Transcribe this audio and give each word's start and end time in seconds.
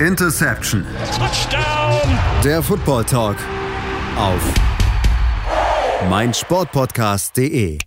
Interception. 0.00 0.84
Touchdown. 1.16 2.18
Der 2.44 2.62
Football 2.62 3.04
Talk 3.04 3.36
auf 4.18 4.54
meinsportpodcast.de. 6.10 7.78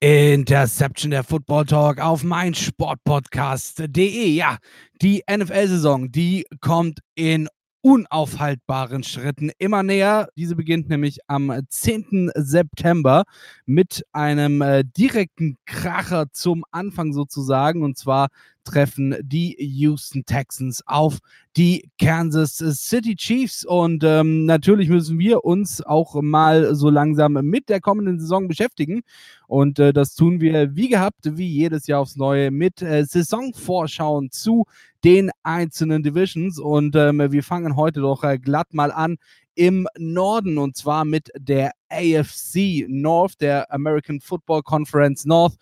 Interception 0.00 1.10
der 1.10 1.24
Football 1.24 1.64
Talk 1.64 2.00
auf 2.00 2.22
meinsportpodcast.de. 2.22 4.28
Ja, 4.28 4.58
die 5.00 5.22
NFL-Saison, 5.26 6.12
die 6.12 6.44
kommt 6.60 7.00
in 7.14 7.48
unaufhaltbaren 7.80 9.02
Schritten 9.02 9.50
immer 9.56 9.82
näher. 9.82 10.28
Diese 10.36 10.54
beginnt 10.54 10.90
nämlich 10.90 11.20
am 11.28 11.50
10. 11.66 12.32
September 12.34 13.24
mit 13.64 14.04
einem 14.12 14.60
äh, 14.60 14.84
direkten 14.84 15.56
Kracher 15.64 16.26
zum 16.30 16.62
Anfang 16.72 17.14
sozusagen. 17.14 17.82
Und 17.82 17.96
zwar 17.96 18.28
treffen 18.66 19.16
die 19.22 19.56
Houston 19.58 20.26
Texans 20.26 20.82
auf 20.86 21.18
die 21.56 21.88
Kansas 21.98 22.56
City 22.56 23.16
Chiefs. 23.16 23.64
Und 23.64 24.04
ähm, 24.04 24.44
natürlich 24.44 24.90
müssen 24.90 25.18
wir 25.18 25.44
uns 25.44 25.80
auch 25.80 26.20
mal 26.20 26.74
so 26.74 26.90
langsam 26.90 27.32
mit 27.32 27.70
der 27.70 27.80
kommenden 27.80 28.20
Saison 28.20 28.48
beschäftigen. 28.48 29.02
Und 29.46 29.78
äh, 29.78 29.92
das 29.92 30.14
tun 30.14 30.40
wir 30.40 30.76
wie 30.76 30.88
gehabt, 30.88 31.38
wie 31.38 31.48
jedes 31.48 31.86
Jahr 31.86 32.00
aufs 32.00 32.16
Neue, 32.16 32.50
mit 32.50 32.82
äh, 32.82 33.04
Saisonvorschauen 33.04 34.30
zu 34.30 34.66
den 35.02 35.30
einzelnen 35.42 36.02
Divisions. 36.02 36.58
Und 36.58 36.94
ähm, 36.96 37.18
wir 37.30 37.42
fangen 37.42 37.76
heute 37.76 38.00
doch 38.00 38.22
äh, 38.24 38.38
glatt 38.38 38.74
mal 38.74 38.92
an 38.92 39.16
im 39.56 39.88
Norden 39.98 40.58
und 40.58 40.76
zwar 40.76 41.04
mit 41.04 41.30
der 41.36 41.72
AFC 41.88 42.84
North, 42.88 43.40
der 43.40 43.72
American 43.72 44.20
Football 44.20 44.62
Conference 44.62 45.24
North. 45.24 45.56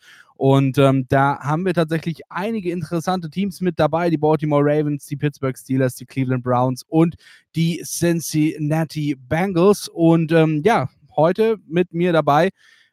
Und 0.47 0.77
ähm, 0.77 1.07
da 1.09 1.39
haben 1.41 1.65
wir 1.65 1.73
tatsächlich 1.73 2.21
einige 2.29 2.71
interessante 2.71 3.31
Teams 3.31 3.63
mit 3.63 3.79
dabei: 3.79 4.11
die 4.11 4.19
Baltimore 4.19 4.63
Ravens, 4.63 5.07
die 5.07 5.17
Pittsburgh 5.17 5.57
Steelers, 5.57 5.95
die 5.95 6.05
Cleveland 6.05 6.45
Browns 6.45 6.83
und 6.87 7.15
die 7.57 7.83
Cincinnati 7.83 9.17
Bengals. 9.19 9.89
Und 9.89 10.33
ähm, 10.33 10.61
ja, 10.63 10.91
heute 11.17 11.57
mit 11.67 11.95
mir 11.95 12.13
dabei 12.13 12.51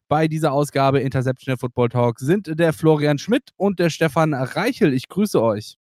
bei 0.08 0.30
dieser 0.30 0.54
Ausgabe 0.54 1.02
Interception 1.02 1.58
Football 1.58 1.90
Talk 1.90 2.22
sind 2.22 2.58
der 2.58 2.72
Florian 2.72 3.18
Schmidt 3.18 3.52
und 3.58 3.80
der 3.80 3.90
Stefan 3.90 4.34
Reichel. 4.34 4.94
Ich 4.94 5.10
grüße 5.10 5.44
euch. 5.44 5.76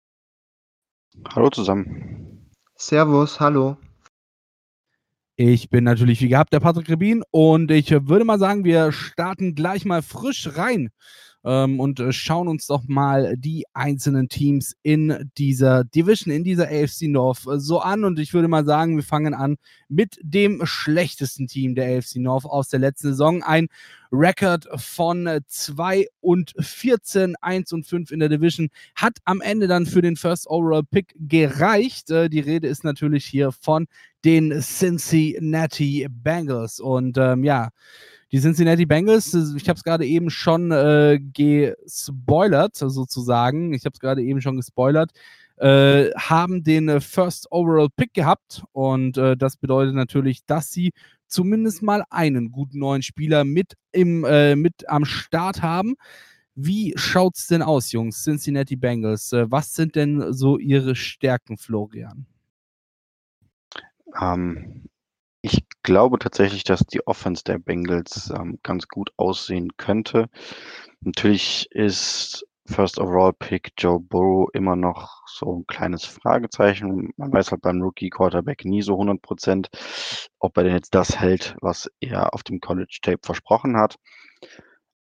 Hallo 1.34 1.50
zusammen. 1.50 2.48
Servus, 2.76 3.40
hallo. 3.40 3.76
Ich 5.34 5.68
bin 5.68 5.82
natürlich 5.82 6.20
wie 6.20 6.28
gehabt 6.28 6.52
der 6.52 6.60
Patrick 6.60 6.88
Rebin 6.88 7.24
und 7.32 7.72
ich 7.72 7.90
würde 7.90 8.24
mal 8.24 8.38
sagen, 8.38 8.64
wir 8.64 8.92
starten 8.92 9.56
gleich 9.56 9.84
mal 9.84 10.02
frisch 10.02 10.56
rein 10.56 10.90
ähm, 11.46 11.78
und 11.78 12.00
äh, 12.00 12.12
schauen 12.12 12.48
uns 12.48 12.66
doch 12.66 12.82
mal 12.88 13.36
die 13.36 13.66
einzelnen 13.72 14.28
Teams 14.28 14.74
in 14.82 15.30
dieser 15.38 15.84
Division, 15.84 16.34
in 16.34 16.42
dieser 16.42 16.64
AFC 16.64 17.02
North 17.02 17.46
äh, 17.46 17.60
so 17.60 17.78
an. 17.78 18.02
Und 18.04 18.18
ich 18.18 18.34
würde 18.34 18.48
mal 18.48 18.64
sagen, 18.64 18.96
wir 18.96 19.04
fangen 19.04 19.32
an 19.32 19.56
mit 19.88 20.18
dem 20.22 20.66
schlechtesten 20.66 21.46
Team 21.46 21.76
der 21.76 21.96
AFC 21.96 22.16
North 22.16 22.46
aus 22.46 22.68
der 22.68 22.80
letzten 22.80 23.08
Saison. 23.10 23.44
Ein 23.44 23.68
Rekord 24.10 24.66
von 24.74 25.38
2 25.46 26.00
äh, 26.00 26.06
und 26.20 26.52
14, 26.58 27.36
1 27.40 27.72
und 27.72 27.86
5 27.86 28.10
in 28.10 28.18
der 28.18 28.28
Division 28.28 28.68
hat 28.96 29.18
am 29.24 29.40
Ende 29.40 29.68
dann 29.68 29.86
für 29.86 30.02
den 30.02 30.16
First 30.16 30.48
Overall 30.48 30.82
Pick 30.82 31.14
gereicht. 31.16 32.08
Die 32.08 32.40
Rede 32.40 32.66
ist 32.66 32.82
natürlich 32.82 33.24
hier 33.24 33.52
von 33.52 33.86
den 34.24 34.60
Cincinnati 34.60 36.08
Bengals. 36.10 36.80
Und 36.80 37.16
ähm, 37.18 37.44
ja, 37.44 37.68
die 38.36 38.42
Cincinnati 38.42 38.84
Bengals, 38.84 39.32
ich 39.32 39.66
habe 39.66 39.78
es 39.78 39.82
gerade 39.82 40.04
eben 40.04 40.28
schon 40.28 40.70
äh, 40.70 41.18
gespoilert, 41.18 42.76
sozusagen. 42.76 43.72
Ich 43.72 43.86
habe 43.86 43.94
es 43.94 43.98
gerade 43.98 44.22
eben 44.22 44.42
schon 44.42 44.56
gespoilert. 44.56 45.10
Äh, 45.56 46.10
haben 46.10 46.62
den 46.62 47.00
First 47.00 47.50
Overall 47.50 47.88
Pick 47.88 48.12
gehabt 48.12 48.62
und 48.72 49.16
äh, 49.16 49.38
das 49.38 49.56
bedeutet 49.56 49.94
natürlich, 49.94 50.44
dass 50.44 50.70
sie 50.70 50.92
zumindest 51.26 51.82
mal 51.82 52.04
einen 52.10 52.52
guten 52.52 52.78
neuen 52.78 53.00
Spieler 53.00 53.44
mit, 53.44 53.72
im, 53.90 54.22
äh, 54.24 54.54
mit 54.54 54.86
am 54.86 55.06
Start 55.06 55.62
haben. 55.62 55.94
Wie 56.54 56.92
schaut 56.96 57.38
es 57.38 57.46
denn 57.46 57.62
aus, 57.62 57.90
Jungs? 57.90 58.22
Cincinnati 58.22 58.76
Bengals. 58.76 59.32
Äh, 59.32 59.50
was 59.50 59.72
sind 59.74 59.94
denn 59.94 60.34
so 60.34 60.58
ihre 60.58 60.94
Stärken, 60.94 61.56
Florian? 61.56 62.26
Ähm, 64.20 64.90
ich 65.46 65.64
glaube 65.84 66.18
tatsächlich, 66.18 66.64
dass 66.64 66.80
die 66.80 67.06
Offense 67.06 67.44
der 67.44 67.58
Bengals 67.58 68.32
ähm, 68.36 68.58
ganz 68.64 68.88
gut 68.88 69.12
aussehen 69.16 69.76
könnte. 69.76 70.28
Natürlich 71.00 71.70
ist 71.70 72.44
First 72.66 72.98
Overall 72.98 73.32
Pick 73.32 73.70
Joe 73.78 74.00
Burrow 74.00 74.48
immer 74.54 74.74
noch 74.74 75.22
so 75.28 75.60
ein 75.60 75.66
kleines 75.68 76.04
Fragezeichen. 76.04 77.10
Man 77.16 77.32
weiß 77.32 77.52
halt 77.52 77.62
beim 77.62 77.80
Rookie 77.80 78.10
Quarterback 78.10 78.64
nie 78.64 78.82
so 78.82 78.94
100 78.94 79.22
Prozent, 79.22 79.68
ob 80.40 80.56
er 80.56 80.64
denn 80.64 80.74
jetzt 80.74 80.96
das 80.96 81.20
hält, 81.20 81.54
was 81.60 81.88
er 82.00 82.34
auf 82.34 82.42
dem 82.42 82.58
College 82.58 82.98
Tape 83.00 83.20
versprochen 83.22 83.76
hat. 83.76 83.94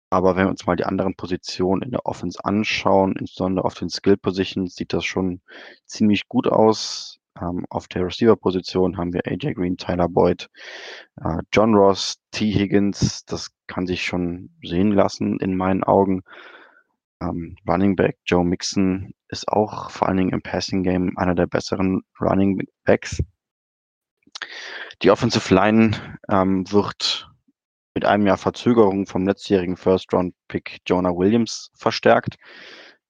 Aber 0.10 0.36
wenn 0.36 0.46
wir 0.46 0.52
uns 0.52 0.66
mal 0.66 0.76
die 0.76 0.86
anderen 0.86 1.16
Positionen 1.16 1.84
in 1.84 1.92
der 1.92 2.06
Offense 2.06 2.44
anschauen, 2.44 3.16
insbesondere 3.18 3.64
auf 3.64 3.76
den 3.76 3.90
Skill 3.90 4.18
Positions, 4.18 4.76
sieht 4.76 4.92
das 4.92 5.06
schon 5.06 5.42
ziemlich 5.86 6.28
gut 6.28 6.48
aus. 6.48 7.22
Ähm, 7.42 7.66
auf 7.70 7.88
der 7.88 8.06
Receiver-Position 8.06 8.98
haben 8.98 9.14
wir 9.14 9.26
AJ 9.26 9.54
Green, 9.54 9.78
Tyler 9.78 10.08
Boyd, 10.08 10.50
äh, 11.24 11.40
John 11.52 11.74
Ross, 11.74 12.20
T. 12.32 12.52
Higgins. 12.52 13.26
Das 13.26 13.52
kann 13.68 13.88
sich 13.88 14.04
schon 14.04 14.52
sehen 14.64 14.92
lassen 14.92 15.40
in 15.40 15.56
meinen 15.56 15.84
Augen. 15.84 16.24
Ähm, 17.22 17.56
Running 17.68 17.96
Back 17.96 18.18
Joe 18.26 18.44
Mixon 18.44 19.14
ist 19.30 19.48
auch 19.48 19.90
vor 19.90 20.08
allen 20.08 20.18
Dingen 20.18 20.34
im 20.34 20.42
Passing 20.42 20.84
Game 20.84 21.18
einer 21.18 21.36
der 21.36 21.48
besseren 21.48 22.02
Running 22.20 22.62
Backs. 22.84 23.22
Die 25.02 25.10
Offensive 25.10 25.54
Line 25.54 26.20
ähm, 26.30 26.70
wird 26.72 27.30
mit 27.96 28.06
einem 28.06 28.28
Jahr 28.28 28.38
Verzögerung 28.38 29.06
vom 29.06 29.26
letztjährigen 29.26 29.78
First-Round-Pick 29.78 30.80
Jonah 30.86 31.16
Williams 31.16 31.72
verstärkt. 31.76 32.38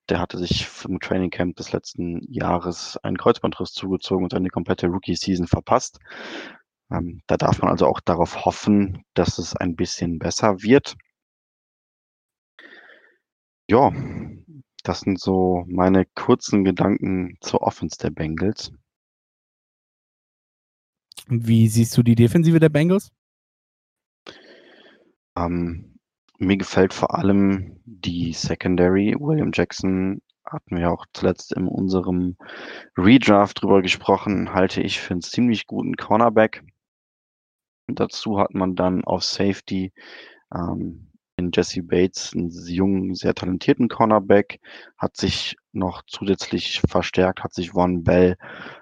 Der 0.10 0.20
hatte 0.20 0.38
sich 0.38 0.68
im 0.86 1.00
Training 1.00 1.30
Camp 1.30 1.56
des 1.56 1.72
letzten 1.72 2.22
Jahres 2.32 2.98
einen 2.98 3.18
Kreuzbandriss 3.18 3.72
zugezogen 3.72 4.26
und 4.26 4.32
seine 4.32 4.50
komplette 4.50 4.88
Rookie-Season 4.88 5.48
verpasst. 5.48 6.00
Ähm, 6.92 7.22
da 7.28 7.38
darf 7.38 7.62
man 7.62 7.72
also 7.72 7.88
auch 7.88 8.02
darauf 8.02 8.46
hoffen, 8.46 9.04
dass 9.14 9.38
es 9.38 9.56
ein 9.56 9.76
bisschen 9.76 10.20
besser 10.20 10.62
wird. 10.62 10.96
Ja, 13.70 13.92
das 14.84 15.00
sind 15.02 15.20
so 15.20 15.64
meine 15.68 16.06
kurzen 16.06 16.64
Gedanken 16.66 17.38
zur 17.40 17.62
Offense 17.62 17.98
der 17.98 18.10
Bengals. 18.10 18.72
Wie 21.28 21.68
siehst 21.70 21.96
du 21.98 22.04
die 22.04 22.16
Defensive 22.16 22.60
der 22.60 22.70
Bengals? 22.70 23.10
Ähm, 25.38 25.93
mir 26.46 26.58
gefällt 26.58 26.94
vor 26.94 27.16
allem 27.16 27.80
die 27.86 28.34
Secondary. 28.34 29.16
William 29.20 29.52
Jackson 29.54 30.22
hatten 30.46 30.78
wir 30.78 30.92
auch 30.92 31.06
zuletzt 31.14 31.54
in 31.54 31.68
unserem 31.68 32.38
Redraft 32.98 33.62
drüber 33.62 33.82
gesprochen, 33.82 34.54
halte 34.54 34.82
ich 34.82 35.00
für 35.00 35.12
einen 35.12 35.22
ziemlich 35.22 35.66
guten 35.68 35.96
Cornerback. 35.96 36.64
dazu 37.88 38.40
hat 38.40 38.54
man 38.54 38.76
dann 38.76 39.04
auf 39.04 39.24
Safety 39.24 39.94
ähm, 40.54 41.12
in 41.38 41.52
Jesse 41.54 41.82
Bates, 41.82 42.34
einen 42.34 42.52
jungen, 42.52 43.16
sehr 43.16 43.34
talentierten 43.34 43.88
Cornerback, 43.88 44.60
hat 44.98 45.18
sich 45.18 45.56
noch 45.72 46.04
zusätzlich 46.08 46.82
verstärkt, 46.88 47.44
hat 47.44 47.54
sich 47.54 47.72
Von 47.72 48.04
Bell 48.04 48.38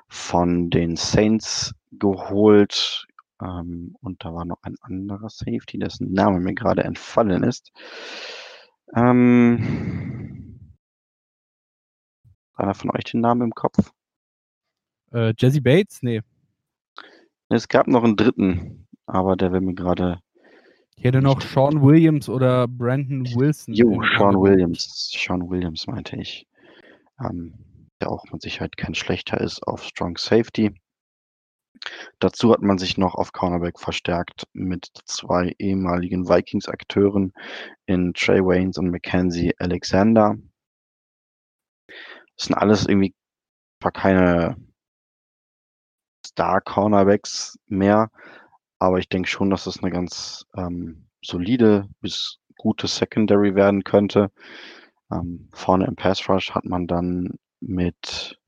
von 0.08 0.70
den 0.70 0.98
Saints 0.98 1.74
geholt, 1.92 3.06
ähm, 3.42 3.96
und 4.02 4.24
da 4.24 4.34
war 4.34 4.46
noch 4.46 4.62
ein 4.64 4.76
anderer 4.82 5.30
Safety, 5.30 5.80
dessen 5.80 6.12
Name 6.14 6.40
mir 6.40 6.54
gerade 6.54 6.84
entfallen 6.84 7.44
ist. 7.44 7.72
Ähm, 8.94 10.72
einer 12.54 12.74
von 12.74 12.92
euch 12.92 13.06
den 13.06 13.22
Namen 13.22 13.42
im 13.42 13.56
Kopf? 13.56 13.92
Äh, 15.12 15.34
Jesse 15.38 15.62
Bates? 15.62 16.02
Nee. 16.04 16.22
Es 17.50 17.68
gab 17.68 17.88
noch 17.88 18.04
einen 18.04 18.16
dritten, 18.16 18.88
aber 19.06 19.36
der 19.36 19.52
will 19.52 19.62
mir 19.62 19.74
gerade. 19.74 20.20
Ich 20.96 21.04
hätte 21.04 21.22
noch 21.22 21.42
Sean 21.42 21.82
Williams 21.82 22.30
oder 22.30 22.68
Brandon 22.68 23.26
Wilson. 23.36 23.74
Jo, 23.74 24.02
Sean 24.18 24.36
Williams. 24.36 25.12
Sean 25.12 25.50
Williams 25.50 25.88
meinte 25.88 26.16
ich. 26.16 26.48
Ähm, 27.20 27.54
der 28.00 28.12
auch 28.12 28.24
mit 28.32 28.42
Sicherheit 28.42 28.78
kein 28.78 28.96
schlechter 28.96 29.40
ist 29.42 29.66
auf 29.68 29.84
Strong 29.84 30.18
Safety. 30.18 30.74
Dazu 32.20 32.54
hat 32.54 32.62
man 32.62 32.78
sich 32.78 32.98
noch 32.98 33.16
auf 33.16 33.34
Cornerback 33.34 33.80
verstärkt 33.80 34.48
mit 34.54 34.90
zwei 35.06 35.56
ehemaligen 35.58 36.28
Vikings-Akteuren 36.28 37.34
in 37.86 38.14
Trey 38.14 38.40
Waynes 38.40 38.78
und 38.78 38.92
Mackenzie 38.92 39.54
Alexander. 39.58 40.36
Das 41.88 42.48
sind 42.48 42.56
alles 42.56 42.86
irgendwie 42.88 43.14
zwar 43.82 43.92
keine 43.92 44.56
Star-Cornerbacks 46.26 47.58
mehr, 47.68 48.10
aber 48.80 49.00
ich 49.00 49.10
denke 49.10 49.30
schon, 49.30 49.50
dass 49.50 49.66
das 49.66 49.82
eine 49.82 49.92
ganz 49.92 50.46
ähm, 50.56 51.08
solide 51.24 51.90
bis 52.00 52.38
gute 52.58 52.88
Secondary 52.88 53.56
werden 53.56 53.84
könnte. 53.84 54.32
Ähm, 55.12 55.50
vorne 55.54 55.86
im 55.86 55.96
Pass 55.96 56.28
Rush 56.30 56.52
hat 56.52 56.66
man 56.66 56.88
dann 56.88 57.40
mit 57.60 58.40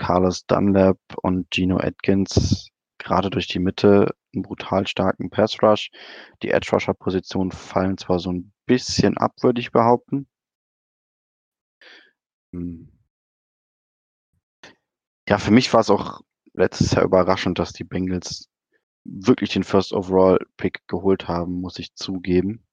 Carlos 0.00 0.46
Dunlap 0.46 0.98
und 1.22 1.48
Gino 1.52 1.76
Atkins 1.76 2.70
gerade 2.96 3.28
durch 3.28 3.48
die 3.48 3.58
Mitte 3.58 4.14
einen 4.34 4.42
brutal 4.42 4.86
starken 4.86 5.28
Pass 5.28 5.62
Rush. 5.62 5.90
Die 6.42 6.50
Edge 6.50 6.70
Rusher 6.72 6.94
Positionen 6.94 7.52
fallen 7.52 7.98
zwar 7.98 8.18
so 8.18 8.32
ein 8.32 8.50
bisschen 8.64 9.18
ab, 9.18 9.34
würde 9.42 9.60
ich 9.60 9.72
behaupten. 9.72 10.26
Hm. 12.52 12.88
Ja, 15.28 15.36
für 15.38 15.50
mich 15.50 15.72
war 15.74 15.80
es 15.80 15.90
auch 15.90 16.22
letztes 16.54 16.92
Jahr 16.92 17.04
überraschend, 17.04 17.58
dass 17.58 17.74
die 17.74 17.84
Bengals 17.84 18.48
wirklich 19.04 19.50
den 19.50 19.64
First 19.64 19.92
Overall 19.92 20.38
Pick 20.56 20.80
geholt 20.88 21.28
haben, 21.28 21.60
muss 21.60 21.78
ich 21.78 21.94
zugeben. 21.94 22.66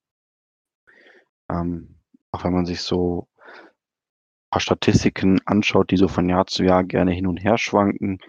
Ähm, 1.50 2.00
auch 2.32 2.46
wenn 2.46 2.54
man 2.54 2.66
sich 2.66 2.82
so 2.82 3.28
paar 4.50 4.62
Statistiken 4.62 5.40
anschaut, 5.46 5.92
die 5.92 5.98
so 5.98 6.08
von 6.08 6.30
Jahr 6.30 6.48
zu 6.48 6.64
Jahr 6.64 6.84
gerne 6.84 7.12
hin 7.12 7.28
und 7.28 7.38
her 7.38 7.58
schwanken, 7.58 8.20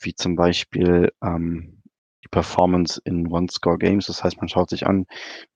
wie 0.00 0.14
zum 0.14 0.36
Beispiel 0.36 1.12
ähm, 1.22 1.82
die 2.24 2.28
Performance 2.28 3.00
in 3.04 3.28
One-Score-Games. 3.28 4.06
Das 4.06 4.24
heißt, 4.24 4.38
man 4.38 4.48
schaut 4.48 4.70
sich 4.70 4.86
an, 4.86 5.06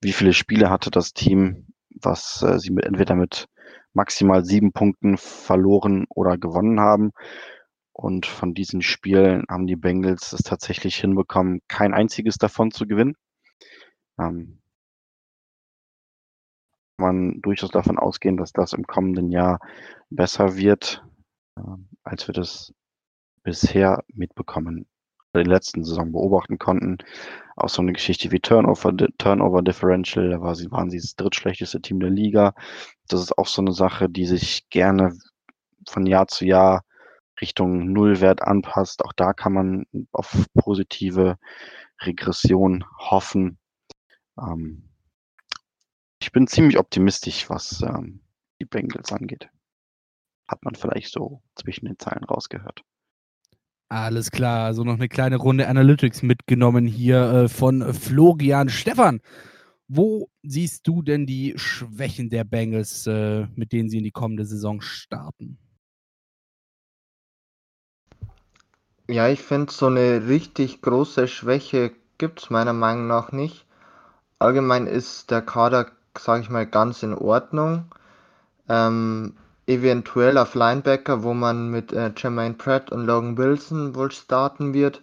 wie 0.01 0.13
viele 0.13 0.33
Spiele 0.33 0.69
hatte 0.69 0.91
das 0.91 1.13
Team, 1.13 1.67
was 1.89 2.43
äh, 2.43 2.59
sie 2.59 2.71
mit, 2.71 2.85
entweder 2.85 3.15
mit 3.15 3.47
maximal 3.93 4.43
sieben 4.43 4.73
Punkten 4.73 5.17
verloren 5.17 6.05
oder 6.09 6.37
gewonnen 6.37 6.79
haben. 6.79 7.11
Und 7.93 8.25
von 8.25 8.53
diesen 8.53 8.81
Spielen 8.81 9.45
haben 9.49 9.67
die 9.67 9.77
Bengals 9.77 10.33
es 10.33 10.43
tatsächlich 10.43 10.97
hinbekommen, 10.97 11.61
kein 11.69 11.93
einziges 11.93 12.37
davon 12.37 12.71
zu 12.71 12.87
gewinnen. 12.87 13.15
Ähm, 14.19 14.59
man 16.97 17.41
durchaus 17.41 17.71
davon 17.71 17.97
ausgehen, 17.97 18.37
dass 18.37 18.53
das 18.53 18.73
im 18.73 18.87
kommenden 18.87 19.29
Jahr 19.29 19.59
besser 20.09 20.55
wird, 20.55 21.03
äh, 21.57 21.61
als 22.03 22.27
wir 22.27 22.33
das 22.33 22.73
bisher 23.43 24.03
mitbekommen 24.07 24.87
oder 25.33 25.41
in 25.41 25.49
der 25.49 25.55
letzten 25.55 25.83
Saison 25.83 26.11
beobachten 26.11 26.57
konnten. 26.57 26.97
Auch 27.55 27.69
so 27.69 27.81
eine 27.81 27.93
Geschichte 27.93 28.31
wie 28.31 28.39
Turnover, 28.39 28.95
Turnover 29.17 29.61
Differential, 29.61 30.29
da 30.29 30.41
war 30.41 30.55
sie, 30.55 30.71
waren 30.71 30.89
sie 30.89 30.97
das 30.99 31.15
drittschlechteste 31.15 31.81
Team 31.81 31.99
der 31.99 32.09
Liga. 32.09 32.53
Das 33.07 33.21
ist 33.21 33.37
auch 33.37 33.47
so 33.47 33.61
eine 33.61 33.73
Sache, 33.73 34.09
die 34.09 34.25
sich 34.25 34.69
gerne 34.69 35.13
von 35.87 36.05
Jahr 36.05 36.27
zu 36.27 36.45
Jahr 36.45 36.83
Richtung 37.41 37.91
Nullwert 37.91 38.41
anpasst. 38.41 39.03
Auch 39.03 39.13
da 39.13 39.33
kann 39.33 39.53
man 39.53 39.85
auf 40.11 40.45
positive 40.55 41.37
Regression 42.01 42.85
hoffen. 42.97 43.57
Ähm, 44.39 44.89
ich 46.25 46.31
bin 46.31 46.47
ziemlich 46.47 46.79
optimistisch, 46.79 47.51
was 47.51 47.83
ähm, 47.83 48.19
die 48.59 48.65
Bengals 48.65 49.11
angeht. 49.11 49.47
Hat 50.47 50.63
man 50.65 50.73
vielleicht 50.73 51.11
so 51.11 51.43
zwischen 51.55 51.85
den 51.85 51.99
Zeilen 51.99 52.23
rausgehört. 52.23 52.81
Alles 53.89 54.31
klar, 54.31 54.65
also 54.65 54.83
noch 54.83 54.95
eine 54.95 55.07
kleine 55.07 55.35
Runde 55.35 55.67
Analytics 55.67 56.23
mitgenommen 56.23 56.87
hier 56.87 57.21
äh, 57.21 57.47
von 57.47 57.93
Florian 57.93 58.69
Stefan. 58.69 59.21
Wo 59.87 60.31
siehst 60.41 60.87
du 60.87 61.03
denn 61.03 61.27
die 61.27 61.53
Schwächen 61.57 62.31
der 62.31 62.43
Bengals, 62.43 63.05
äh, 63.05 63.45
mit 63.53 63.71
denen 63.71 63.89
sie 63.89 63.99
in 63.99 64.03
die 64.03 64.09
kommende 64.09 64.45
Saison 64.45 64.81
starten? 64.81 65.59
Ja, 69.07 69.29
ich 69.29 69.41
finde, 69.43 69.71
so 69.71 69.85
eine 69.85 70.27
richtig 70.27 70.81
große 70.81 71.27
Schwäche 71.27 71.91
gibt 72.17 72.41
es 72.41 72.49
meiner 72.49 72.73
Meinung 72.73 73.05
nach 73.05 73.31
nicht. 73.31 73.67
Allgemein 74.39 74.87
ist 74.87 75.29
der 75.29 75.43
Kader, 75.43 75.94
sage 76.19 76.41
ich 76.41 76.49
mal, 76.49 76.65
ganz 76.65 77.03
in 77.03 77.13
Ordnung. 77.13 77.85
Ähm, 78.67 79.33
eventuell 79.67 80.37
auf 80.37 80.55
Linebacker, 80.55 81.23
wo 81.23 81.33
man 81.33 81.69
mit 81.69 81.91
äh, 81.91 82.11
Jermaine 82.15 82.55
Pratt 82.55 82.91
und 82.91 83.05
Logan 83.05 83.37
Wilson 83.37 83.95
wohl 83.95 84.11
starten 84.11 84.73
wird. 84.73 85.01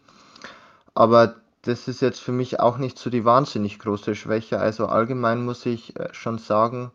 Aber 0.94 1.36
das 1.62 1.88
ist 1.88 2.00
jetzt 2.00 2.20
für 2.20 2.32
mich 2.32 2.60
auch 2.60 2.78
nicht 2.78 2.98
so 2.98 3.10
die 3.10 3.24
wahnsinnig 3.24 3.78
große 3.78 4.14
Schwäche. 4.14 4.58
Also 4.58 4.86
allgemein 4.86 5.44
muss 5.44 5.64
ich 5.66 5.98
äh, 5.98 6.08
schon 6.12 6.38
sagen, 6.38 6.92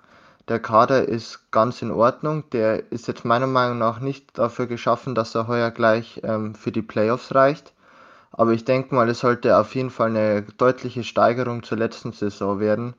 der 0.47 0.59
Kader 0.59 1.07
ist 1.07 1.51
ganz 1.51 1.81
in 1.81 1.91
Ordnung. 1.91 2.49
Der 2.51 2.91
ist 2.91 3.07
jetzt 3.07 3.25
meiner 3.25 3.47
Meinung 3.47 3.77
nach 3.77 3.99
nicht 3.99 4.37
dafür 4.37 4.67
geschaffen, 4.67 5.13
dass 5.15 5.35
er 5.35 5.47
heuer 5.47 5.71
gleich 5.71 6.21
ähm, 6.23 6.55
für 6.55 6.71
die 6.71 6.81
Playoffs 6.81 7.35
reicht. 7.35 7.73
Aber 8.31 8.51
ich 8.51 8.65
denke 8.65 8.95
mal, 8.95 9.09
es 9.09 9.19
sollte 9.19 9.57
auf 9.57 9.75
jeden 9.75 9.89
Fall 9.89 10.09
eine 10.09 10.43
deutliche 10.43 11.03
Steigerung 11.03 11.63
zur 11.63 11.77
letzten 11.77 12.13
Saison 12.13 12.59
werden. 12.59 12.93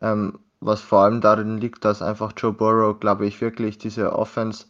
Ähm, 0.00 0.38
was 0.64 0.80
vor 0.80 1.00
allem 1.00 1.20
darin 1.20 1.58
liegt, 1.58 1.84
dass 1.84 2.02
einfach 2.02 2.32
Joe 2.36 2.52
Burrow, 2.52 2.98
glaube 2.98 3.26
ich, 3.26 3.40
wirklich 3.40 3.78
diese 3.78 4.12
Offense 4.12 4.66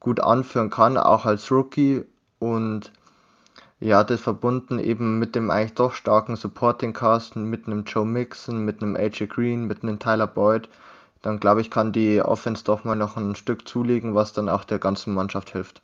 gut 0.00 0.20
anführen 0.20 0.70
kann, 0.70 0.96
auch 0.96 1.26
als 1.26 1.50
Rookie. 1.50 2.04
Und 2.38 2.92
ja, 3.80 4.04
das 4.04 4.20
verbunden 4.20 4.78
eben 4.78 5.18
mit 5.18 5.34
dem 5.34 5.50
eigentlich 5.50 5.74
doch 5.74 5.92
starken 5.94 6.36
Supporting 6.36 6.92
Cast, 6.92 7.36
mit 7.36 7.66
einem 7.66 7.84
Joe 7.84 8.06
Mixon, 8.06 8.64
mit 8.64 8.82
einem 8.82 8.96
AJ 8.96 9.26
Green, 9.26 9.66
mit 9.66 9.82
einem 9.82 9.98
Tyler 9.98 10.26
Boyd 10.26 10.68
dann 11.22 11.38
glaube 11.38 11.60
ich, 11.60 11.70
kann 11.70 11.92
die 11.92 12.20
Offense 12.20 12.64
doch 12.64 12.84
mal 12.84 12.96
noch 12.96 13.16
ein 13.16 13.36
Stück 13.36 13.66
zulegen, 13.66 14.14
was 14.14 14.32
dann 14.32 14.48
auch 14.48 14.64
der 14.64 14.78
ganzen 14.78 15.14
Mannschaft 15.14 15.50
hilft. 15.50 15.82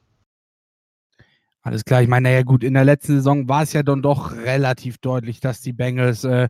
Alles 1.62 1.84
klar, 1.84 2.02
ich 2.02 2.08
meine, 2.08 2.28
naja 2.28 2.42
gut, 2.42 2.64
in 2.64 2.74
der 2.74 2.84
letzten 2.84 3.14
Saison 3.14 3.48
war 3.48 3.62
es 3.62 3.72
ja 3.72 3.82
dann 3.82 4.02
doch 4.02 4.32
relativ 4.32 4.98
deutlich, 4.98 5.40
dass 5.40 5.60
die 5.60 5.72
Bengals 5.72 6.24
äh, 6.24 6.48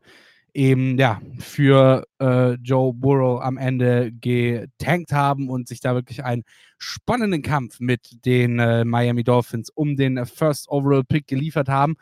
eben 0.59 0.99
ja 0.99 1.21
für 1.39 2.05
äh, 2.21 2.55
Joe 2.55 2.93
Burrow 2.93 3.41
am 3.41 3.57
Ende 3.57 4.11
getankt 4.11 5.13
haben 5.13 5.49
und 5.49 5.69
sich 5.69 5.81
da 5.81 5.95
wirklich 5.95 6.25
einen 6.25 6.43
spannenden 6.79 7.43
Kampf 7.43 7.79
mit 7.79 8.27
den 8.27 8.59
äh, 8.59 8.85
Miami 8.85 9.23
Dolphins 9.23 9.71
um 9.71 9.97
den 9.97 10.27
First 10.27 10.69
Overall 10.69 11.05
Pick 11.05 11.29
geliefert 11.29 11.69
haben. 11.69 11.95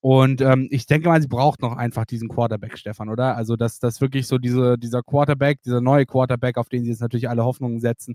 Und 0.00 0.40
ähm, 0.42 0.68
ich 0.70 0.86
denke 0.86 1.08
mal, 1.08 1.20
sie 1.20 1.26
braucht 1.26 1.60
noch 1.60 1.76
einfach 1.76 2.04
diesen 2.04 2.28
Quarterback, 2.28 2.78
Stefan, 2.78 3.08
oder? 3.08 3.36
Also, 3.36 3.56
dass 3.56 3.80
das 3.80 4.00
wirklich 4.00 4.28
so 4.28 4.38
diese, 4.38 4.78
dieser 4.78 5.02
Quarterback, 5.02 5.62
dieser 5.62 5.80
neue 5.80 6.06
Quarterback, 6.06 6.56
auf 6.56 6.68
den 6.68 6.84
sie 6.84 6.90
jetzt 6.90 7.00
natürlich 7.00 7.28
alle 7.28 7.44
Hoffnungen 7.44 7.80
setzen, 7.80 8.14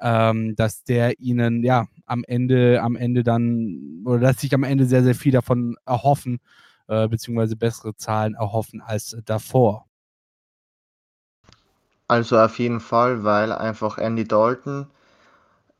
ähm, 0.00 0.54
dass 0.54 0.84
der 0.84 1.18
ihnen 1.18 1.64
ja 1.64 1.86
am 2.06 2.22
Ende, 2.28 2.80
am 2.80 2.94
Ende 2.94 3.24
dann, 3.24 4.02
oder 4.04 4.20
dass 4.20 4.40
sich 4.40 4.54
am 4.54 4.62
Ende 4.62 4.84
sehr, 4.86 5.02
sehr 5.02 5.16
viel 5.16 5.32
davon 5.32 5.74
erhoffen, 5.84 6.38
äh, 6.88 7.08
beziehungsweise 7.08 7.56
bessere 7.56 7.94
Zahlen 7.96 8.34
erhoffen 8.34 8.80
als 8.80 9.16
davor. 9.24 9.86
Also 12.08 12.38
auf 12.38 12.58
jeden 12.58 12.80
Fall, 12.80 13.24
weil 13.24 13.52
einfach 13.52 13.98
Andy 13.98 14.28
Dalton 14.28 14.86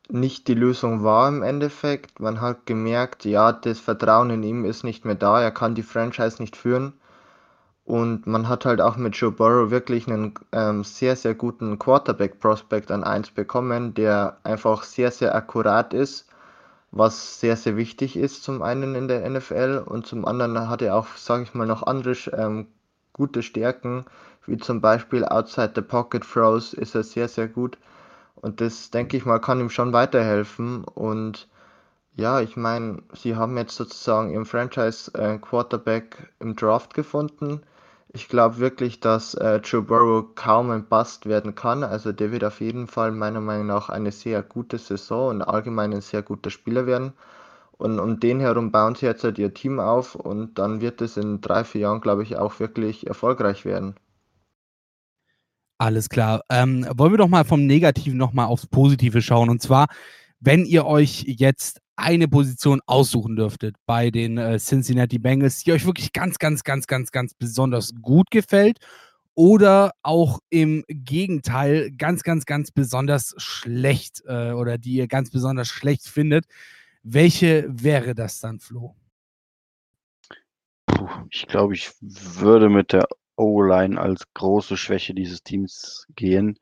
nicht 0.08 0.48
die 0.48 0.54
Lösung 0.54 1.02
war 1.04 1.28
im 1.28 1.42
Endeffekt. 1.42 2.20
Man 2.20 2.40
hat 2.40 2.66
gemerkt, 2.66 3.24
ja, 3.24 3.52
das 3.52 3.80
Vertrauen 3.80 4.30
in 4.30 4.42
ihm 4.42 4.64
ist 4.64 4.84
nicht 4.84 5.04
mehr 5.04 5.14
da, 5.14 5.40
er 5.40 5.50
kann 5.50 5.74
die 5.74 5.82
Franchise 5.82 6.40
nicht 6.40 6.56
führen. 6.56 6.94
Und 7.84 8.26
man 8.26 8.48
hat 8.48 8.64
halt 8.64 8.80
auch 8.80 8.96
mit 8.96 9.16
Joe 9.16 9.32
Burrow 9.32 9.70
wirklich 9.70 10.06
einen 10.06 10.34
ähm, 10.52 10.84
sehr, 10.84 11.16
sehr 11.16 11.34
guten 11.34 11.78
Quarterback-Prospect 11.78 12.90
an 12.90 13.04
1 13.04 13.32
bekommen, 13.32 13.94
der 13.94 14.38
einfach 14.44 14.84
sehr, 14.84 15.10
sehr 15.10 15.34
akkurat 15.34 15.92
ist, 15.92 16.26
was 16.92 17.40
sehr, 17.40 17.56
sehr 17.56 17.76
wichtig 17.76 18.16
ist, 18.16 18.44
zum 18.44 18.62
einen 18.62 18.94
in 18.94 19.08
der 19.08 19.28
NFL 19.28 19.82
und 19.86 20.06
zum 20.06 20.26
anderen 20.26 20.68
hat 20.68 20.82
er 20.82 20.94
auch, 20.96 21.08
sage 21.16 21.42
ich 21.44 21.54
mal, 21.54 21.66
noch 21.66 21.82
andere 21.82 22.12
ähm, 22.32 22.68
gute 23.12 23.42
Stärken, 23.42 24.04
wie 24.46 24.58
zum 24.58 24.80
Beispiel 24.80 25.24
Outside 25.24 25.72
the 25.74 25.82
Pocket 25.82 26.22
Throws 26.22 26.74
ist 26.74 26.94
er 26.94 27.02
sehr, 27.02 27.28
sehr 27.28 27.48
gut. 27.48 27.78
Und 28.36 28.60
das, 28.60 28.90
denke 28.90 29.16
ich 29.16 29.24
mal, 29.24 29.38
kann 29.38 29.60
ihm 29.60 29.70
schon 29.70 29.92
weiterhelfen. 29.92 30.84
Und 30.84 31.48
ja, 32.16 32.40
ich 32.40 32.56
meine, 32.56 33.02
sie 33.14 33.36
haben 33.36 33.56
jetzt 33.56 33.76
sozusagen 33.76 34.30
ihren 34.30 34.44
Franchise-Quarterback 34.46 36.16
äh, 36.20 36.42
im 36.42 36.56
Draft 36.56 36.94
gefunden. 36.94 37.62
Ich 38.14 38.28
glaube 38.28 38.58
wirklich, 38.58 39.00
dass 39.00 39.34
äh, 39.34 39.56
Joe 39.64 39.82
Burrow 39.82 40.34
kaum 40.34 40.70
ein 40.70 40.86
Bust 40.86 41.26
werden 41.26 41.54
kann. 41.54 41.82
Also 41.82 42.12
der 42.12 42.30
wird 42.32 42.44
auf 42.44 42.60
jeden 42.60 42.86
Fall 42.86 43.10
meiner 43.10 43.40
Meinung 43.40 43.66
nach 43.66 43.88
eine 43.88 44.12
sehr 44.12 44.42
gute 44.42 44.78
Saison 44.78 45.28
und 45.30 45.42
allgemein 45.42 45.92
ein 45.94 46.00
sehr 46.02 46.22
guter 46.22 46.50
Spieler 46.50 46.86
werden. 46.86 47.12
Und 47.72 47.98
um 48.00 48.20
den 48.20 48.40
herum 48.40 48.70
bauen 48.70 48.94
sie 48.94 49.06
jetzt 49.06 49.24
halt 49.24 49.38
ihr 49.38 49.54
Team 49.54 49.80
auf 49.80 50.14
und 50.14 50.58
dann 50.58 50.80
wird 50.80 51.00
es 51.00 51.16
in 51.16 51.40
drei, 51.40 51.64
vier 51.64 51.82
Jahren, 51.82 52.00
glaube 52.00 52.22
ich, 52.22 52.36
auch 52.36 52.60
wirklich 52.60 53.06
erfolgreich 53.06 53.64
werden. 53.64 53.96
Alles 55.78 56.08
klar. 56.08 56.42
Ähm, 56.48 56.86
wollen 56.94 57.12
wir 57.12 57.18
doch 57.18 57.28
mal 57.28 57.44
vom 57.44 57.66
Negativen 57.66 58.16
nochmal 58.16 58.46
aufs 58.46 58.66
Positive 58.66 59.20
schauen. 59.20 59.50
Und 59.50 59.62
zwar, 59.62 59.88
wenn 60.38 60.64
ihr 60.64 60.86
euch 60.86 61.24
jetzt 61.26 61.80
eine 62.02 62.28
Position 62.28 62.80
aussuchen 62.86 63.36
dürftet 63.36 63.76
bei 63.86 64.10
den 64.10 64.36
äh, 64.36 64.58
Cincinnati 64.58 65.18
Bengals, 65.18 65.62
die 65.64 65.72
euch 65.72 65.86
wirklich 65.86 66.12
ganz, 66.12 66.38
ganz, 66.38 66.64
ganz, 66.64 66.86
ganz, 66.86 67.10
ganz 67.12 67.34
besonders 67.34 67.92
gut 68.00 68.30
gefällt 68.30 68.78
oder 69.34 69.92
auch 70.02 70.40
im 70.50 70.84
Gegenteil 70.88 71.90
ganz, 71.92 72.22
ganz, 72.22 72.44
ganz 72.44 72.70
besonders 72.70 73.34
schlecht 73.38 74.22
äh, 74.26 74.52
oder 74.52 74.78
die 74.78 74.94
ihr 74.94 75.06
ganz 75.06 75.30
besonders 75.30 75.68
schlecht 75.68 76.06
findet, 76.06 76.46
welche 77.02 77.66
wäre 77.68 78.14
das 78.14 78.40
dann, 78.40 78.60
Flo? 78.60 78.94
Puh, 80.86 81.08
ich 81.30 81.46
glaube, 81.46 81.74
ich 81.74 81.90
würde 82.00 82.68
mit 82.68 82.92
der 82.92 83.06
O-Line 83.36 84.00
als 84.00 84.24
große 84.34 84.76
Schwäche 84.76 85.14
dieses 85.14 85.42
Teams 85.42 86.06
gehen. 86.14 86.58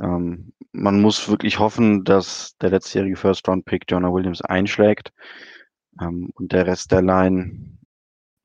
Ähm, 0.00 0.52
man 0.72 1.00
muss 1.00 1.28
wirklich 1.28 1.58
hoffen, 1.58 2.04
dass 2.04 2.56
der 2.58 2.70
letztjährige 2.70 3.16
First-Round-Pick 3.16 3.84
Jonah 3.88 4.12
Williams 4.12 4.42
einschlägt. 4.42 5.12
Ähm, 6.00 6.30
und 6.34 6.52
der 6.52 6.66
Rest 6.66 6.92
der 6.92 7.02
Line 7.02 7.78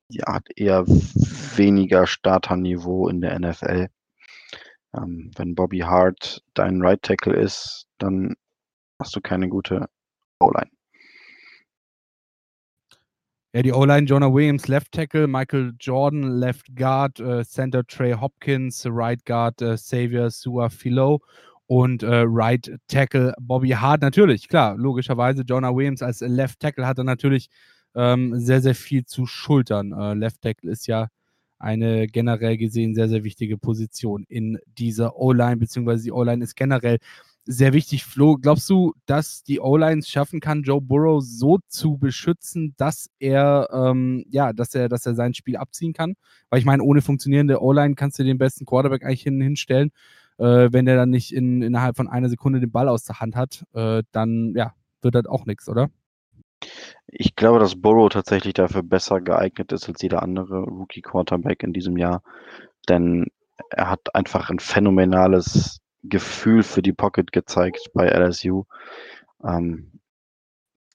ja, 0.09 0.33
hat 0.33 0.47
eher 0.55 0.85
weniger 0.87 2.07
Starterniveau 2.07 3.07
in 3.09 3.21
der 3.21 3.39
NFL. 3.39 3.87
Ähm, 4.95 5.31
wenn 5.35 5.55
Bobby 5.55 5.79
Hart 5.79 6.43
dein 6.53 6.81
Right 6.81 7.01
Tackle 7.01 7.35
ist, 7.35 7.87
dann 7.97 8.35
hast 8.99 9.15
du 9.15 9.21
keine 9.21 9.49
gute 9.49 9.87
O-Line. 10.39 10.71
Ja, 13.51 13.63
die 13.63 13.73
O-Line 13.73 14.05
Jonah 14.05 14.31
Williams, 14.31 14.67
Left 14.67 14.91
Tackle, 14.91 15.25
Michael 15.25 15.73
Jordan, 15.79 16.37
Left 16.37 16.67
Guard, 16.75 17.19
äh, 17.19 17.43
Center 17.43 17.83
Trey 17.83 18.13
Hopkins, 18.13 18.85
Right 18.87 19.25
Guard 19.25 19.59
äh, 19.63 19.73
Xavier 19.73 20.29
Sua 20.29 20.69
Philo 20.69 21.19
und 21.65 22.03
äh, 22.03 22.25
Right 22.27 22.71
Tackle 22.87 23.33
Bobby 23.41 23.69
Hart. 23.69 24.03
Natürlich, 24.03 24.49
klar, 24.49 24.77
logischerweise 24.77 25.41
Jonah 25.41 25.75
Williams 25.75 26.03
als 26.03 26.19
Left 26.21 26.59
Tackle 26.59 26.85
hat 26.85 26.99
er 26.99 27.05
natürlich 27.05 27.49
ähm, 27.95 28.39
sehr, 28.39 28.61
sehr 28.61 28.75
viel 28.75 29.05
zu 29.05 29.25
schultern. 29.25 29.93
Äh, 29.93 30.13
Left 30.13 30.43
Tackle 30.43 30.69
ist 30.69 30.85
ja 30.85 31.07
eine 31.57 32.05
generell 32.05 32.55
gesehen 32.55 32.93
sehr, 32.93 33.09
sehr 33.09 33.23
wichtige 33.23 33.57
Position 33.57 34.25
in 34.29 34.59
dieser 34.77 35.17
O-Line, 35.17 35.57
beziehungsweise 35.57 36.03
die 36.03 36.11
O-Line 36.11 36.43
ist 36.43 36.55
generell 36.55 36.99
sehr 37.45 37.73
wichtig. 37.73 38.05
Flo, 38.05 38.37
glaubst 38.37 38.69
du, 38.69 38.93
dass 39.05 39.43
die 39.43 39.59
O-Line 39.59 39.99
es 39.99 40.09
schaffen 40.09 40.39
kann, 40.39 40.63
Joe 40.63 40.81
Burrow 40.81 41.21
so 41.23 41.59
zu 41.67 41.97
beschützen, 41.97 42.75
dass 42.77 43.09
er, 43.19 43.69
ähm, 43.71 44.23
ja, 44.29 44.53
dass 44.53 44.75
er, 44.75 44.89
dass 44.89 45.05
er 45.05 45.15
sein 45.15 45.33
Spiel 45.33 45.57
abziehen 45.57 45.93
kann? 45.93 46.15
Weil 46.49 46.59
ich 46.59 46.65
meine, 46.65 46.83
ohne 46.83 47.01
funktionierende 47.01 47.61
O-Line 47.61 47.95
kannst 47.95 48.19
du 48.19 48.23
den 48.23 48.37
besten 48.37 48.65
Quarterback 48.65 49.03
eigentlich 49.03 49.23
hin, 49.23 49.41
hinstellen. 49.41 49.91
Äh, 50.37 50.69
wenn 50.71 50.85
der 50.85 50.95
dann 50.95 51.09
nicht 51.09 51.33
in, 51.33 51.61
innerhalb 51.61 51.97
von 51.97 52.07
einer 52.07 52.29
Sekunde 52.29 52.59
den 52.59 52.71
Ball 52.71 52.87
aus 52.87 53.03
der 53.03 53.19
Hand 53.19 53.35
hat, 53.35 53.65
äh, 53.73 54.03
dann 54.11 54.53
ja, 54.55 54.73
wird 55.01 55.15
das 55.15 55.25
auch 55.25 55.45
nichts, 55.45 55.67
oder? 55.67 55.89
Ich 57.07 57.35
glaube, 57.35 57.59
dass 57.59 57.81
Burrow 57.81 58.09
tatsächlich 58.09 58.53
dafür 58.53 58.83
besser 58.83 59.21
geeignet 59.21 59.71
ist 59.71 59.87
als 59.87 60.01
jeder 60.01 60.23
andere 60.23 60.59
Rookie-Quarterback 60.59 61.63
in 61.63 61.73
diesem 61.73 61.97
Jahr. 61.97 62.21
Denn 62.87 63.27
er 63.71 63.89
hat 63.89 64.13
einfach 64.15 64.49
ein 64.49 64.59
phänomenales 64.59 65.79
Gefühl 66.03 66.63
für 66.63 66.81
die 66.81 66.93
Pocket 66.93 67.31
gezeigt 67.31 67.91
bei 67.93 68.07
LSU. 68.07 68.63
Ähm, 69.43 69.99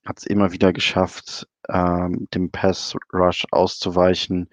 hat 0.05 0.19
es 0.19 0.27
immer 0.27 0.53
wieder 0.53 0.73
geschafft, 0.73 1.47
ähm, 1.69 2.29
dem 2.35 2.51
Pass-Rush 2.51 3.47
auszuweichen, 3.51 4.51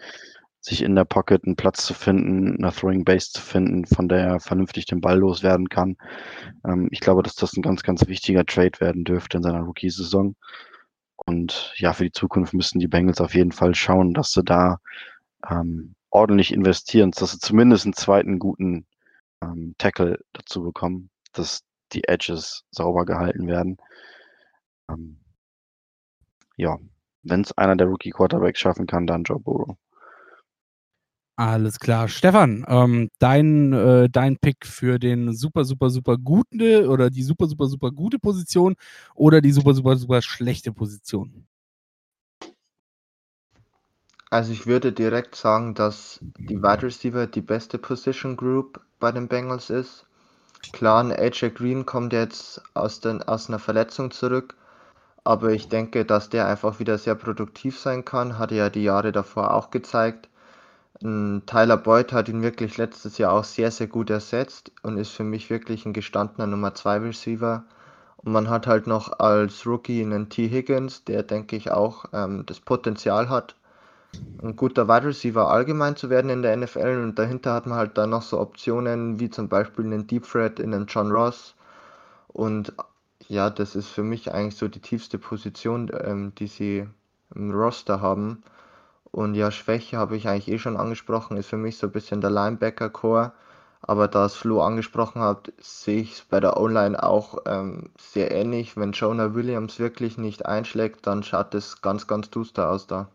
sich 0.61 0.81
in 0.83 0.95
der 0.95 1.05
Pocket 1.05 1.43
einen 1.43 1.55
Platz 1.55 1.85
zu 1.85 1.93
finden, 1.93 2.63
eine 2.63 2.71
Throwing 2.71 3.03
Base 3.03 3.31
zu 3.31 3.41
finden, 3.41 3.85
von 3.85 4.07
der 4.07 4.19
er 4.19 4.39
vernünftig 4.39 4.85
den 4.85 5.01
Ball 5.01 5.17
loswerden 5.17 5.69
kann. 5.69 5.97
Ähm, 6.65 6.87
ich 6.91 6.99
glaube, 6.99 7.23
dass 7.23 7.35
das 7.35 7.53
ein 7.53 7.63
ganz, 7.63 7.83
ganz 7.83 8.07
wichtiger 8.07 8.45
Trade 8.45 8.79
werden 8.79 9.03
dürfte 9.03 9.37
in 9.37 9.43
seiner 9.43 9.61
Rookie-Saison. 9.61 10.35
Und 11.15 11.73
ja, 11.77 11.93
für 11.93 12.03
die 12.03 12.11
Zukunft 12.11 12.53
müssen 12.53 12.79
die 12.79 12.87
Bengals 12.87 13.21
auf 13.21 13.35
jeden 13.35 13.51
Fall 13.51 13.75
schauen, 13.75 14.13
dass 14.13 14.31
sie 14.31 14.43
da 14.43 14.79
ähm, 15.49 15.95
ordentlich 16.09 16.53
investieren, 16.53 17.11
dass 17.11 17.31
sie 17.31 17.39
zumindest 17.39 17.85
einen 17.85 17.93
zweiten 17.93 18.39
guten 18.39 18.85
ähm, 19.41 19.75
Tackle 19.77 20.19
dazu 20.33 20.63
bekommen, 20.63 21.09
dass 21.33 21.61
die 21.93 22.03
Edges 22.07 22.63
sauber 22.71 23.05
gehalten 23.05 23.47
werden. 23.47 23.77
Ähm, 24.89 25.19
ja, 26.57 26.77
wenn 27.23 27.41
es 27.41 27.51
einer 27.57 27.75
der 27.75 27.87
Rookie 27.87 28.11
Quarterbacks 28.11 28.59
schaffen 28.59 28.87
kann, 28.87 29.07
dann 29.07 29.23
Joe 29.23 29.39
Burrow. 29.39 29.77
Alles 31.37 31.79
klar. 31.79 32.07
Stefan, 32.07 32.65
ähm, 32.67 33.09
dein, 33.17 33.73
äh, 33.73 34.09
dein 34.11 34.37
Pick 34.37 34.65
für 34.65 34.99
den 34.99 35.33
super, 35.33 35.65
super, 35.65 35.89
super 35.89 36.17
gute 36.17 36.87
oder 36.87 37.09
die 37.09 37.23
super, 37.23 37.47
super, 37.47 37.67
super 37.67 37.91
gute 37.91 38.19
Position 38.19 38.75
oder 39.15 39.41
die 39.41 39.51
super, 39.51 39.73
super, 39.73 39.95
super 39.95 40.21
schlechte 40.21 40.71
Position? 40.71 41.47
Also 44.31 44.53
ich 44.53 44.65
würde 44.65 44.93
direkt 44.93 45.35
sagen, 45.35 45.73
dass 45.73 46.19
die 46.21 46.63
Wide 46.63 46.83
Receiver 46.83 47.27
die 47.27 47.41
beste 47.41 47.77
Position 47.77 48.37
Group 48.37 48.79
bei 48.97 49.11
den 49.11 49.27
Bengals 49.27 49.69
ist. 49.69 50.05
Klar, 50.71 51.03
ein 51.03 51.11
AJ 51.11 51.49
Green 51.49 51.85
kommt 51.85 52.13
jetzt 52.13 52.61
aus, 52.73 53.01
den, 53.01 53.21
aus 53.21 53.49
einer 53.49 53.59
Verletzung 53.59 54.09
zurück, 54.09 54.55
aber 55.25 55.51
ich 55.51 55.67
denke, 55.67 56.05
dass 56.05 56.29
der 56.29 56.47
einfach 56.47 56.79
wieder 56.79 56.97
sehr 56.97 57.15
produktiv 57.15 57.77
sein 57.77 58.05
kann. 58.05 58.39
Hatte 58.39 58.55
ja 58.55 58.69
die 58.69 58.83
Jahre 58.83 59.11
davor 59.11 59.53
auch 59.53 59.69
gezeigt. 59.69 60.29
Ein 61.03 61.43
Tyler 61.45 61.75
Boyd 61.75 62.13
hat 62.13 62.29
ihn 62.29 62.41
wirklich 62.41 62.77
letztes 62.77 63.17
Jahr 63.17 63.33
auch 63.33 63.43
sehr, 63.43 63.69
sehr 63.69 63.87
gut 63.87 64.09
ersetzt 64.09 64.71
und 64.81 64.97
ist 64.97 65.11
für 65.11 65.25
mich 65.25 65.49
wirklich 65.49 65.85
ein 65.85 65.91
gestandener 65.91 66.47
Nummer 66.47 66.73
2 66.73 66.99
Receiver. 66.99 67.65
Und 68.15 68.31
man 68.31 68.49
hat 68.49 68.65
halt 68.65 68.87
noch 68.87 69.19
als 69.19 69.65
Rookie 69.65 70.01
einen 70.01 70.29
T. 70.29 70.47
Higgins, 70.47 71.03
der 71.03 71.23
denke 71.23 71.57
ich 71.57 71.69
auch 71.69 72.05
ähm, 72.13 72.45
das 72.45 72.61
Potenzial 72.61 73.27
hat, 73.27 73.55
ein 74.41 74.55
guter 74.55 74.87
Wide 74.87 75.07
Receiver 75.07 75.49
allgemein 75.49 75.95
zu 75.95 76.09
werden 76.09 76.29
in 76.29 76.41
der 76.41 76.55
NFL 76.57 77.01
und 77.03 77.19
dahinter 77.19 77.53
hat 77.53 77.67
man 77.67 77.77
halt 77.77 77.97
dann 77.97 78.09
noch 78.09 78.23
so 78.23 78.39
Optionen 78.39 79.19
wie 79.19 79.29
zum 79.29 79.49
Beispiel 79.49 79.85
einen 79.85 80.07
Deep 80.07 80.27
Threat 80.27 80.59
in 80.59 80.73
einem 80.73 80.87
John 80.87 81.11
Ross 81.11 81.55
und 82.27 82.73
ja, 83.27 83.49
das 83.49 83.75
ist 83.75 83.87
für 83.87 84.03
mich 84.03 84.33
eigentlich 84.33 84.57
so 84.57 84.67
die 84.67 84.81
tiefste 84.81 85.17
Position, 85.17 85.89
ähm, 86.03 86.33
die 86.35 86.47
sie 86.47 86.87
im 87.33 87.51
Roster 87.51 88.01
haben. 88.01 88.43
Und 89.11 89.35
ja, 89.35 89.51
Schwäche 89.51 89.97
habe 89.97 90.17
ich 90.17 90.27
eigentlich 90.27 90.49
eh 90.49 90.59
schon 90.59 90.77
angesprochen, 90.77 91.37
ist 91.37 91.47
für 91.47 91.57
mich 91.57 91.77
so 91.77 91.87
ein 91.87 91.93
bisschen 91.93 92.21
der 92.21 92.29
Linebacker-Core. 92.29 93.33
Aber 93.81 94.07
da 94.07 94.25
es 94.25 94.35
Flo 94.35 94.61
angesprochen 94.61 95.21
hat, 95.21 95.53
sehe 95.59 96.01
ich 96.01 96.13
es 96.13 96.21
bei 96.21 96.39
der 96.39 96.57
O-Line 96.57 97.01
auch 97.01 97.39
ähm, 97.45 97.89
sehr 97.97 98.31
ähnlich. 98.31 98.77
Wenn 98.77 98.91
Jonah 98.91 99.33
Williams 99.33 99.79
wirklich 99.79 100.17
nicht 100.17 100.45
einschlägt, 100.45 101.07
dann 101.07 101.23
schaut 101.23 101.55
es 101.55 101.81
ganz, 101.81 102.07
ganz 102.07 102.29
duster 102.29 102.69
aus 102.69 102.85
da. 102.85 103.09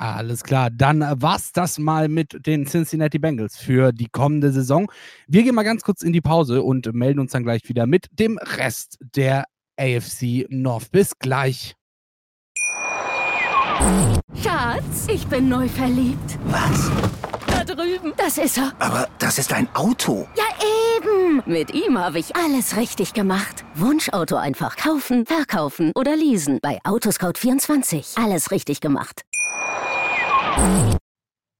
Alles 0.00 0.44
klar, 0.44 0.70
dann 0.70 1.00
war's 1.20 1.52
das 1.52 1.78
mal 1.78 2.08
mit 2.08 2.46
den 2.46 2.64
Cincinnati 2.64 3.18
Bengals 3.18 3.58
für 3.58 3.92
die 3.92 4.06
kommende 4.06 4.50
Saison. 4.50 4.90
Wir 5.28 5.42
gehen 5.42 5.54
mal 5.54 5.62
ganz 5.62 5.82
kurz 5.82 6.00
in 6.00 6.14
die 6.14 6.22
Pause 6.22 6.62
und 6.62 6.94
melden 6.94 7.20
uns 7.20 7.32
dann 7.32 7.42
gleich 7.42 7.68
wieder 7.68 7.86
mit 7.86 8.06
dem 8.18 8.38
Rest 8.38 8.96
der 9.14 9.44
AFC 9.78 10.46
North. 10.48 10.90
Bis 10.90 11.18
gleich. 11.18 11.74
Schatz, 14.42 15.06
ich 15.12 15.26
bin 15.26 15.50
neu 15.50 15.68
verliebt. 15.68 16.38
Was? 16.46 16.90
Da 17.46 17.62
drüben. 17.62 18.14
Das 18.16 18.38
ist 18.38 18.56
er. 18.56 18.72
Aber 18.78 19.06
das 19.18 19.36
ist 19.36 19.52
ein 19.52 19.68
Auto. 19.74 20.26
Ja, 20.34 20.44
eben. 20.96 21.42
Mit 21.44 21.74
ihm 21.74 21.98
habe 21.98 22.20
ich 22.20 22.34
alles 22.36 22.78
richtig 22.78 23.12
gemacht. 23.12 23.66
Wunschauto 23.74 24.36
einfach 24.36 24.76
kaufen, 24.76 25.26
verkaufen 25.26 25.92
oder 25.94 26.16
leasen. 26.16 26.58
Bei 26.62 26.78
Autoscout24. 26.84 28.22
Alles 28.22 28.50
richtig 28.50 28.80
gemacht. 28.80 29.24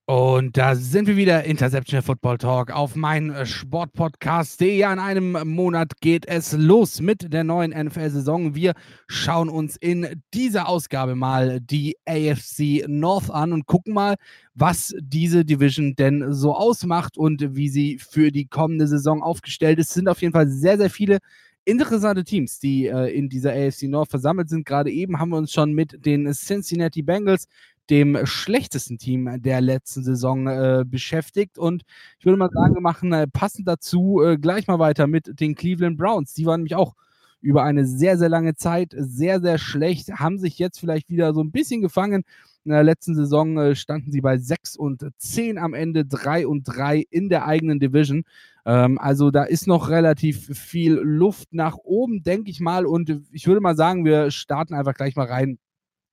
Und 0.07 0.57
da 0.57 0.75
sind 0.75 1.07
wir 1.07 1.17
wieder, 1.17 1.45
Interception 1.45 2.03
Football 2.03 2.39
Talk 2.39 2.73
auf 2.73 2.97
mein 2.97 3.47
Sportpodcast.de. 3.47 4.77
Ja, 4.77 4.93
in 4.93 4.99
einem 4.99 5.49
Monat 5.49 5.93
geht 6.01 6.27
es 6.27 6.53
los 6.53 7.01
mit 7.01 7.33
der 7.33 7.45
neuen 7.45 7.71
NFL-Saison. 7.71 8.57
Wir 8.57 8.73
schauen 9.07 9.49
uns 9.49 9.77
in 9.77 10.21
dieser 10.35 10.67
Ausgabe 10.67 11.15
mal 11.15 11.61
die 11.61 11.95
AFC 12.09 12.89
North 12.89 13.31
an 13.31 13.53
und 13.53 13.67
gucken 13.67 13.95
mal, 13.95 14.17
was 14.55 14.93
diese 15.01 15.45
Division 15.45 15.95
denn 15.95 16.33
so 16.33 16.57
ausmacht 16.57 17.17
und 17.17 17.55
wie 17.55 17.69
sie 17.69 17.99
für 17.99 18.33
die 18.33 18.47
kommende 18.47 18.89
Saison 18.89 19.23
aufgestellt 19.23 19.79
ist. 19.79 19.91
Es 19.91 19.95
sind 19.95 20.09
auf 20.09 20.23
jeden 20.23 20.33
Fall 20.33 20.49
sehr, 20.49 20.77
sehr 20.77 20.91
viele 20.91 21.19
interessante 21.65 22.25
Teams, 22.25 22.59
die 22.59 22.87
äh, 22.87 23.17
in 23.17 23.29
dieser 23.29 23.53
AFC 23.53 23.85
North 23.85 24.11
versammelt 24.11 24.49
sind. 24.49 24.67
Gerade 24.67 24.91
eben 24.91 25.21
haben 25.21 25.31
wir 25.31 25.37
uns 25.37 25.53
schon 25.53 25.73
mit 25.73 26.05
den 26.05 26.33
Cincinnati 26.33 27.03
Bengals 27.03 27.47
dem 27.91 28.25
schlechtesten 28.25 28.99
Team 28.99 29.43
der 29.43 29.61
letzten 29.61 30.05
Saison 30.05 30.47
äh, 30.47 30.85
beschäftigt. 30.87 31.59
Und 31.59 31.83
ich 32.19 32.25
würde 32.25 32.39
mal 32.39 32.51
sagen, 32.53 32.75
wir 32.75 32.81
machen 32.81 33.13
äh, 33.13 33.27
passend 33.27 33.67
dazu 33.67 34.23
äh, 34.23 34.39
gleich 34.39 34.67
mal 34.67 34.79
weiter 34.79 35.07
mit 35.07 35.41
den 35.41 35.55
Cleveland 35.55 35.99
Browns. 35.99 36.33
Die 36.35 36.47
waren 36.47 36.61
nämlich 36.61 36.77
auch 36.77 36.95
über 37.41 37.65
eine 37.65 37.87
sehr, 37.87 38.19
sehr 38.19 38.29
lange 38.29 38.55
Zeit 38.55 38.95
sehr, 38.97 39.41
sehr 39.41 39.59
schlecht, 39.59 40.11
haben 40.13 40.39
sich 40.39 40.59
jetzt 40.59 40.79
vielleicht 40.79 41.09
wieder 41.09 41.33
so 41.35 41.43
ein 41.43 41.51
bisschen 41.51 41.81
gefangen. 41.81 42.23
In 42.65 42.73
der 42.73 42.83
letzten 42.83 43.15
Saison 43.15 43.57
äh, 43.59 43.75
standen 43.75 44.13
sie 44.13 44.21
bei 44.21 44.37
6 44.37 44.77
und 44.77 45.07
10 45.17 45.59
am 45.59 45.73
Ende, 45.73 46.05
3 46.05 46.47
und 46.47 46.65
3 46.65 47.03
in 47.09 47.31
der 47.31 47.47
eigenen 47.47 47.81
Division. 47.81 48.25
Ähm, 48.67 48.99
also 48.99 49.31
da 49.31 49.45
ist 49.45 49.67
noch 49.67 49.89
relativ 49.89 50.47
viel 50.57 50.93
Luft 50.93 51.55
nach 51.55 51.77
oben, 51.77 52.23
denke 52.23 52.51
ich 52.51 52.61
mal. 52.61 52.85
Und 52.85 53.23
ich 53.33 53.47
würde 53.47 53.63
mal 53.63 53.77
sagen, 53.77 54.05
wir 54.05 54.31
starten 54.31 54.75
einfach 54.75 54.95
gleich 54.95 55.17
mal 55.17 55.27
rein 55.27 55.59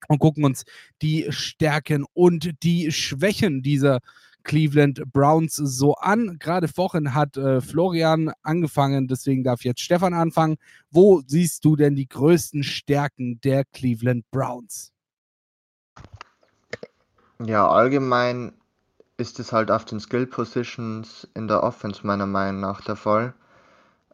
und 0.08 0.20
gucken 0.20 0.44
uns 0.46 0.64
die 1.02 1.28
Stärken 1.30 2.06
und 2.14 2.64
die 2.64 2.92
Schwächen 2.92 3.62
dieser 3.62 4.00
Cleveland 4.44 5.04
Browns 5.12 5.56
so 5.56 5.96
an. 5.96 6.38
Gerade 6.40 6.68
vorhin 6.70 7.14
hat 7.14 7.36
äh, 7.38 7.60
Florian 7.60 8.32
angefangen, 8.44 9.08
deswegen 9.08 9.44
darf 9.44 9.64
jetzt 9.64 9.82
Stefan 9.82 10.14
anfangen. 10.14 10.58
Wo 10.90 11.22
siehst 11.28 11.66
du 11.66 11.76
denn 11.76 11.96
die 11.96 12.08
größten 12.08 12.64
Stärken 12.64 13.42
der 13.42 13.66
Cleveland 13.66 14.24
Browns? 14.32 14.94
Ja, 17.44 17.70
allgemein 17.70 18.54
ist 19.18 19.40
es 19.40 19.52
halt 19.52 19.70
auf 19.70 19.86
den 19.86 20.00
Skill 20.00 20.26
Positions 20.26 21.28
in 21.34 21.48
der 21.48 21.64
Offense 21.64 22.06
meiner 22.06 22.26
Meinung 22.26 22.62
nach 22.62 22.82
der 22.82 22.96
Fall. 22.96 23.34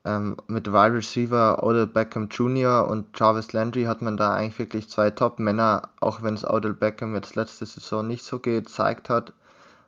Ähm, 0.05 0.36
mit 0.48 0.67
Wide 0.67 0.93
Receiver 0.95 1.63
Odell 1.63 1.88
Beckham 1.88 2.27
Jr. 2.27 2.88
und 2.89 3.17
Jarvis 3.17 3.53
Landry 3.53 3.83
hat 3.86 4.01
man 4.01 4.17
da 4.17 4.33
eigentlich 4.33 4.60
wirklich 4.60 4.89
zwei 4.89 5.10
Top-Männer, 5.12 5.89
auch 6.01 6.22
wenn 6.22 6.33
es 6.33 6.43
Odell 6.43 6.74
Beckham 6.74 7.15
jetzt 7.15 7.36
letzte 7.36 7.65
Saison 7.65 8.07
nicht 8.07 8.24
so 8.25 8.39
gezeigt 8.39 9.10
hat, 9.10 9.33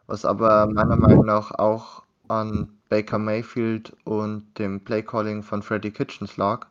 was 0.08 0.24
aber 0.26 0.68
meiner 0.68 0.96
Meinung 0.96 1.26
nach 1.26 1.52
auch 1.52 2.04
an 2.30 2.70
Baker 2.90 3.20
Mayfield 3.20 3.94
und 4.06 4.46
dem 4.58 4.80
Playcalling 4.84 5.44
von 5.44 5.62
Freddie 5.62 5.92
Kitchens 5.92 6.38
lag. 6.38 6.68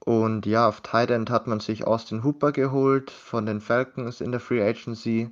Und 0.00 0.46
ja, 0.46 0.68
auf 0.68 0.80
Tight 0.80 1.10
End 1.10 1.30
hat 1.30 1.46
man 1.46 1.60
sich 1.60 1.86
Austin 1.86 2.24
Hooper 2.24 2.52
geholt 2.52 3.10
von 3.10 3.46
den 3.46 3.60
Falcons 3.60 4.20
in 4.20 4.32
der 4.32 4.40
Free 4.40 4.62
Agency. 4.62 5.30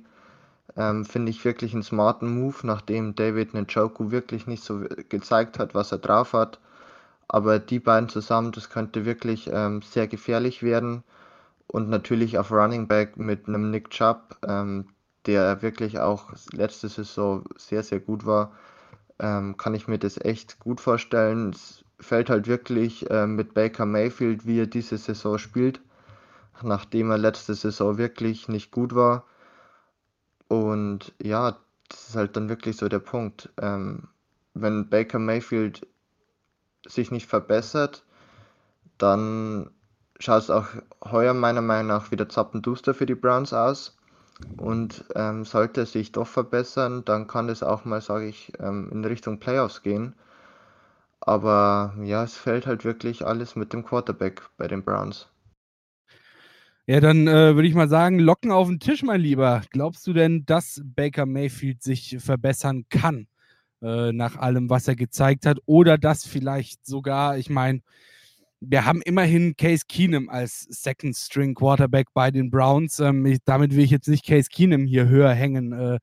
Ähm, 0.77 1.05
Finde 1.05 1.29
ich 1.31 1.43
wirklich 1.45 1.73
einen 1.73 1.83
smarten 1.83 2.33
Move, 2.33 2.55
nachdem 2.63 3.15
David 3.15 3.53
Njoku 3.53 4.11
wirklich 4.11 4.47
nicht 4.47 4.63
so 4.63 4.85
gezeigt 5.09 5.59
hat, 5.59 5.75
was 5.75 5.91
er 5.91 5.97
drauf 5.99 6.33
hat. 6.33 6.59
Aber 7.33 7.59
die 7.59 7.79
beiden 7.79 8.09
zusammen, 8.09 8.51
das 8.51 8.69
könnte 8.69 9.05
wirklich 9.05 9.49
ähm, 9.53 9.81
sehr 9.83 10.05
gefährlich 10.05 10.63
werden. 10.63 11.01
Und 11.65 11.89
natürlich 11.89 12.37
auf 12.37 12.51
Running 12.51 12.89
Back 12.89 13.15
mit 13.15 13.47
einem 13.47 13.71
Nick 13.71 13.89
Chubb, 13.89 14.35
ähm, 14.45 14.87
der 15.25 15.61
wirklich 15.61 15.97
auch 15.97 16.33
letzte 16.51 16.89
Saison 16.89 17.45
sehr, 17.55 17.83
sehr 17.83 18.01
gut 18.01 18.25
war, 18.25 18.51
ähm, 19.19 19.55
kann 19.55 19.73
ich 19.73 19.87
mir 19.87 19.97
das 19.97 20.17
echt 20.17 20.59
gut 20.59 20.81
vorstellen. 20.81 21.51
Es 21.51 21.85
fällt 22.01 22.29
halt 22.29 22.47
wirklich 22.47 23.09
äh, 23.09 23.27
mit 23.27 23.53
Baker 23.53 23.85
Mayfield, 23.85 24.45
wie 24.45 24.59
er 24.59 24.67
diese 24.67 24.97
Saison 24.97 25.37
spielt, 25.37 25.79
nachdem 26.61 27.11
er 27.11 27.17
letzte 27.17 27.53
Saison 27.53 27.97
wirklich 27.97 28.49
nicht 28.49 28.71
gut 28.71 28.93
war. 28.93 29.23
Und 30.49 31.13
ja, 31.23 31.55
das 31.87 32.09
ist 32.09 32.15
halt 32.17 32.35
dann 32.35 32.49
wirklich 32.49 32.75
so 32.75 32.89
der 32.89 32.99
Punkt. 32.99 33.49
Ähm, 33.55 34.09
wenn 34.53 34.89
Baker 34.89 35.19
Mayfield 35.19 35.87
sich 36.87 37.11
nicht 37.11 37.27
verbessert, 37.27 38.03
dann 38.97 39.71
schaut 40.19 40.43
es 40.43 40.49
auch 40.49 40.67
heuer 41.03 41.33
meiner 41.33 41.61
Meinung 41.61 41.87
nach 41.87 42.11
wieder 42.11 42.29
zappenduster 42.29 42.93
für 42.93 43.05
die 43.05 43.15
Browns 43.15 43.53
aus. 43.53 43.97
Und 44.57 45.05
ähm, 45.15 45.45
sollte 45.45 45.81
es 45.81 45.91
sich 45.91 46.11
doch 46.11 46.27
verbessern, 46.27 47.03
dann 47.05 47.27
kann 47.27 47.49
es 47.49 47.61
auch 47.61 47.85
mal, 47.85 48.01
sage 48.01 48.27
ich, 48.27 48.51
ähm, 48.59 48.89
in 48.91 49.05
Richtung 49.05 49.39
Playoffs 49.39 49.83
gehen. 49.83 50.15
Aber 51.19 51.93
ja, 52.01 52.23
es 52.23 52.35
fällt 52.35 52.65
halt 52.65 52.83
wirklich 52.83 53.25
alles 53.25 53.55
mit 53.55 53.73
dem 53.73 53.85
Quarterback 53.85 54.41
bei 54.57 54.67
den 54.67 54.83
Browns. 54.83 55.27
Ja, 56.87 56.99
dann 56.99 57.27
äh, 57.27 57.55
würde 57.55 57.67
ich 57.67 57.75
mal 57.75 57.87
sagen, 57.87 58.17
Locken 58.19 58.51
auf 58.51 58.67
den 58.67 58.79
Tisch, 58.79 59.03
mein 59.03 59.21
Lieber. 59.21 59.61
Glaubst 59.69 60.05
du 60.07 60.13
denn, 60.13 60.45
dass 60.45 60.81
Baker 60.83 61.27
Mayfield 61.27 61.83
sich 61.83 62.17
verbessern 62.19 62.85
kann? 62.89 63.27
Äh, 63.81 64.11
nach 64.11 64.37
allem, 64.37 64.69
was 64.69 64.87
er 64.87 64.95
gezeigt 64.95 65.45
hat. 65.45 65.57
Oder 65.65 65.97
dass 65.97 66.25
vielleicht 66.25 66.85
sogar, 66.85 67.37
ich 67.37 67.49
meine, 67.49 67.81
wir 68.59 68.85
haben 68.85 69.01
immerhin 69.01 69.55
Case 69.57 69.85
Keenum 69.87 70.29
als 70.29 70.67
Second 70.69 71.15
String 71.15 71.55
Quarterback 71.55 72.07
bei 72.13 72.29
den 72.29 72.51
Browns. 72.51 72.99
Ähm, 72.99 73.25
ich, 73.25 73.39
damit 73.43 73.75
will 73.75 73.83
ich 73.83 73.89
jetzt 73.89 74.07
nicht 74.07 74.25
Case 74.25 74.49
Keenum 74.51 74.85
hier 74.85 75.07
höher 75.07 75.33
hängen, 75.33 75.73
äh, 75.73 75.99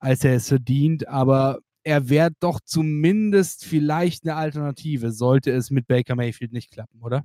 als 0.00 0.24
er 0.24 0.34
es 0.34 0.48
verdient, 0.48 1.06
aber 1.06 1.60
er 1.84 2.08
wäre 2.08 2.30
doch 2.40 2.58
zumindest 2.60 3.64
vielleicht 3.64 4.24
eine 4.24 4.34
Alternative, 4.34 5.12
sollte 5.12 5.52
es 5.52 5.70
mit 5.70 5.86
Baker 5.86 6.16
Mayfield 6.16 6.52
nicht 6.52 6.72
klappen, 6.72 7.00
oder? 7.02 7.24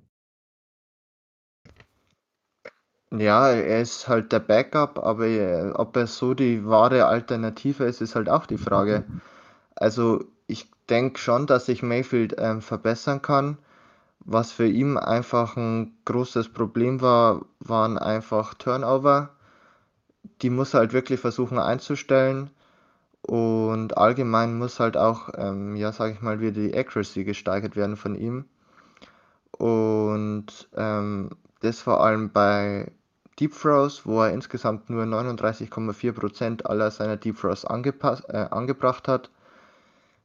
Ja, 3.12 3.50
er 3.50 3.82
ist 3.82 4.08
halt 4.08 4.32
der 4.32 4.42
Backup, 4.42 5.00
aber 5.00 5.26
äh, 5.26 5.72
ob 5.72 5.96
er 5.96 6.06
so 6.08 6.34
die 6.34 6.66
wahre 6.66 7.06
Alternative 7.06 7.86
ist, 7.86 8.02
ist 8.02 8.16
halt 8.16 8.30
auch 8.30 8.46
die 8.46 8.58
Frage. 8.58 9.06
Also 9.78 10.26
ich 10.48 10.70
denke 10.90 11.20
schon, 11.20 11.48
dass 11.48 11.68
sich 11.68 11.84
Mayfield 11.84 12.36
ähm, 12.38 12.62
verbessern 12.62 13.22
kann. 13.22 13.58
Was 14.20 14.52
für 14.52 14.68
ihn 14.68 14.98
einfach 14.98 15.56
ein 15.56 15.96
großes 16.06 16.50
Problem 16.50 17.02
war, 17.02 17.46
waren 17.60 17.98
einfach 17.98 18.54
Turnover. 18.56 19.30
Die 20.42 20.50
muss 20.50 20.74
er 20.74 20.82
halt 20.82 20.94
wirklich 20.94 21.20
versuchen 21.20 21.60
einzustellen. 21.60 22.50
Und 23.22 23.98
allgemein 23.98 24.58
muss 24.58 24.80
halt 24.80 24.98
auch, 24.98 25.30
ähm, 25.36 25.76
ja, 25.76 25.92
sag 25.92 26.14
ich 26.14 26.22
mal, 26.22 26.40
wieder 26.40 26.52
die 26.52 26.76
Accuracy 26.76 27.24
gesteigert 27.24 27.76
werden 27.76 27.98
von 27.98 28.16
ihm. 28.16 28.46
Und 29.52 30.70
ähm, 30.76 31.30
das 31.62 31.82
vor 31.82 32.04
allem 32.04 32.32
bei 32.32 32.92
Deep 33.40 33.54
Throws, 33.54 34.06
wo 34.06 34.22
er 34.24 34.34
insgesamt 34.34 34.90
nur 34.90 35.04
39,4% 35.04 36.66
aller 36.66 36.92
seiner 36.92 37.18
Deep 37.18 37.40
Throws 37.40 37.64
äh, 37.64 38.48
angebracht 38.50 39.08
hat. 39.08 39.30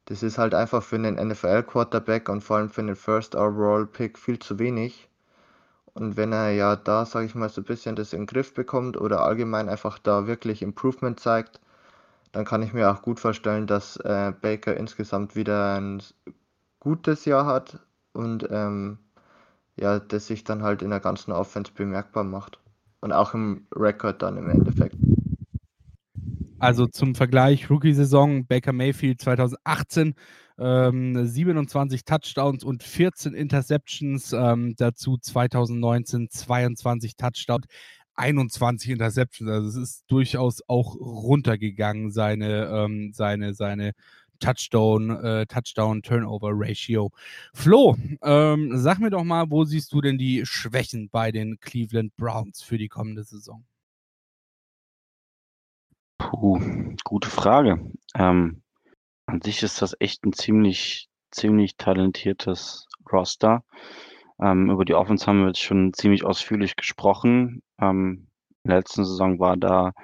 Das 0.04 0.22
ist 0.22 0.38
halt 0.38 0.54
einfach 0.54 0.82
für 0.82 0.96
einen 0.96 1.16
NFL-Quarterback 1.16 2.28
und 2.28 2.42
vor 2.42 2.56
allem 2.58 2.70
für 2.70 2.82
einen 2.82 2.96
First 2.96 3.34
Overall 3.34 3.86
Pick 3.86 4.18
viel 4.18 4.38
zu 4.38 4.58
wenig. 4.58 5.08
Und 5.94 6.16
wenn 6.16 6.32
er 6.32 6.50
ja 6.52 6.76
da, 6.76 7.04
sage 7.06 7.26
ich 7.26 7.34
mal, 7.34 7.48
so 7.48 7.60
ein 7.62 7.64
bisschen 7.64 7.96
das 7.96 8.12
in 8.12 8.22
den 8.22 8.26
Griff 8.26 8.54
bekommt 8.54 8.96
oder 8.96 9.22
allgemein 9.22 9.68
einfach 9.68 9.98
da 9.98 10.26
wirklich 10.26 10.62
Improvement 10.62 11.20
zeigt, 11.20 11.60
dann 12.32 12.44
kann 12.44 12.62
ich 12.62 12.72
mir 12.72 12.90
auch 12.90 13.02
gut 13.02 13.20
vorstellen, 13.20 13.66
dass 13.66 13.96
äh, 13.98 14.32
Baker 14.40 14.76
insgesamt 14.76 15.36
wieder 15.36 15.76
ein 15.80 16.02
gutes 16.80 17.24
Jahr 17.24 17.46
hat 17.46 17.80
und 18.12 18.46
ähm, 18.50 18.98
ja, 19.76 19.98
das 20.00 20.26
sich 20.28 20.44
dann 20.44 20.62
halt 20.62 20.82
in 20.82 20.90
der 20.90 21.00
ganzen 21.00 21.32
Offense 21.32 21.72
bemerkbar 21.72 22.24
macht. 22.24 22.58
Und 23.00 23.12
auch 23.12 23.34
im 23.34 23.66
Rekord 23.74 24.22
dann 24.22 24.38
im 24.38 24.48
Endeffekt. 24.50 25.01
Also 26.62 26.86
zum 26.86 27.16
Vergleich, 27.16 27.68
Rookie-Saison, 27.70 28.46
Baker 28.46 28.72
Mayfield 28.72 29.20
2018, 29.20 30.14
ähm, 30.60 31.26
27 31.26 32.04
Touchdowns 32.04 32.62
und 32.62 32.84
14 32.84 33.34
Interceptions, 33.34 34.32
ähm, 34.32 34.74
dazu 34.76 35.18
2019 35.18 36.30
22 36.30 37.16
Touchdowns, 37.16 37.66
21 38.14 38.90
Interceptions. 38.90 39.50
Also 39.50 39.68
es 39.70 39.76
ist 39.76 40.04
durchaus 40.06 40.60
auch 40.68 40.94
runtergegangen, 40.94 42.12
seine, 42.12 42.66
ähm, 42.66 43.10
seine, 43.12 43.54
seine 43.54 43.90
Touchdown, 44.38 45.10
äh, 45.10 45.46
Touchdown-Turnover-Ratio. 45.46 47.10
Flo, 47.54 47.96
ähm, 48.22 48.70
sag 48.78 49.00
mir 49.00 49.10
doch 49.10 49.24
mal, 49.24 49.50
wo 49.50 49.64
siehst 49.64 49.92
du 49.92 50.00
denn 50.00 50.16
die 50.16 50.46
Schwächen 50.46 51.08
bei 51.10 51.32
den 51.32 51.58
Cleveland 51.58 52.16
Browns 52.16 52.62
für 52.62 52.78
die 52.78 52.88
kommende 52.88 53.24
Saison? 53.24 53.64
Puh, 56.22 56.60
gute 57.02 57.28
Frage. 57.28 57.80
Ähm, 58.14 58.62
an 59.26 59.42
sich 59.42 59.64
ist 59.64 59.82
das 59.82 59.96
echt 59.98 60.24
ein 60.24 60.32
ziemlich, 60.32 61.08
ziemlich 61.32 61.76
talentiertes 61.76 62.86
Roster. 63.10 63.64
Ähm, 64.40 64.70
über 64.70 64.84
die 64.84 64.94
Offense 64.94 65.26
haben 65.26 65.40
wir 65.40 65.48
jetzt 65.48 65.62
schon 65.62 65.92
ziemlich 65.92 66.24
ausführlich 66.24 66.76
gesprochen. 66.76 67.62
Ähm, 67.80 68.28
in 68.62 68.68
der 68.68 68.78
letzten 68.78 69.04
Saison 69.04 69.40
war 69.40 69.56
da 69.56 69.94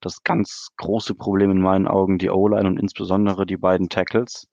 das 0.00 0.22
ganz 0.24 0.68
große 0.76 1.14
Problem 1.14 1.50
in 1.50 1.62
meinen 1.62 1.88
Augen 1.88 2.18
die 2.18 2.28
O-Line 2.28 2.68
und 2.68 2.78
insbesondere 2.78 3.46
die 3.46 3.56
beiden 3.56 3.88
Tackles. 3.88 4.48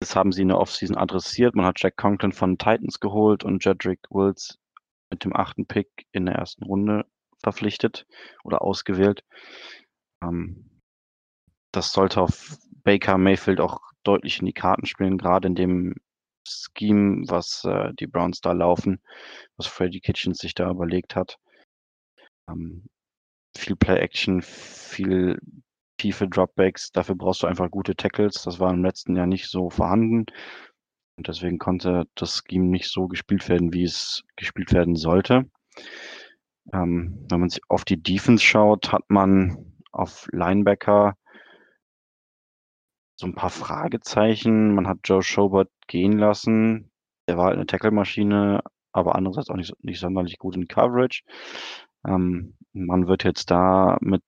Das 0.00 0.16
haben 0.16 0.32
sie 0.32 0.42
in 0.42 0.48
der 0.48 0.58
Offseason 0.58 0.96
adressiert. 0.96 1.54
Man 1.54 1.66
hat 1.66 1.82
Jack 1.82 1.96
Conklin 1.98 2.32
von 2.32 2.56
Titans 2.56 2.98
geholt 2.98 3.44
und 3.44 3.62
Jedrick 3.62 4.00
Wills 4.08 4.58
mit 5.10 5.22
dem 5.24 5.36
achten 5.36 5.66
Pick 5.66 6.06
in 6.12 6.24
der 6.24 6.36
ersten 6.36 6.64
Runde 6.64 7.04
verpflichtet 7.42 8.06
oder 8.44 8.62
ausgewählt. 8.62 9.24
Ähm, 10.22 10.80
das 11.72 11.92
sollte 11.92 12.20
auf 12.20 12.56
Baker 12.84 13.18
Mayfield 13.18 13.60
auch 13.60 13.80
deutlich 14.02 14.40
in 14.40 14.46
die 14.46 14.52
Karten 14.52 14.86
spielen, 14.86 15.18
gerade 15.18 15.48
in 15.48 15.54
dem 15.54 15.94
Scheme, 16.46 17.24
was 17.28 17.64
äh, 17.64 17.92
die 17.98 18.06
Browns 18.06 18.40
da 18.40 18.52
laufen, 18.52 19.00
was 19.56 19.66
Freddie 19.66 20.00
Kitchens 20.00 20.38
sich 20.38 20.54
da 20.54 20.70
überlegt 20.70 21.16
hat. 21.16 21.38
Ähm, 22.48 22.86
viel 23.56 23.76
Play-Action, 23.76 24.42
viel 24.42 25.38
tiefe 25.98 26.28
Dropbacks. 26.28 26.92
Dafür 26.92 27.16
brauchst 27.16 27.42
du 27.42 27.46
einfach 27.46 27.70
gute 27.70 27.96
Tackles. 27.96 28.42
Das 28.42 28.60
war 28.60 28.72
im 28.72 28.84
letzten 28.84 29.16
Jahr 29.16 29.26
nicht 29.26 29.48
so 29.48 29.70
vorhanden. 29.70 30.26
Und 31.16 31.28
deswegen 31.28 31.58
konnte 31.58 32.04
das 32.14 32.42
Scheme 32.46 32.66
nicht 32.66 32.90
so 32.90 33.08
gespielt 33.08 33.48
werden, 33.48 33.72
wie 33.72 33.84
es 33.84 34.22
gespielt 34.36 34.72
werden 34.72 34.96
sollte. 34.96 35.50
Ähm, 36.72 37.26
wenn 37.28 37.40
man 37.40 37.48
sich 37.48 37.62
auf 37.68 37.84
die 37.84 38.02
Defense 38.02 38.44
schaut, 38.44 38.92
hat 38.92 39.04
man 39.08 39.74
auf 39.92 40.28
Linebacker 40.32 41.16
so 43.16 43.26
ein 43.26 43.34
paar 43.34 43.50
Fragezeichen. 43.50 44.74
Man 44.74 44.86
hat 44.86 44.98
Joe 45.04 45.22
Schobert 45.22 45.70
gehen 45.86 46.18
lassen. 46.18 46.90
Der 47.28 47.36
war 47.38 47.46
halt 47.46 47.56
eine 47.56 47.66
Tackle-Maschine, 47.66 48.62
aber 48.92 49.14
andererseits 49.16 49.50
auch 49.50 49.56
nicht, 49.56 49.72
nicht 49.82 50.00
sonderlich 50.00 50.38
gut 50.38 50.56
in 50.56 50.68
Coverage. 50.68 51.22
Ähm, 52.06 52.56
man 52.72 53.08
wird 53.08 53.24
jetzt 53.24 53.50
da 53.50 53.96
mit 54.00 54.22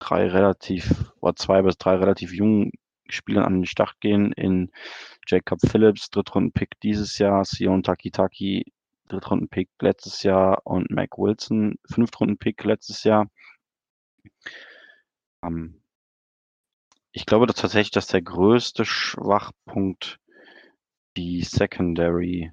drei 0.00 0.26
relativ, 0.28 1.12
oder 1.20 1.36
zwei 1.36 1.62
bis 1.62 1.76
drei 1.76 1.96
relativ 1.96 2.32
jungen 2.32 2.72
Spielern 3.08 3.44
an 3.44 3.54
den 3.54 3.66
Start 3.66 4.00
gehen 4.00 4.32
in 4.32 4.70
Jacob 5.26 5.60
Phillips, 5.60 6.10
Drittrunden-Pick 6.10 6.80
dieses 6.82 7.18
Jahr, 7.18 7.44
Sion 7.44 7.82
Takitaki, 7.82 8.64
Drittrunden-Pick 9.14 9.70
letztes 9.80 10.22
Jahr 10.22 10.62
und 10.64 10.90
Mac 10.90 11.18
Wilson, 11.18 11.76
Fünftrunden-Pick 11.90 12.64
letztes 12.64 13.04
Jahr. 13.04 13.28
Ähm, 15.42 15.80
Ich 17.16 17.26
glaube 17.26 17.46
dass 17.46 17.56
tatsächlich, 17.56 17.92
dass 17.92 18.08
der 18.08 18.22
größte 18.22 18.84
Schwachpunkt 18.84 20.18
die 21.16 21.42
Secondary 21.42 22.50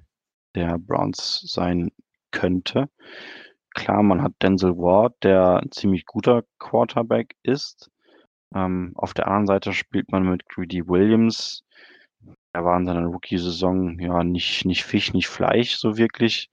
der 0.54 0.78
Browns 0.78 1.40
sein 1.44 1.90
könnte. 2.30 2.88
Klar, 3.74 4.04
man 4.04 4.22
hat 4.22 4.34
Denzel 4.40 4.76
Ward, 4.76 5.16
der 5.24 5.60
'n 5.62 5.72
ziemlich 5.72 6.06
guter 6.06 6.44
Quarterback 6.60 7.34
ist. 7.42 7.90
Ähm, 8.54 8.92
auf 8.94 9.14
der 9.14 9.26
anderen 9.26 9.46
Seite 9.48 9.72
spielt 9.72 10.12
man 10.12 10.24
mit 10.28 10.48
Greedy 10.48 10.86
Williams. 10.86 11.64
Er 12.54 12.64
war 12.66 12.76
in 12.78 12.84
seiner 12.84 13.06
Rookie-Saison, 13.06 13.98
ja, 13.98 14.22
nicht 14.24 14.66
nicht 14.66 14.84
Fisch, 14.84 15.14
nicht 15.14 15.28
Fleisch 15.28 15.76
so 15.76 15.96
wirklich. 15.96 16.50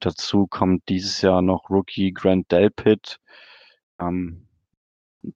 Dazu 0.00 0.46
kommt 0.46 0.88
dieses 0.90 1.22
Jahr 1.22 1.40
noch 1.40 1.70
Rookie 1.70 2.12
Grant 2.12 2.50
Delpit. 2.52 3.18
Ähm, 4.00 4.48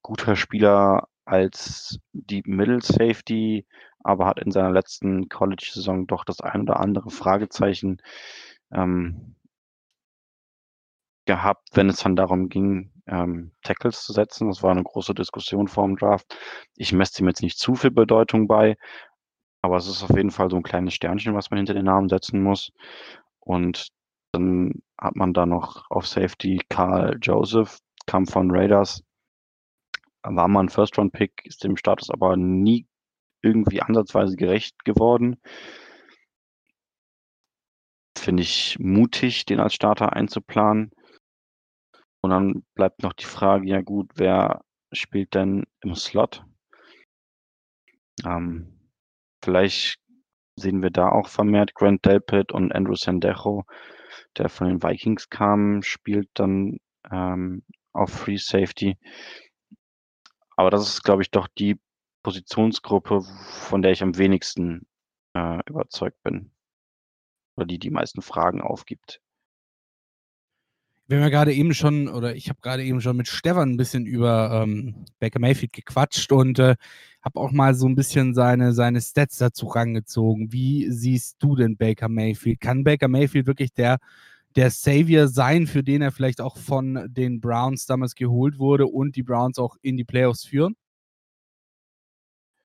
guter 0.02 0.36
Spieler 0.36 1.08
als 1.26 2.00
Deep 2.14 2.46
Middle 2.48 2.82
Safety, 2.82 3.66
aber 4.04 4.26
hat 4.26 4.40
in 4.40 4.52
seiner 4.52 4.70
letzten 4.72 5.28
College-Saison 5.30 6.06
doch 6.08 6.24
das 6.24 6.40
ein 6.40 6.62
oder 6.62 6.80
andere 6.80 7.10
Fragezeichen, 7.10 8.02
ähm 8.72 9.36
gehabt, 11.28 11.70
wenn 11.74 11.88
es 11.88 11.96
dann 12.04 12.14
darum 12.14 12.48
ging, 12.48 12.92
ähm, 13.08 13.50
Tackles 13.64 14.04
zu 14.04 14.12
setzen. 14.12 14.46
Das 14.48 14.62
war 14.62 14.72
'ne 14.74 14.84
große 14.84 15.12
Diskussion 15.12 15.66
vorm 15.66 15.96
Draft. 15.96 16.36
Ich 16.76 16.92
messe 16.92 17.16
dem 17.18 17.26
jetzt 17.28 17.42
nicht 17.42 17.58
zu 17.58 17.74
viel 17.74 17.90
Bedeutung 17.90 18.46
bei, 18.46 18.76
aber 19.66 19.76
es 19.78 19.88
ist 19.88 20.02
auf 20.04 20.16
jeden 20.16 20.30
Fall 20.30 20.50
so 20.50 20.56
'n 20.56 20.62
kleines 20.62 20.94
Sternchen, 20.94 21.34
was 21.34 21.50
man 21.50 21.58
hinter 21.58 21.74
den 21.74 21.84
Namen 21.86 22.08
setzen 22.08 22.42
muss. 22.42 22.72
Und 23.40 23.88
dann 24.32 24.82
hat 25.00 25.16
man 25.16 25.34
da 25.34 25.46
noch 25.46 25.90
auf 25.90 26.06
Safety 26.08 26.60
Karl 26.70 27.18
Joseph, 27.22 27.78
kam 28.06 28.26
von 28.26 28.50
Raiders. 28.50 29.02
War 30.24 30.48
mal 30.48 30.60
'n 30.64 30.68
First-Round-Pick, 30.70 31.42
ist 31.44 31.62
dem 31.64 31.76
Status 31.76 32.10
aber 32.10 32.36
nie 32.36 32.86
irgendwie 33.42 33.82
ansatzweise 33.82 34.36
gerecht 34.36 34.84
geworden. 34.84 35.36
Finde 38.18 38.42
ich 38.42 38.78
mutig, 38.78 39.44
den 39.44 39.60
als 39.60 39.74
Starter 39.74 40.14
einzuplanen. 40.14 40.90
Und 42.24 42.30
dann 42.30 42.64
bleibt 42.74 43.02
noch 43.02 43.12
die 43.12 43.24
Frage, 43.24 43.68
ja 43.68 43.80
gut, 43.82 44.10
wer 44.16 44.62
spielt 44.92 45.34
denn 45.34 45.64
im 45.82 45.94
Slot? 45.94 46.44
Ähm, 48.24 48.75
vielleicht 49.46 50.00
sehen 50.56 50.82
wir 50.82 50.90
da 50.90 51.10
auch 51.10 51.28
vermehrt 51.28 51.74
Grant 51.74 52.04
Delpit 52.04 52.52
und 52.52 52.72
Andrew 52.74 52.96
Sendejo, 52.96 53.64
der 54.38 54.48
von 54.50 54.68
den 54.68 54.82
Vikings 54.82 55.30
kam, 55.30 55.82
spielt 55.82 56.28
dann, 56.34 56.78
ähm, 57.12 57.62
auf 57.94 58.10
Free 58.12 58.38
Safety. 58.38 58.96
Aber 60.58 60.70
das 60.70 60.88
ist, 60.88 61.02
glaube 61.04 61.22
ich, 61.22 61.30
doch 61.30 61.48
die 61.58 61.78
Positionsgruppe, 62.22 63.20
von 63.22 63.82
der 63.82 63.92
ich 63.92 64.02
am 64.02 64.16
wenigsten, 64.16 64.86
äh, 65.34 65.60
überzeugt 65.68 66.22
bin. 66.22 66.50
Oder 67.58 67.66
die 67.66 67.78
die 67.78 67.90
meisten 67.90 68.20
Fragen 68.22 68.60
aufgibt. 68.60 69.18
Wir 71.08 71.18
haben 71.18 71.24
ja 71.24 71.30
grade 71.30 71.52
eben 71.52 71.72
schon 71.72 72.08
oder 72.08 72.34
ich 72.34 72.48
habe 72.48 72.58
grade 72.60 72.82
eben 72.82 73.00
schon 73.00 73.16
mit 73.16 73.28
Stefan 73.28 73.74
'n 73.74 73.76
bisschen 73.76 74.06
über, 74.06 74.50
ähm, 74.64 75.04
Baker 75.20 75.38
Mayfield 75.38 75.72
gequatscht 75.72 76.32
und, 76.32 76.58
äh, 76.58 76.74
habe 77.26 77.40
auch 77.40 77.52
mal 77.52 77.74
so 77.74 77.86
'n 77.88 77.96
bisschen 77.96 78.34
seine 78.34 78.72
seine 78.74 79.02
Stats 79.02 79.38
dazu 79.38 79.66
rangezogen. 79.68 80.52
Wie 80.52 80.90
siehst 80.92 81.36
du 81.40 81.56
denn 81.56 81.76
Baker 81.78 82.08
Mayfield? 82.08 82.60
Kann 82.60 82.84
Baker 82.84 83.08
Mayfield 83.08 83.46
wirklich 83.48 83.74
der 83.74 83.98
der 84.56 84.70
Savior 84.72 85.28
sein, 85.28 85.66
für 85.68 85.84
den 85.84 86.02
er 86.02 86.12
vielleicht 86.12 86.40
auch 86.42 86.58
von 86.58 87.06
den 87.10 87.40
Browns 87.40 87.86
damals 87.86 88.16
geholt 88.16 88.58
wurde 88.58 88.86
und 88.88 89.16
die 89.16 89.22
Browns 89.24 89.58
auch 89.58 89.76
in 89.82 89.96
die 89.98 90.04
Playoffs 90.04 90.44
führen? 90.46 90.76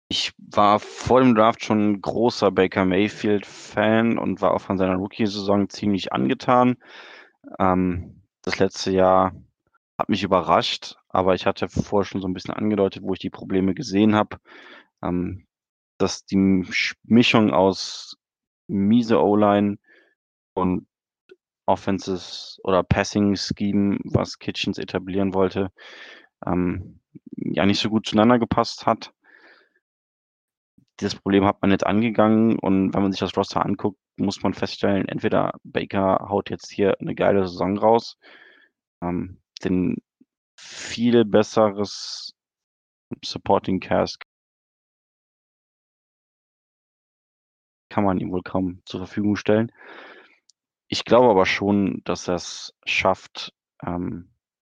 Ich 0.09 0.31
war 0.37 0.79
vor 0.79 1.21
dem 1.21 1.33
Draft 1.35 1.63
schon 1.63 2.01
großer 2.01 2.51
Baker 2.51 2.85
Mayfield-Fan 2.85 4.17
und 4.17 4.41
war 4.41 4.51
auch 4.53 4.61
von 4.61 4.77
seiner 4.77 4.95
Rookie-Saison 4.95 5.69
ziemlich 5.69 6.13
angetan. 6.13 6.75
Ähm, 7.59 8.21
das 8.43 8.59
letzte 8.59 8.91
Jahr 8.91 9.33
hat 9.97 10.09
mich 10.09 10.23
überrascht, 10.23 10.97
aber 11.13 11.35
ich 11.35 11.45
hatte 11.47 11.69
vorher 11.69 12.05
schon 12.05 12.21
so 12.21 12.27
'n 12.27 12.33
bisschen 12.35 12.55
angedeutet, 12.55 13.03
wo 13.03 13.13
ich 13.13 13.19
die 13.21 13.31
Probleme 13.31 13.75
gesehen 13.75 14.15
habe, 14.15 14.39
ähm, 15.03 15.47
dass 15.99 16.25
die 16.25 16.37
Mischung 17.05 17.51
aus 17.53 18.17
miese 18.69 19.21
O-Line 19.23 19.77
und 20.55 20.87
Offenses 21.67 22.59
oder 22.65 22.83
Passing 22.83 23.35
Scheme, 23.37 23.99
was 24.05 24.39
Kitchens 24.39 24.79
etablieren 24.79 25.33
wollte, 25.35 25.71
ähm, 26.47 27.01
ja 27.37 27.65
nicht 27.67 27.79
so 27.81 27.89
gut 27.91 28.07
zueinander 28.07 28.39
gepasst 28.39 28.85
hat. 28.87 29.13
Das 30.99 31.15
Problem 31.15 31.43
hat 31.45 31.61
man 31.61 31.71
jetzt 31.71 31.85
angegangen 31.85 32.59
und 32.59 32.93
wenn 32.93 33.01
man 33.01 33.11
sich 33.11 33.19
das 33.19 33.35
Roster 33.35 33.65
anguckt, 33.65 33.97
muss 34.17 34.43
man 34.43 34.53
feststellen, 34.53 35.07
entweder 35.07 35.53
Baker 35.63 36.27
haut 36.29 36.49
jetzt 36.51 36.71
hier 36.71 36.95
'ne 36.99 37.15
geile 37.15 37.47
Saison 37.47 37.77
raus, 37.77 38.17
ähm, 39.01 39.39
denn 39.63 39.97
viel 40.63 41.25
besseres 41.25 42.33
Supporting 43.23 43.79
Cast 43.81 44.23
kann 47.91 48.03
man 48.03 48.19
ihm 48.19 48.31
wohl 48.31 48.41
kaum 48.43 48.81
zur 48.85 49.01
Verfügung 49.01 49.35
stellen. 49.35 49.71
Ich 50.91 51.05
glaube 51.05 51.29
aber 51.29 51.45
schon, 51.45 52.01
dass 52.03 52.27
er's 52.27 52.73
schafft, 52.85 53.53
ähm, 53.85 54.29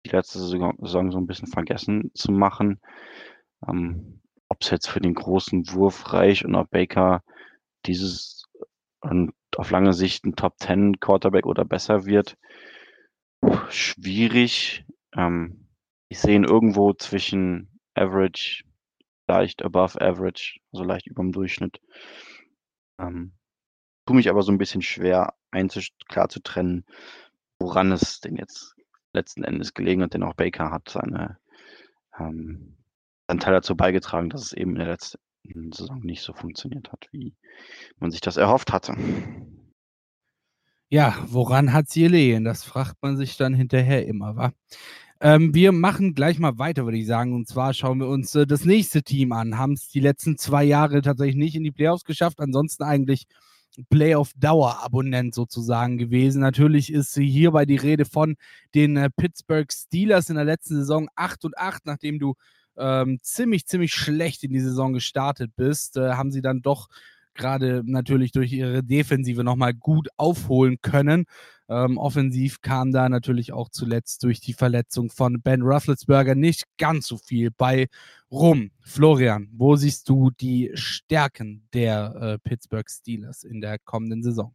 die 0.06 0.10
letzte 0.12 0.40
Saison 0.40 0.74
so 1.12 1.18
'n 1.18 1.28
bisschen 1.28 1.48
vergessen 1.48 2.12
zu 2.14 2.32
machen. 2.32 2.80
Ähm, 3.68 4.22
ob's 4.50 4.70
jetzt 4.72 4.90
für 4.90 5.02
den 5.02 5.14
großen 5.16 5.72
Wurf 5.74 6.14
reicht 6.14 6.46
und 6.46 6.56
ob 6.56 6.70
Baker 6.72 7.24
dieses 7.86 8.46
und 9.02 9.34
auf 9.58 9.72
lange 9.72 9.94
Sicht 9.94 10.26
'n 10.26 10.36
Top-Ten-Quarterback 10.36 11.46
oder 11.48 11.66
besser 11.66 12.06
wird, 12.06 12.38
schwierig. 13.70 14.86
Ähm, 15.16 15.67
ich 16.10 16.20
sehe 16.20 16.36
ihn 16.36 16.44
irgendwo 16.44 16.94
zwischen 16.94 17.80
Average, 17.96 18.64
leicht 19.28 19.64
above 19.64 20.02
Average, 20.02 20.60
so 20.72 20.84
leicht 20.84 21.08
überm 21.08 21.32
Durchschnitt. 21.32 21.80
Ähm, 23.00 23.34
tue 24.08 24.16
mich 24.18 24.30
aber 24.30 24.44
so 24.44 24.52
'n 24.52 24.58
bisschen 24.60 24.82
schwer 24.82 25.34
klar 26.10 26.30
zu 26.30 26.42
trennen, 26.42 26.86
woran 27.60 27.92
es 27.92 28.22
denn 28.22 28.36
jetzt 28.38 28.76
letzten 29.14 29.44
Endes 29.44 29.74
gelegen 29.74 30.04
hat, 30.04 30.14
denn 30.14 30.24
auch 30.24 30.36
Baker 30.36 30.72
hat 30.72 30.90
seine 30.90 31.40
ähm, 32.20 32.78
seinen 33.28 33.40
Teil 33.40 33.54
dazu 33.54 33.76
beigetragen, 33.78 34.30
dass 34.30 34.44
es 34.44 34.54
eben 34.54 34.72
in 34.72 34.80
der 34.80 34.88
letzten 34.90 35.20
Saison 35.74 36.02
nicht 36.02 36.24
so 36.24 36.34
funktioniert 36.34 36.92
hat, 36.92 37.08
wie 37.12 37.36
man 38.00 38.12
sich 38.12 38.22
das 38.22 38.38
erhofft 38.38 38.74
hatte. 38.74 38.96
Ja, 40.92 41.18
woran 41.28 41.74
hat's 41.74 41.94
gelegen? 41.96 42.46
Das 42.46 42.64
fragt 42.64 42.96
man 43.02 43.18
sich 43.18 43.36
dann 43.36 43.54
hinterher 43.54 44.08
immer, 44.08 44.38
wa? 44.38 44.54
Ähm, 45.20 45.54
wir 45.54 45.72
machen 45.72 46.14
gleich 46.14 46.38
mal 46.38 46.60
weiter, 46.60 46.86
würde 46.86 46.98
ich 46.98 47.08
sagen. 47.08 47.34
Und 47.34 47.48
zwar 47.48 47.74
schauen 47.74 48.00
wir 48.00 48.08
uns, 48.08 48.36
äh, 48.36 48.46
das 48.46 48.66
nächste 48.66 49.02
Team 49.04 49.32
an. 49.32 49.58
Haben's 49.58 49.90
die 49.90 50.00
letzten 50.00 50.38
2 50.38 50.64
Jahre 50.64 51.02
tatsächlich 51.02 51.36
nicht 51.36 51.56
in 51.56 51.64
die 51.64 51.72
Playoffs 51.72 52.04
geschafft, 52.04 52.40
ansonsten 52.40 52.84
eigentlich 52.84 53.26
Playoff-Dauerabonnent 53.90 55.34
sozusagen 55.34 55.98
gewesen. 55.98 56.42
Natürlich 56.42 56.92
ist 56.92 57.16
hierbei 57.16 57.66
die 57.66 57.76
Rede 57.78 58.06
von 58.06 58.36
den, 58.76 58.98
äh, 58.98 59.10
Pittsburgh 59.16 59.72
Steelers 59.72 60.30
in 60.30 60.36
der 60.36 60.46
letzten 60.46 60.76
Saison 60.76 61.10
8 61.16 61.46
und 61.46 61.58
8, 61.58 61.86
nachdem 61.86 62.20
du, 62.20 62.36
ähm, 62.78 63.18
ziemlich, 63.24 63.66
ziemlich 63.66 63.94
schlecht 63.94 64.44
in 64.44 64.52
die 64.54 64.60
Saison 64.60 64.94
gestartet 64.94 65.52
bist, 65.56 65.98
äh, 65.98 66.12
haben 66.14 66.32
sie 66.32 66.42
dann 66.42 66.62
doch 66.62 66.90
grade 67.38 67.84
natürlich 67.86 68.32
durch 68.32 68.52
ihre 68.52 68.84
Defensive 68.84 69.44
noch 69.44 69.56
mal 69.56 69.74
gut 69.74 70.10
aufholen 70.18 70.80
können. 70.82 71.26
Ähm, 71.70 71.98
offensiv 71.98 72.62
kam 72.62 72.92
da 72.92 73.10
natürlich 73.10 73.52
auch 73.52 73.70
zuletzt 73.70 74.24
durch 74.24 74.40
die 74.40 74.54
Verletzung 74.54 75.10
von 75.10 75.42
Ben 75.42 75.62
Roethlisberger 75.62 76.34
nicht 76.36 76.64
ganz 76.78 77.08
so 77.08 77.18
viel 77.18 77.52
bei 77.52 77.88
rum. 78.32 78.72
Florian, 78.82 79.50
wo 79.52 79.76
siehst 79.76 80.08
du 80.08 80.32
die 80.32 80.72
Stärken 80.76 81.68
der, 81.74 82.16
äh, 82.16 82.40
Pittsburgh 82.40 82.90
Steelers 82.90 83.44
in 83.44 83.60
der 83.62 83.80
kommenden 83.80 84.24
Saison? 84.24 84.54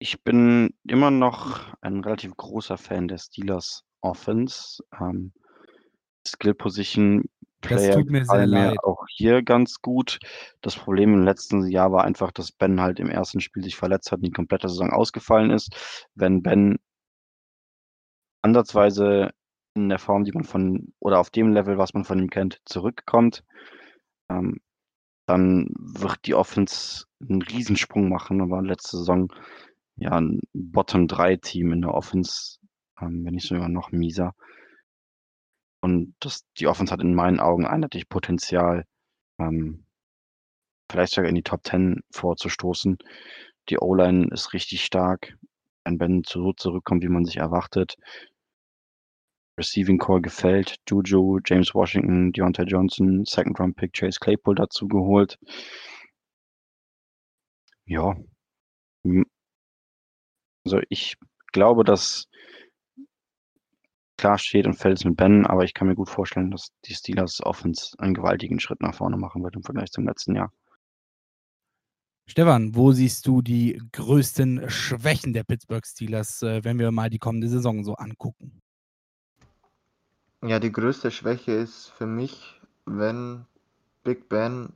Ich 0.00 0.22
bin 0.22 0.72
immer 0.84 1.10
noch 1.10 1.74
ein 1.80 2.04
relativ 2.04 2.36
großer 2.36 2.78
Fan 2.78 3.08
der 3.08 3.18
Steelers 3.18 3.84
Offense. 4.00 4.80
Ähm, 5.00 5.32
Skill 6.24 6.54
Position 6.54 7.24
Das 7.62 7.88
Player 7.88 7.90
tut 7.90 8.08
mir 8.10 8.24
sehr 8.24 8.46
mir 8.46 8.46
leid. 8.46 8.80
auch 8.84 9.04
hier 9.08 9.42
ganz 9.42 9.80
gut. 9.82 10.18
Das 10.60 10.76
Problem 10.76 11.12
im 11.14 11.24
letzten 11.24 11.66
Jahr 11.68 11.90
war 11.92 12.04
einfach, 12.04 12.30
dass 12.32 12.52
Ben 12.52 12.80
halt 12.80 13.00
im 13.00 13.10
1. 13.10 13.40
Spiel 13.40 13.62
sich 13.64 13.76
verletzt 13.76 14.12
hat 14.12 14.18
und 14.20 14.26
die 14.26 14.30
komplette 14.32 14.68
Saison 14.68 14.90
ausgefallen 14.92 15.50
ist. 15.50 16.08
Wenn 16.14 16.42
Ben 16.42 16.78
ansatzweise 18.44 19.30
in 19.74 19.88
der 19.88 19.98
Form, 19.98 20.24
die 20.24 20.32
man 20.32 20.44
von 20.44 20.92
oder 21.00 21.18
auf 21.18 21.30
dem 21.30 21.52
Level, 21.52 21.78
was 21.78 21.94
man 21.94 22.04
von 22.04 22.18
ihm 22.18 22.30
kennt, 22.30 22.60
zurückkommt, 22.64 23.44
ähm, 24.30 24.58
dann 25.26 25.68
wird 25.78 26.26
die 26.26 26.34
Offense 26.34 27.06
'n 27.22 27.42
Riesensprung 27.42 28.08
machen 28.10 28.50
war 28.50 28.62
letzte 28.62 28.98
Saison 28.98 29.32
ja 29.96 30.16
'n 30.18 30.40
Bottom-3 30.54 31.36
Team 31.38 31.72
in 31.72 31.82
der 31.82 31.94
Offense, 31.94 32.58
ähm, 33.00 33.24
wenn 33.24 33.34
nicht 33.34 33.48
sogar 33.48 33.68
noch 33.70 33.92
mieser. 33.92 34.34
Und 35.80 36.14
das, 36.20 36.44
die 36.58 36.66
Offense 36.66 36.92
hat 36.92 37.00
in 37.00 37.14
meinen 37.14 37.40
Augen 37.40 37.66
eindeutig 37.66 38.08
Potenzial, 38.08 38.84
ähm, 39.38 39.84
vielleicht 40.90 41.14
sogar 41.14 41.28
in 41.28 41.34
die 41.34 41.42
Top 41.42 41.64
10 41.64 42.00
vorzustoßen. 42.12 42.98
Die 43.68 43.78
O-Line 43.78 44.28
ist 44.32 44.52
richtig 44.52 44.84
stark. 44.84 45.36
Wenn 45.84 45.98
Ben 45.98 46.22
so 46.26 46.52
zurückkommt, 46.52 47.02
wie 47.02 47.08
man 47.08 47.24
sich 47.24 47.36
erwartet. 47.36 47.96
Receiving 49.58 49.98
Core 49.98 50.20
gefällt. 50.20 50.76
Juju, 50.88 51.40
James 51.44 51.74
Washington, 51.74 52.32
Deontay 52.32 52.64
Johnson, 52.64 53.24
Second 53.24 53.58
Round 53.58 53.76
Pick 53.76 53.92
Chase 53.92 54.18
Claypool 54.20 54.54
dazu 54.54 54.86
geholt. 54.88 55.38
Ja. 57.86 58.16
Also 60.64 60.80
ich 60.88 61.16
glaube, 61.52 61.84
dass 61.84 62.28
klar 64.18 64.38
steht 64.38 64.66
und 64.66 64.74
fällt 64.74 64.98
es 64.98 65.04
mit 65.04 65.16
Ben, 65.16 65.46
aber 65.46 65.64
ich 65.64 65.72
kann 65.72 65.88
mir 65.88 65.94
gut 65.94 66.10
vorstellen, 66.10 66.50
dass 66.50 66.68
die 66.84 66.94
Steelers 66.94 67.40
Offense 67.42 67.96
einen 67.98 68.14
gewaltigen 68.14 68.60
Schritt 68.60 68.82
nach 68.82 68.94
vorne 68.94 69.16
machen 69.16 69.42
wird 69.42 69.56
im 69.56 69.62
Vergleich 69.62 69.90
zum 69.90 70.06
letzten 70.06 70.34
Jahr. 70.34 70.52
Stefan, 72.26 72.74
wo 72.74 72.92
siehst 72.92 73.26
du 73.26 73.40
die 73.40 73.80
größten 73.92 74.68
Schwächen 74.68 75.32
der 75.32 75.44
Pittsburgh 75.44 75.86
Steelers, 75.86 76.42
äh, 76.42 76.62
wenn 76.62 76.78
wir 76.78 76.90
mal 76.90 77.08
die 77.08 77.18
kommende 77.18 77.48
Saison 77.48 77.84
so 77.84 77.94
angucken? 77.94 78.60
Ja, 80.44 80.58
die 80.58 80.70
größte 80.70 81.10
Schwäche 81.10 81.52
ist 81.52 81.88
für 81.96 82.06
mich, 82.06 82.60
wenn 82.84 83.46
Big 84.04 84.28
Ben 84.28 84.74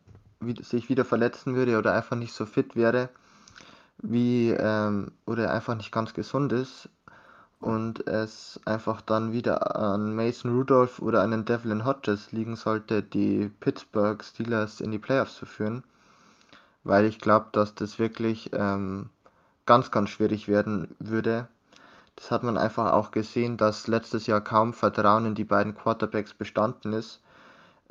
sich 0.60 0.88
wieder 0.88 1.04
verletzen 1.04 1.54
würde 1.54 1.76
oder 1.78 1.94
einfach 1.94 2.16
nicht 2.16 2.32
so 2.32 2.46
fit 2.46 2.74
wäre, 2.74 3.10
wie 3.98 4.50
ähm, 4.50 5.12
oder 5.26 5.52
einfach 5.52 5.76
nicht 5.76 5.92
ganz 5.92 6.14
gesund 6.14 6.52
ist 6.52 6.88
und 7.62 8.06
es 8.06 8.60
einfach 8.64 9.00
dann 9.00 9.32
wieder 9.32 9.76
an 9.76 10.14
Mason 10.14 10.54
Rudolph 10.54 11.00
oder 11.00 11.22
an 11.22 11.30
den 11.30 11.44
Devlin 11.44 11.84
Hodges 11.84 12.32
liegen 12.32 12.56
sollte, 12.56 13.02
die 13.02 13.50
Pittsburgh 13.60 14.22
Steelers 14.22 14.80
in 14.80 14.90
die 14.90 14.98
Playoffs 14.98 15.36
zu 15.36 15.46
führen 15.46 15.82
weil 16.84 17.04
ich 17.04 17.18
glaube, 17.18 17.46
dass 17.52 17.74
das 17.74 17.98
wirklich 17.98 18.50
ähm, 18.52 19.10
ganz, 19.66 19.90
ganz 19.90 20.10
schwierig 20.10 20.48
werden 20.48 20.94
würde. 20.98 21.48
Das 22.16 22.30
hat 22.30 22.42
man 22.42 22.58
einfach 22.58 22.92
auch 22.92 23.10
gesehen, 23.10 23.56
dass 23.56 23.86
letztes 23.86 24.26
Jahr 24.26 24.40
kaum 24.40 24.74
Vertrauen 24.74 25.26
in 25.26 25.34
die 25.34 25.44
beiden 25.44 25.74
Quarterbacks 25.74 26.34
bestanden 26.34 26.92
ist. 26.92 27.20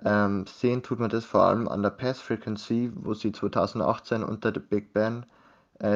Ähm, 0.03 0.45
sehen 0.47 0.83
tut 0.83 0.99
man 0.99 1.09
das 1.09 1.25
vor 1.25 1.43
allem 1.43 1.67
an 1.67 1.83
der 1.83 1.91
Pass 1.91 2.19
Frequency, 2.19 2.91
wo 2.95 3.13
sie 3.13 3.31
2018 3.31 4.23
unter 4.23 4.51
der 4.51 4.61
Big 4.61 4.93
Ben 4.93 5.25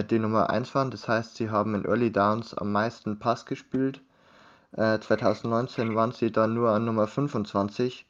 die 0.04 0.20
Nummer 0.20 0.50
1 0.50 0.74
waren. 0.76 0.92
Das 0.92 1.08
heißt, 1.08 1.36
sie 1.36 1.50
haben 1.50 1.76
in 1.76 1.86
Early 1.86 2.12
Downs 2.12 2.54
am 2.54 2.72
meisten 2.72 3.20
Pass 3.20 3.46
gespielt. 3.46 4.02
Äh, 4.72 5.00
2019 5.00 5.96
waren 5.96 6.12
sie 6.12 6.32
dann 6.32 6.54
nur 6.54 6.72
an 6.72 6.86
Nummer 6.86 7.08
25 7.08 8.06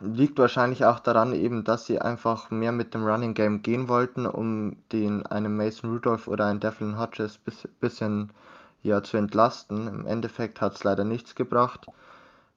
Liegt 0.00 0.38
wahrscheinlich 0.38 0.84
auch 0.84 1.00
daran 1.00 1.32
eben, 1.32 1.64
dass 1.64 1.86
sie 1.86 2.00
einfach 2.02 2.50
mehr 2.50 2.70
mit 2.70 2.92
dem 2.92 3.04
Running 3.06 3.32
Game 3.32 3.62
gehen 3.62 3.88
wollten, 3.88 4.26
um 4.26 4.76
den 4.92 5.24
einen 5.24 5.56
Mason 5.56 5.90
Rudolph 5.90 6.28
oder 6.28 6.46
einen 6.46 6.60
Devlin 6.60 6.98
Hodges 6.98 7.38
bis, 7.38 7.66
bisschen 7.80 8.30
ja, 8.82 9.02
zu 9.02 9.16
entlasten. 9.16 9.88
Im 9.88 10.06
Endeffekt 10.06 10.60
hat 10.60 10.74
es 10.76 10.84
leider 10.84 11.04
nichts 11.04 11.34
gebracht. 11.34 11.86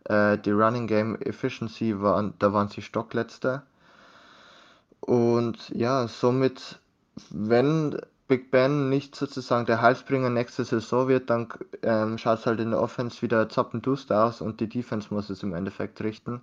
Äh, 0.04 0.38
die 0.38 0.52
Running 0.52 0.86
Game 0.88 1.16
Efficiency 1.22 2.02
waren, 2.02 2.34
da 2.40 2.52
waren 2.52 2.68
sie 2.68 2.82
Stockletzter. 2.82 3.64
Und 5.00 5.70
ja, 5.70 6.10
somit, 6.10 6.82
wenn 7.30 8.00
Big 8.28 8.52
Ben 8.52 8.90
nicht 8.90 9.16
sozusagen 9.16 9.66
der 9.66 9.82
Heilsbringer 9.82 10.30
nächste 10.30 10.64
Saison 10.64 11.08
wird, 11.08 11.30
dann 11.30 11.50
ähm, 11.82 12.18
schaut 12.18 12.40
es 12.40 12.46
halt 12.46 12.60
in 12.60 12.72
der 12.72 12.82
Offense 12.82 13.22
wieder 13.22 13.50
zappenduster 13.50 14.26
aus 14.26 14.42
und 14.42 14.60
die 14.60 14.70
Defense 14.70 15.14
muss 15.14 15.30
es 15.30 15.44
im 15.44 15.54
Endeffekt 15.54 16.02
richten. 16.02 16.42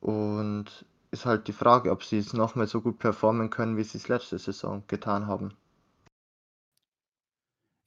Und 0.00 0.84
ist 1.10 1.26
halt 1.26 1.48
die 1.48 1.52
Frage, 1.52 1.90
ob 1.90 2.04
sie 2.04 2.18
es 2.18 2.32
nochmal 2.32 2.66
so 2.66 2.80
gut 2.80 2.98
performen 2.98 3.50
können, 3.50 3.76
wie 3.76 3.84
sie 3.84 3.98
es 3.98 4.08
letzte 4.08 4.38
Saison 4.38 4.84
getan 4.86 5.26
haben. 5.26 5.52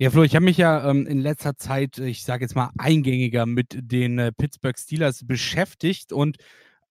Ja, 0.02 0.10
Flo, 0.10 0.23
ich 0.23 0.34
habe 0.36 0.45
mich 0.45 0.58
ja 0.58 0.89
ähm, 0.89 1.06
in 1.06 1.19
letzter 1.19 1.58
Zeit, 1.58 1.97
ich 1.97 2.23
sage 2.23 2.45
jetzt 2.45 2.56
mal, 2.56 2.71
eingängiger 2.78 3.45
mit 3.45 3.78
den 3.78 4.17
äh, 4.17 4.32
Pittsburgh 4.32 4.78
Steelers 4.80 5.25
beschäftigt 5.28 6.13
und 6.13 6.38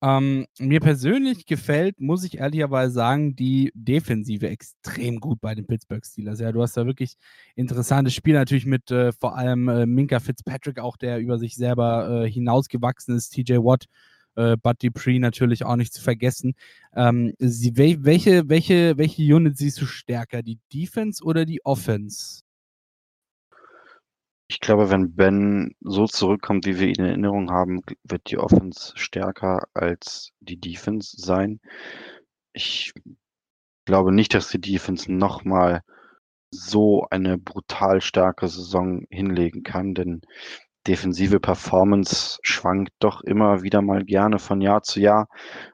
ähm, 0.00 0.46
mir 0.58 0.80
persönlich 0.80 1.46
gefällt, 1.46 2.00
muss 2.00 2.24
ich 2.24 2.38
ehrlicherweise 2.38 2.92
sagen, 2.92 3.34
die 3.34 3.72
Defensive 3.74 4.48
extrem 4.48 5.18
gut 5.18 5.40
bei 5.40 5.54
den 5.54 5.66
Pittsburgh 5.66 6.04
Steelers. 6.04 6.40
Ja, 6.40 6.52
du 6.52 6.62
hast 6.62 6.76
da 6.76 6.86
wirklich 6.86 7.16
interessantes 7.56 8.14
Spiel, 8.14 8.34
natürlich 8.34 8.66
mit 8.66 8.90
äh, 8.90 9.12
vor 9.12 9.36
allem 9.36 9.68
äh, 9.68 9.86
Minka 9.86 10.20
Fitzpatrick, 10.20 10.78
auch 10.78 10.96
der 10.96 11.18
über 11.18 11.38
sich 11.38 11.56
selber 11.56 12.24
äh, 12.24 12.30
hinausgewachsen 12.30 13.16
ist, 13.16 13.30
TJ 13.30 13.56
Watt 13.56 13.86
äh, 14.36 14.56
Bud 14.56 14.82
Dupree 14.82 15.18
natürlich 15.18 15.64
auch 15.64 15.76
nicht 15.76 15.92
zu 15.92 16.00
vergessen. 16.00 16.54
Ähm, 16.94 17.34
sie, 17.38 17.76
welche, 17.76 18.48
welche, 18.48 18.96
welche 18.96 19.22
Unit 19.34 19.58
siehst 19.58 19.80
du 19.80 19.86
stärker, 19.86 20.42
die 20.42 20.58
Defense 20.72 21.22
oder 21.24 21.44
die 21.44 21.64
Offense? 21.64 22.42
Ich 24.50 24.60
glaube, 24.60 24.90
wenn 24.90 25.14
Ben 25.14 25.74
so 25.80 26.06
zurückkommt, 26.06 26.64
wie 26.64 26.78
wir 26.78 26.88
ihn 26.88 26.94
in 27.00 27.04
Erinnerung 27.04 27.50
haben, 27.50 27.82
wird 28.02 28.30
die 28.30 28.38
Offense 28.38 28.92
stärker 28.96 29.68
als 29.74 30.32
die 30.40 30.58
Defense 30.58 31.16
sein. 31.18 31.60
Ich 32.54 32.94
glaube 33.84 34.12
nicht, 34.12 34.32
dass 34.34 34.48
die 34.48 34.60
Defense 34.60 35.12
nochmal 35.12 35.82
so 36.50 37.06
eine 37.10 37.36
brutal 37.38 38.00
starke 38.00 38.48
Saison 38.48 39.02
hinlegen 39.10 39.64
kann, 39.64 39.94
denn 39.94 40.22
defensive 40.86 41.40
Performance 41.40 42.38
schwankt 42.42 42.92
doch 43.00 43.20
immer 43.20 43.62
wieder 43.62 43.82
mal 43.82 44.04
gerne 44.04 44.38
von 44.38 44.62
Jahr 44.62 44.82
zu 44.82 45.00
Jahr. 45.00 45.28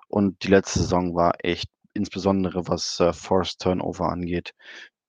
Und 0.09 0.43
die 0.43 0.49
letzte 0.49 0.81
Saison 0.81 1.15
war 1.15 1.35
echt, 1.45 1.69
insbesondere 1.93 2.67
was 2.67 2.99
äh, 2.99 3.13
Forced 3.13 3.61
Turnover 3.61 4.11
angeht, 4.11 4.53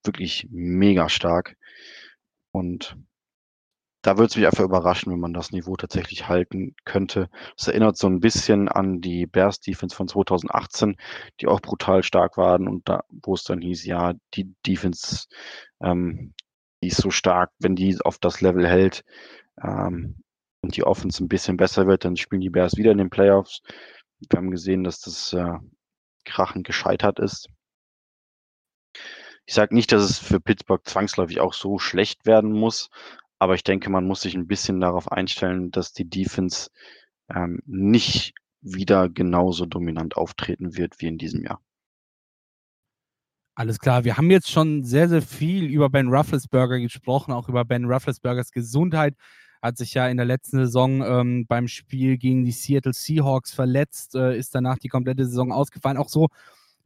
wirklich 0.03 0.47
mega 0.51 1.09
stark. 1.09 1.55
Und 2.51 2.95
da 4.05 4.17
würde 4.17 4.27
es 4.27 4.35
mich 4.35 4.45
einfach 4.45 4.63
überraschen, 4.63 5.11
wenn 5.11 5.19
man 5.19 5.33
das 5.33 5.51
Niveau 5.51 5.75
tatsächlich 5.75 6.27
halten 6.27 6.75
könnte. 6.85 7.27
Das 7.57 7.67
erinnert 7.67 7.97
so 7.97 8.05
ein 8.07 8.19
bisschen 8.19 8.69
an 8.69 9.01
die 9.01 9.25
Bears 9.25 9.61
Defense 9.61 9.95
von 9.95 10.07
2018, 10.07 10.95
die 11.41 11.47
auch 11.47 11.59
brutal 11.59 12.03
stark 12.03 12.37
waren 12.37 12.67
und 12.67 12.87
da, 12.87 13.03
wo 13.09 13.33
es 13.33 13.43
dann 13.43 13.61
hieß, 13.61 13.83
ja, 13.85 14.13
die 14.35 14.53
Defense, 14.65 15.25
ähm, 15.81 16.35
die 16.83 16.89
ist 16.89 17.01
so 17.01 17.09
stark, 17.09 17.51
wenn 17.59 17.75
die 17.75 17.97
auf 18.01 18.19
das 18.19 18.41
Level 18.41 18.67
hält, 18.67 19.03
ähm, 19.63 20.21
und 20.61 20.75
die 20.77 20.83
Offense 20.83 21.23
ein 21.23 21.27
bisschen 21.27 21.57
besser 21.57 21.87
wird, 21.87 22.05
dann 22.05 22.15
spielen 22.15 22.41
die 22.41 22.49
Bears 22.49 22.77
wieder 22.77 22.91
in 22.91 22.97
den 22.99 23.09
Playoffs. 23.09 23.61
Wir 24.19 24.37
haben 24.37 24.51
gesehen, 24.51 24.83
dass 24.83 24.99
das 24.99 25.33
äh, 25.33 25.53
krachend 26.25 26.65
gescheitert 26.65 27.19
ist. 27.19 27.47
Ich 29.47 29.53
sage 29.53 29.75
nicht, 29.75 29.91
dass 29.91 30.03
es 30.03 30.17
für 30.17 30.39
Pittsburgh 30.39 30.83
zwangsläufig 30.83 31.39
auch 31.39 31.53
so 31.53 31.77
schlecht 31.77 32.25
werden 32.25 32.51
muss, 32.51 32.89
aber 33.45 33.53
ich 33.53 33.63
denke, 33.63 33.91
man 33.91 34.07
muss 34.07 34.21
sich 34.21 34.33
ein 34.33 34.47
bisschen 34.47 34.81
darauf 34.81 35.11
einstellen, 35.11 35.69
dass 35.69 35.93
die 35.93 36.09
Defense 36.09 36.71
ähm, 37.29 37.61
nicht 37.67 38.33
wieder 38.61 39.07
genauso 39.07 39.67
dominant 39.67 40.17
auftreten 40.17 40.75
wird 40.75 40.95
wie 40.97 41.05
in 41.05 41.19
diesem 41.19 41.43
Jahr. 41.43 41.61
Alles 43.53 43.77
klar, 43.77 44.03
wir 44.03 44.17
haben 44.17 44.31
jetzt 44.31 44.49
schon 44.49 44.83
sehr, 44.83 45.09
sehr 45.09 45.21
viel 45.21 45.65
über 45.65 45.91
Ben 45.91 46.07
Rufflesberger 46.07 46.79
gesprochen, 46.79 47.33
auch 47.33 47.47
über 47.47 47.65
Ben 47.65 47.85
Rufflesbergers 47.85 48.49
Gesundheit 48.49 49.13
hat 49.61 49.77
sich 49.77 49.93
ja 49.93 50.07
in 50.07 50.17
der 50.17 50.25
letzten 50.25 50.57
Saison 50.57 51.03
ähm, 51.03 51.45
beim 51.47 51.67
Spiel 51.67 52.17
gegen 52.17 52.45
die 52.45 52.51
Seattle 52.51 52.93
Seahawks 52.93 53.53
verletzt, 53.53 54.15
äh, 54.15 54.35
ist 54.35 54.55
danach 54.55 54.79
die 54.79 54.89
komplette 54.89 55.25
Saison 55.25 55.51
ausgefallen. 55.51 55.97
Auch 55.97 56.09
so 56.09 56.29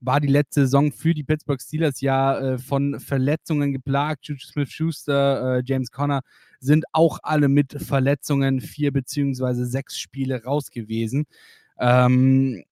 war 0.01 0.19
die 0.19 0.27
letzte 0.27 0.61
Saison 0.61 0.91
für 0.91 1.13
die 1.13 1.23
Pittsburgh 1.23 1.61
Steelers 1.61 2.01
ja 2.01 2.39
äh, 2.39 2.57
von 2.57 2.99
Verletzungen 2.99 3.71
geplagt. 3.71 4.27
Juju 4.27 4.39
Smith-Schuster, 4.39 5.57
äh, 5.57 5.63
James 5.65 5.91
Conner 5.91 6.21
sind 6.59 6.85
auch 6.91 7.19
alle 7.23 7.47
mit 7.47 7.73
Verletzungen 7.81 8.61
vier 8.61 8.91
beziehungsweise 8.91 9.65
sechs 9.65 9.99
Spiele 9.99 10.43
raus 10.43 10.71
gewesen. 10.71 11.25
Ähm, 11.79 12.63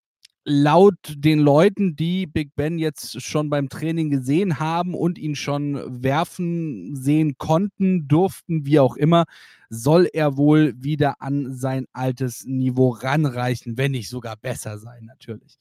laut 0.49 0.95
den 1.09 1.39
Leuten, 1.39 1.97
die 1.97 2.25
Big 2.25 2.55
Ben 2.55 2.79
jetzt 2.79 3.21
schon 3.21 3.49
beim 3.49 3.67
Training 3.67 4.09
gesehen 4.09 4.59
haben 4.59 4.95
und 4.95 5.17
ihn 5.17 5.35
schon 5.35 6.01
werfen 6.01 6.95
sehen 6.95 7.37
konnten, 7.37 8.07
durften, 8.07 8.65
wie 8.65 8.79
auch 8.79 8.95
immer, 8.95 9.25
soll 9.69 10.07
er 10.11 10.37
wohl 10.37 10.73
wieder 10.77 11.21
an 11.21 11.53
sein 11.53 11.85
altes 11.91 12.45
Niveau 12.45 12.91
ranreichen, 12.91 13.77
wenn 13.77 13.91
nicht 13.91 14.07
sogar 14.07 14.37
besser 14.37 14.77
sein, 14.77 15.03
natürlich. 15.03 15.57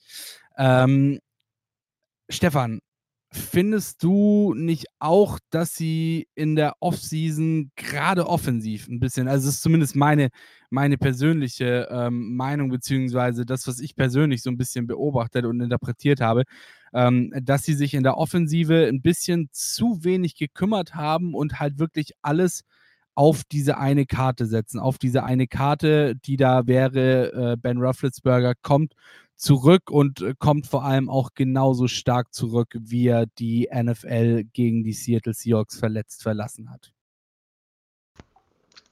Ähm, 0.57 1.19
Stefan, 2.29 2.79
Findest 3.29 4.03
du 4.03 4.53
nicht 4.55 4.85
auch, 4.99 5.37
dass 5.49 5.75
sie 5.75 6.29
in 6.33 6.55
der 6.55 6.75
Offseason 6.79 7.71
gerade 7.75 8.25
offensiv 8.25 8.87
ein 8.87 9.01
bisschen, 9.01 9.27
also 9.27 9.47
das 9.47 9.55
ist 9.55 9.61
zumindest 9.61 9.97
meine, 9.97 10.29
meine 10.69 10.97
persönliche 10.97 11.89
ähm, 11.91 12.37
Meinung, 12.37 12.69
beziehungsweise 12.69 13.45
das, 13.45 13.67
was 13.67 13.81
ich 13.81 13.97
persönlich 13.97 14.41
so 14.41 14.49
ein 14.49 14.57
bisschen 14.57 14.87
beobachtet 14.87 15.43
und 15.45 15.59
interpretiert 15.59 16.21
habe, 16.21 16.43
ähm, 16.93 17.33
dass 17.43 17.63
sie 17.63 17.73
sich 17.73 17.95
in 17.95 18.03
der 18.03 18.15
Offensive 18.17 18.87
ein 18.87 19.01
bisschen 19.01 19.49
zu 19.51 20.05
wenig 20.05 20.35
gekümmert 20.35 20.95
haben 20.95 21.33
und 21.33 21.59
halt 21.59 21.79
wirklich 21.79 22.11
alles 22.21 22.61
auf 23.13 23.43
diese 23.51 23.77
eine 23.77 24.05
Karte 24.05 24.45
setzen, 24.45 24.79
auf 24.79 24.99
diese 24.99 25.25
eine 25.25 25.47
Karte, 25.47 26.15
die 26.15 26.37
da 26.37 26.65
wäre, 26.65 27.33
äh, 27.33 27.57
Ben 27.57 27.79
Roethlisberger 27.79 28.53
kommt 28.61 28.93
zurück 29.37 29.89
und 29.89 30.21
äh, 30.21 30.33
kommt 30.37 30.67
vor 30.67 30.83
allem 30.83 31.09
auch 31.09 31.29
genauso 31.33 31.87
stark 31.87 32.33
zurück, 32.33 32.69
wie 32.77 33.07
er 33.07 33.25
die 33.25 33.69
NFL 33.71 34.43
gegen 34.53 34.83
die 34.83 34.93
Seattle 34.93 35.33
Seahawks 35.33 35.77
verletzt 35.77 36.23
verlassen 36.23 36.69
hat. 36.71 36.91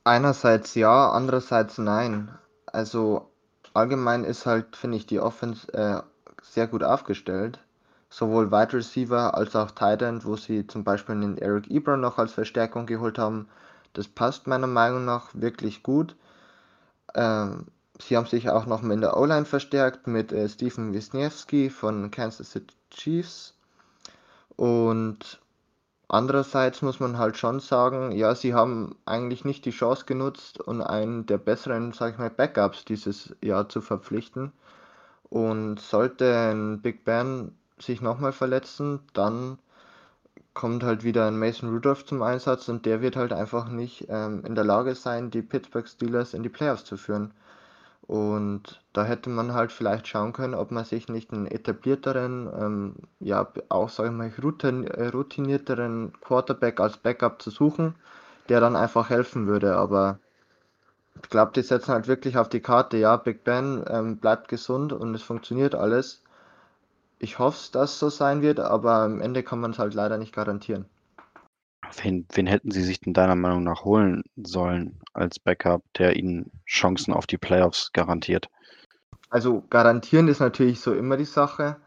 Einerseits 0.03 0.75
ja, 0.75 1.09
andererseits 1.09 1.79
nein. 1.79 2.29
Also 2.67 3.31
allgemein 3.73 4.23
ist 4.23 4.45
halt, 4.45 4.75
finde 4.75 4.97
ich, 4.97 5.07
die 5.07 5.19
Offense 5.19 5.73
äh, 5.73 6.01
sehr 6.43 6.67
gut 6.67 6.83
aufgestellt. 6.83 7.59
Sowohl 8.09 8.51
Wide 8.51 8.73
Receiver 8.73 9.33
als 9.35 9.55
auch 9.55 9.71
Tight 9.71 10.03
End, 10.03 10.25
wo 10.25 10.37
sie 10.37 10.67
zum 10.67 10.83
Beispiel 10.83 11.19
den 11.19 11.37
Eric 11.37 11.69
Ebron 11.69 12.01
noch 12.01 12.17
als 12.17 12.33
Verstärkung 12.33 12.85
geholt 12.85 13.17
haben. 13.17 13.47
Das 13.93 14.07
passt 14.07 14.45
meiner 14.45 14.67
Meinung 14.67 15.05
nach 15.05 15.29
wirklich 15.33 15.81
gut. 15.81 16.15
Ähm, 17.15 17.65
sie 17.99 18.17
haben 18.17 18.27
sich 18.27 18.49
auch 18.49 18.65
noch 18.65 18.83
in 18.83 19.01
der 19.01 19.17
O-Line 19.17 19.45
verstärkt 19.45 20.07
mit 20.07 20.31
äh, 20.31 20.47
Stephen 20.49 20.93
Wisniewski 20.93 21.69
von 21.69 22.11
Kansas 22.11 22.51
City 22.51 22.75
Chiefs. 22.91 23.53
Und 24.55 25.39
andererseits 26.07 26.81
muss 26.81 26.99
man 26.99 27.17
halt 27.17 27.37
schon 27.37 27.59
sagen, 27.59 28.11
ja, 28.11 28.35
sie 28.35 28.53
haben 28.53 28.95
eigentlich 29.05 29.45
nicht 29.45 29.65
die 29.65 29.71
Chance 29.71 30.05
genutzt, 30.05 30.59
um 30.59 30.81
einen 30.81 31.25
der 31.25 31.37
besseren, 31.37 31.93
sag 31.93 32.13
ich 32.13 32.19
mal, 32.19 32.29
Backups 32.29 32.85
dieses 32.85 33.35
Jahr 33.41 33.69
zu 33.69 33.81
verpflichten. 33.81 34.51
Und 35.29 35.79
sollte 35.79 36.37
ein 36.37 36.81
Big 36.81 37.03
Ben 37.03 37.51
sich 37.79 38.01
nochmal 38.01 38.31
verletzen, 38.31 39.01
dann 39.13 39.59
kommt 40.53 40.83
halt 40.83 41.03
wieder 41.03 41.27
ein 41.27 41.37
Mason 41.37 41.69
Rudolph 41.69 42.05
zum 42.05 42.21
Einsatz 42.21 42.69
und 42.69 42.85
der 42.85 43.01
wird 43.01 43.17
halt 43.17 43.33
einfach 43.33 43.67
nicht 43.67 44.05
ähm, 44.09 44.43
in 44.45 44.55
der 44.55 44.63
Lage 44.63 44.95
sein, 44.95 45.29
die 45.29 45.41
Pittsburgh 45.41 45.87
Steelers 45.87 46.33
in 46.33 46.43
die 46.43 46.49
Playoffs 46.49 46.85
zu 46.85 46.95
führen. 46.95 47.33
Und 48.07 48.81
da 48.93 49.03
hätte 49.03 49.29
man 49.29 49.53
halt 49.53 49.71
vielleicht 49.71 50.07
schauen 50.07 50.31
können, 50.33 50.53
ob 50.53 50.71
man 50.71 50.85
sich 50.85 51.09
nicht 51.09 51.33
einen 51.33 51.47
etablierteren, 51.47 52.49
ähm, 52.59 52.95
ja, 53.19 53.47
auch 53.69 53.89
sage 53.89 54.09
ich 54.09 54.15
mal, 54.15 54.31
äh, 54.85 55.07
routinierteren 55.07 56.13
Quarterback 56.21 56.79
als 56.79 56.97
Backup 56.97 57.41
zu 57.41 57.49
suchen, 57.49 57.95
der 58.49 58.59
dann 58.59 58.75
einfach 58.75 59.09
helfen 59.09 59.47
würde. 59.47 59.75
Aber 59.77 60.19
ich 61.23 61.29
glaube, 61.29 61.53
die 61.55 61.63
setzen 61.63 61.93
halt 61.93 62.07
wirklich 62.07 62.37
auf 62.37 62.49
die 62.49 62.61
Karte, 62.61 62.97
ja, 62.97 63.17
Big 63.17 63.43
Ben 63.43 63.83
ähm, 63.87 64.17
bleibt 64.17 64.49
gesund 64.49 64.93
und 64.93 65.15
es 65.15 65.23
funktioniert 65.23 65.73
alles. 65.75 66.23
Ich 67.19 67.39
hoffe, 67.39 67.71
dass 67.71 67.99
so 67.99 68.09
sein 68.09 68.41
wird, 68.41 68.59
aber 68.59 68.95
am 69.03 69.21
Ende 69.21 69.43
kann 69.43 69.59
man 69.59 69.71
es 69.71 69.79
halt 69.79 69.93
leider 69.95 70.17
nicht 70.17 70.33
garantieren. 70.33 70.85
Wen, 72.01 72.25
wen 72.33 72.47
hätten 72.47 72.71
sie 72.71 72.83
sich 72.83 72.99
denn 72.99 73.13
deiner 73.13 73.35
Meinung 73.35 73.63
nach 73.63 73.83
holen 73.83 74.23
sollen 74.35 74.99
als 75.13 75.39
Backup, 75.39 75.83
der 75.97 76.15
ihnen 76.15 76.51
Chancen 76.65 77.13
auf 77.13 77.27
die 77.27 77.37
Playoffs 77.37 77.91
garantiert? 77.93 78.49
Also 79.29 79.63
garantieren 79.69 80.27
ist 80.27 80.39
natürlich 80.39 80.79
so 80.79 80.93
immer 80.93 81.17
die 81.17 81.25
Sache, 81.25 81.77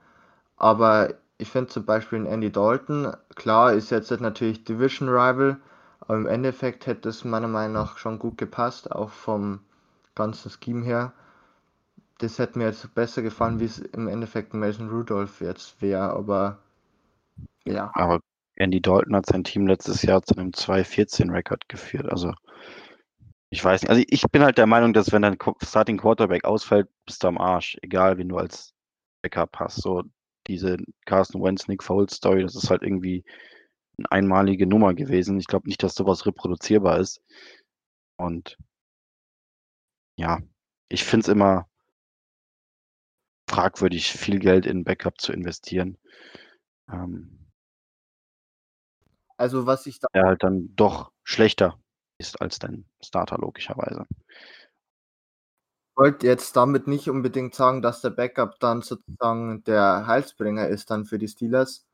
aber 0.57 1.15
ich 1.39 1.51
finde 1.51 1.69
zum 1.69 1.85
Beispiel 1.85 2.27
Andy 2.27 2.51
Dalton, 2.51 3.13
klar 3.37 3.73
ist 3.73 3.91
jetzt 3.91 4.11
natürlich 4.21 4.65
Division 4.65 5.09
Rival, 5.09 5.57
aber 6.01 6.17
im 6.17 6.27
Endeffekt 6.27 6.87
hätte 6.87 7.09
es 7.09 7.25
meiner 7.25 7.49
Meinung 7.49 7.75
nach 7.75 7.99
schon 7.99 8.19
gut 8.19 8.39
gepasst, 8.39 8.91
auch 8.91 9.11
vom 9.11 9.61
ganzen 10.15 10.51
Scheme 10.51 10.85
her 10.85 11.13
das 12.19 12.39
hätte 12.39 12.59
mir 12.59 12.67
jetzt 12.67 12.95
besser 12.95 13.23
gefallen, 13.23 13.61
wie 13.61 13.65
es 13.65 13.79
im 13.79 14.09
Endeffekt 14.09 14.53
Mason 14.53 14.89
Rudolph 14.91 15.41
jetzt 15.41 15.81
wäre, 15.81 16.11
aber 16.11 16.59
ja. 17.65 17.91
Aber 17.95 18.21
Andy 18.59 18.81
Dalton 18.81 19.14
hat 19.14 19.27
sein 19.27 19.44
Team 19.44 19.66
letztes 19.66 20.03
Jahr 20.03 20.23
zu 20.23 20.37
einem 20.37 20.51
2-14-Rekord 20.51 21.68
geführt. 21.68 22.11
Also 22.11 22.33
ich 23.51 23.64
weiß 23.64 23.83
nicht. 23.83 23.90
Also 23.90 24.03
ich 24.09 24.23
bin 24.33 24.42
halt 24.42 24.59
der 24.59 24.66
Meinung, 24.66 24.92
dass 24.92 25.12
wenn 25.12 25.23
dein 25.23 25.38
Starting 25.62 25.99
Quarterback 25.99 26.44
ausfällt, 26.44 26.88
bist 27.07 27.23
du 27.23 27.29
am 27.29 27.38
Arsch. 27.38 27.79
Egal, 27.83 28.18
wen 28.18 28.29
du 28.29 28.37
als 28.37 28.75
Backup 29.23 29.57
hast. 29.59 29.77
So 29.81 30.03
diese 30.49 30.77
Carsten 31.07 31.42
Wentz, 31.42 31.68
Nick 31.68 31.83
Foles 31.83 32.14
Story, 32.14 32.42
das 32.42 32.57
ist 32.57 32.68
halt 32.68 32.83
irgendwie 32.83 33.25
eine 33.97 34.11
einmalige 34.11 34.66
Nummer 34.66 34.94
gewesen. 34.94 35.38
Ich 35.38 35.47
glaube 35.47 35.68
nicht, 35.68 35.83
dass 35.83 35.94
sowas 35.94 36.27
reproduzierbar 36.27 36.99
ist. 36.99 37.23
Und 38.16 38.59
ja, 40.16 40.40
ich 40.88 41.05
finde 41.05 41.25
es 41.25 41.29
immer, 41.29 41.68
fragwürdig, 43.49 44.12
viel 44.12 44.40
Geld 44.40 44.66
in 44.66 44.85
Backup 44.85 45.21
zu 45.21 45.33
investieren. 45.33 45.97
Ähm, 46.90 47.48
also 49.38 49.66
was 49.66 49.87
ich 49.87 50.01
da 50.01 50.09
der 50.14 50.24
halt 50.24 50.42
dann 50.42 50.74
doch 50.77 51.12
schlechter 51.24 51.79
ist 52.18 52.40
als 52.40 52.59
dein 52.59 52.85
Starter, 53.03 53.38
logischerweise. 53.38 54.07
Ich 55.90 55.96
wollte 55.96 56.27
jetzt 56.27 56.57
damit 56.57 56.87
nicht 56.87 57.09
unbedingt 57.09 57.55
sagen, 57.55 57.83
dass 57.83 58.01
der 58.03 58.11
Backup 58.11 58.61
dann 58.61 58.83
sozusagen 58.83 59.64
der 59.64 60.07
Heilsbringer 60.07 60.68
ist 60.68 60.90
dann 60.90 61.05
für 61.07 61.18
die 61.18 61.29
Steelers. 61.29 61.87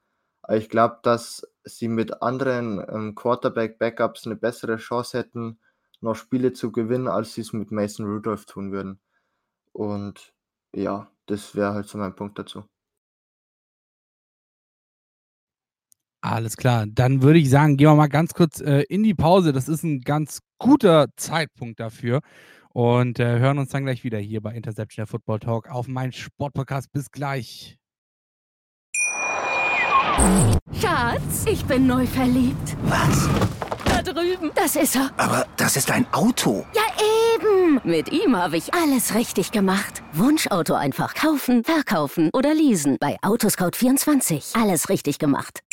Aber 0.42 0.56
ich 0.56 0.68
glaube, 0.68 0.98
dass 1.02 1.46
sie 1.64 1.88
mit 1.88 2.22
anderen 2.22 2.84
ähm, 2.88 3.14
Quarterback-Backups 3.14 4.26
eine 4.26 4.36
bessere 4.36 4.76
Chance 4.76 5.18
hätten, 5.18 5.58
noch 6.00 6.16
Spiele 6.16 6.52
zu 6.52 6.70
gewinnen, 6.70 7.08
als 7.08 7.34
sie 7.34 7.40
es 7.40 7.52
mit 7.54 7.70
Mason 7.70 8.06
Rudolph 8.06 8.44
tun 8.44 8.72
würden. 8.72 9.00
Und 9.72 10.34
ja, 10.74 11.10
das 11.26 11.54
wäre 11.54 11.74
halt 11.74 11.88
so 11.88 11.98
mein 11.98 12.14
Punkt 12.16 12.38
dazu. 12.38 12.64
Alles 16.24 16.56
klar. 16.56 16.86
Dann 16.88 17.20
würde 17.20 17.38
ich 17.38 17.50
sagen, 17.50 17.76
gehen 17.76 17.86
wir 17.88 17.94
mal 17.94 18.06
ganz 18.06 18.32
kurz 18.32 18.58
äh, 18.58 18.80
in 18.88 19.02
die 19.02 19.12
Pause. 19.12 19.52
Das 19.52 19.68
ist 19.68 19.82
ein 19.82 20.00
ganz 20.00 20.38
guter 20.58 21.08
Zeitpunkt 21.16 21.80
dafür. 21.80 22.20
Und 22.70 23.20
äh, 23.20 23.38
hören 23.40 23.58
uns 23.58 23.68
dann 23.68 23.84
gleich 23.84 24.04
wieder 24.04 24.18
hier 24.18 24.40
bei 24.40 24.54
Interception 24.54 25.02
der 25.02 25.06
Football 25.06 25.40
Talk 25.40 25.68
auf 25.68 25.86
mein 25.86 26.12
Sportpodcast. 26.12 26.90
Bis 26.92 27.10
gleich. 27.10 27.76
Schatz, 30.80 31.44
ich 31.46 31.62
bin 31.66 31.86
neu 31.86 32.06
verliebt. 32.06 32.74
Was? 32.84 33.28
Da 33.84 34.00
drüben. 34.00 34.50
Das 34.54 34.76
ist 34.76 34.96
er. 34.96 35.10
Aber 35.18 35.46
das 35.58 35.76
ist 35.76 35.90
ein 35.90 36.06
Auto. 36.12 36.64
Ja, 36.74 36.82
eben. 37.34 37.82
Mit 37.84 38.10
ihm 38.10 38.34
habe 38.34 38.56
ich 38.56 38.72
alles 38.72 39.14
richtig 39.14 39.52
gemacht. 39.52 40.02
Wunschauto 40.14 40.72
einfach 40.72 41.14
kaufen, 41.14 41.64
verkaufen 41.64 42.30
oder 42.32 42.54
leasen. 42.54 42.96
Bei 42.98 43.18
Autoscout24. 43.20 44.58
Alles 44.58 44.88
richtig 44.88 45.18
gemacht. 45.18 45.63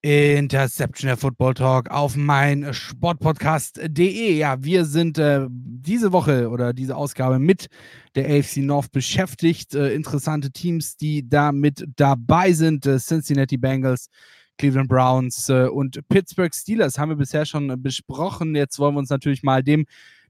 Interception 0.00 1.08
der 1.08 1.16
Football 1.16 1.54
Talk 1.54 1.90
auf 1.90 2.16
mein 2.16 2.72
Sportpodcast.de. 2.72 4.32
Ja, 4.36 4.62
wir 4.62 4.84
sind 4.84 5.18
äh, 5.18 5.46
diese 5.50 6.12
Woche 6.12 6.48
oder 6.50 6.72
diese 6.72 6.96
Ausgabe 6.96 7.38
mit 7.38 7.66
der 8.14 8.26
AFC 8.26 8.58
North 8.58 8.92
beschäftigt. 8.92 9.74
Äh, 9.74 9.94
interessante 9.94 10.52
Teams, 10.52 10.96
die 10.96 11.28
da 11.28 11.50
mit 11.50 11.84
dabei 11.96 12.52
sind. 12.52 12.86
Äh, 12.86 12.98
Cincinnati 12.98 13.56
Bengals, 13.56 14.08
Cleveland 14.56 14.88
Browns 14.88 15.48
äh, 15.48 15.66
und 15.66 16.00
Pittsburgh 16.08 16.54
Steelers 16.54 16.96
haben 16.96 17.10
wir 17.10 17.16
bisher 17.16 17.44
schon 17.44 17.82
besprochen. 17.82 18.54
Jetzt 18.54 18.78
wollen 18.78 18.94
wir 18.94 19.00
uns 19.00 19.10
natürlich 19.10 19.42
mal 19.42 19.64
dem 19.64 19.84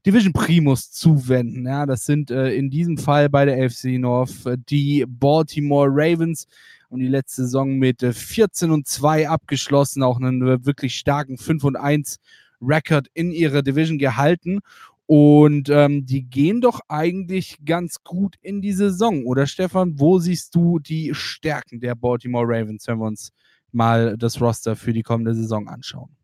Division 0.05 0.33
Primus 0.33 0.91
zuwenden. 0.91 1.67
Ja, 1.67 1.85
das 1.85 2.05
sind 2.05 2.31
äh, 2.31 2.53
in 2.53 2.69
diesem 2.69 2.97
Fall 2.97 3.29
bei 3.29 3.45
der 3.45 3.63
AFC 3.63 3.99
North 3.99 4.45
äh, 4.45 4.57
die 4.57 5.05
Baltimore 5.07 5.89
Ravens 5.91 6.47
und 6.89 6.99
die 6.99 7.07
letzte 7.07 7.43
Saison 7.43 7.77
mit 7.77 8.01
14 8.01 8.69
äh, 8.69 8.73
und 8.73 8.87
2 8.87 9.29
abgeschlossen, 9.29 10.03
auch 10.03 10.17
einen 10.17 10.41
äh, 10.41 10.65
wirklich 10.65 10.95
starken 10.95 11.37
5 11.37 11.63
und 11.63 11.75
1 11.75 12.17
Record 12.61 13.07
in 13.13 13.31
ihrer 13.31 13.61
Division 13.61 13.97
gehalten. 13.97 14.59
Und 15.05 15.69
ähm, 15.69 16.05
die 16.05 16.23
gehen 16.23 16.61
doch 16.61 16.81
eigentlich 16.87 17.57
ganz 17.65 18.03
gut 18.03 18.35
in 18.41 18.61
die 18.61 18.73
Saison, 18.73 19.25
oder 19.25 19.47
Stefan? 19.47 19.99
Wo 19.99 20.19
siehst 20.19 20.53
du 20.53 20.77
die 20.77 21.15
Stärken 21.15 21.79
der 21.79 21.95
Baltimore 21.95 22.45
Ravens, 22.47 22.87
wenn 22.87 22.99
wir 22.99 23.07
uns 23.07 23.31
mal 23.71 24.17
das 24.17 24.39
Roster 24.39 24.75
für 24.75 24.93
die 24.93 25.01
kommende 25.01 25.33
Saison 25.33 25.67
anschauen? 25.67 26.15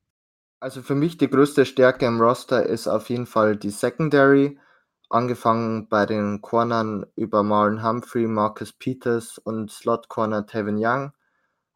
Also 0.60 0.82
für 0.82 0.96
mich 0.96 1.18
die 1.18 1.30
größte 1.30 1.66
Stärke 1.66 2.06
im 2.06 2.22
Roster 2.22 2.66
ist 2.66 2.88
auf 2.88 3.10
jeden 3.10 3.26
Fall 3.26 3.56
die 3.56 3.72
Secondary 3.72 4.58
angefangen 5.10 5.88
bei 5.90 6.06
den 6.06 6.42
Cornern 6.42 7.06
über 7.16 7.44
Marlon 7.44 7.84
Humphrey, 7.84 8.28
Marcus 8.28 8.74
Peters 8.74 9.38
und 9.38 9.72
Slot 9.72 10.10
Corner 10.10 10.46
Tevin 10.46 10.78
Young, 10.80 11.14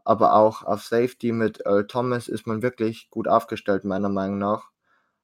aber 0.04 0.34
auch 0.36 0.64
auf 0.64 0.84
Safety 0.84 1.32
mit 1.32 1.62
Earl 1.66 1.88
Thomas 1.88 2.28
ist 2.28 2.48
man 2.48 2.62
wirklich 2.62 3.10
gut 3.12 3.28
aufgestellt, 3.28 3.84
meiner 3.86 4.10
Meinung 4.10 4.40
nach. 4.40 4.72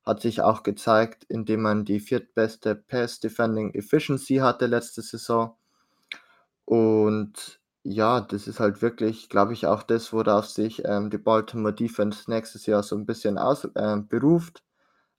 Hat 0.05 0.21
sich 0.21 0.41
auch 0.41 0.63
gezeigt, 0.63 1.25
indem 1.29 1.63
man 1.63 1.85
die 1.85 1.99
viertbeste 1.99 2.75
Pass 2.75 3.19
Defending 3.19 3.73
Efficiency 3.73 4.35
hatte 4.37 4.67
letzte 4.67 5.01
Saison. 5.01 5.55
Und 6.65 7.59
ja, 7.83 8.21
das 8.21 8.47
ist 8.47 8.59
halt 8.59 8.81
wirklich, 8.81 9.29
glaube 9.29 9.53
ich, 9.53 9.67
auch 9.67 9.83
das, 9.83 10.11
worauf 10.13 10.47
sich 10.47 10.83
ähm, 10.85 11.09
die 11.09 11.17
Baltimore 11.19 11.73
Defense 11.73 12.29
nächstes 12.29 12.65
Jahr 12.65 12.83
so 12.83 12.95
ein 12.95 13.05
bisschen 13.05 13.37
aus, 13.37 13.65
äh, 13.75 13.97
beruft 13.97 14.64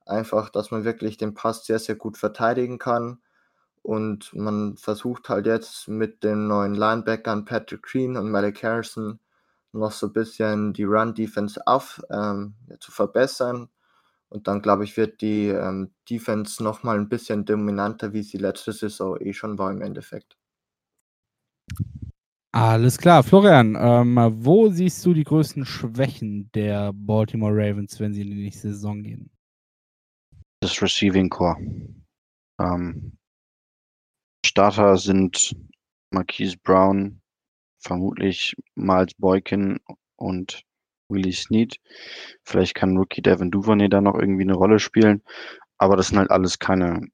Einfach, 0.06 0.50
dass 0.50 0.70
man 0.70 0.84
wirklich 0.84 1.16
den 1.18 1.34
Pass 1.34 1.66
sehr, 1.66 1.78
sehr 1.78 1.96
gut 1.96 2.16
verteidigen 2.16 2.78
kann. 2.78 3.18
Und 3.82 4.32
man 4.34 4.76
versucht 4.76 5.28
halt 5.28 5.46
jetzt 5.46 5.88
mit 5.88 6.24
den 6.24 6.46
neuen 6.46 6.74
Linebackern 6.74 7.44
Patrick 7.44 7.82
Green 7.82 8.16
und 8.16 8.30
Malik 8.30 8.62
Harrison 8.62 9.20
noch 9.72 9.92
so 9.92 10.06
ein 10.06 10.12
bisschen 10.12 10.72
die 10.72 10.84
Run-Defense 10.84 11.60
auf 11.66 12.00
ähm, 12.10 12.54
zu 12.80 12.90
verbessern. 12.90 13.68
Und 14.28 14.48
dann, 14.48 14.62
glaube 14.62 14.84
ich, 14.84 14.96
wird 14.96 15.20
die 15.20 15.48
ähm, 15.48 15.92
Defense 16.10 16.62
noch 16.62 16.82
mal 16.82 16.96
ein 16.96 17.08
bisschen 17.08 17.44
dominanter, 17.44 18.12
wie 18.12 18.22
sie 18.22 18.38
letzte 18.38 18.72
Saison 18.72 19.16
eh 19.20 19.32
schon 19.32 19.58
war 19.58 19.70
im 19.70 19.82
Endeffekt. 19.82 20.36
Alles 22.52 22.98
klar. 22.98 23.22
Florian, 23.22 23.76
ähm, 23.78 24.16
wo 24.38 24.68
siehst 24.70 25.04
du 25.04 25.12
die 25.12 25.24
größten 25.24 25.66
Schwächen 25.66 26.50
der 26.54 26.92
Baltimore 26.94 27.52
Ravens, 27.52 28.00
wenn 28.00 28.14
sie 28.14 28.22
in 28.22 28.30
die 28.30 28.42
nächste 28.44 28.68
Saison 28.68 29.02
gehen? 29.02 29.30
Das 30.66 30.82
Receiving 30.82 31.28
Core. 31.28 31.58
Ähm, 32.58 33.16
Starter 34.44 34.96
sind 34.96 35.54
Marquise 36.10 36.56
Brown, 36.58 37.22
vermutlich 37.78 38.56
Miles 38.74 39.14
Boykin 39.14 39.78
und 40.16 40.64
Willie 41.08 41.32
Snead. 41.32 41.78
Vielleicht 42.42 42.74
kann 42.74 42.96
Rookie 42.96 43.22
Devin 43.22 43.52
Duvernay 43.52 43.88
da 43.88 44.00
noch 44.00 44.16
irgendwie 44.16 44.42
eine 44.42 44.54
Rolle 44.54 44.80
spielen. 44.80 45.22
Aber 45.78 45.96
das 45.96 46.08
sind 46.08 46.18
halt 46.18 46.32
alles 46.32 46.58
keine, 46.58 47.06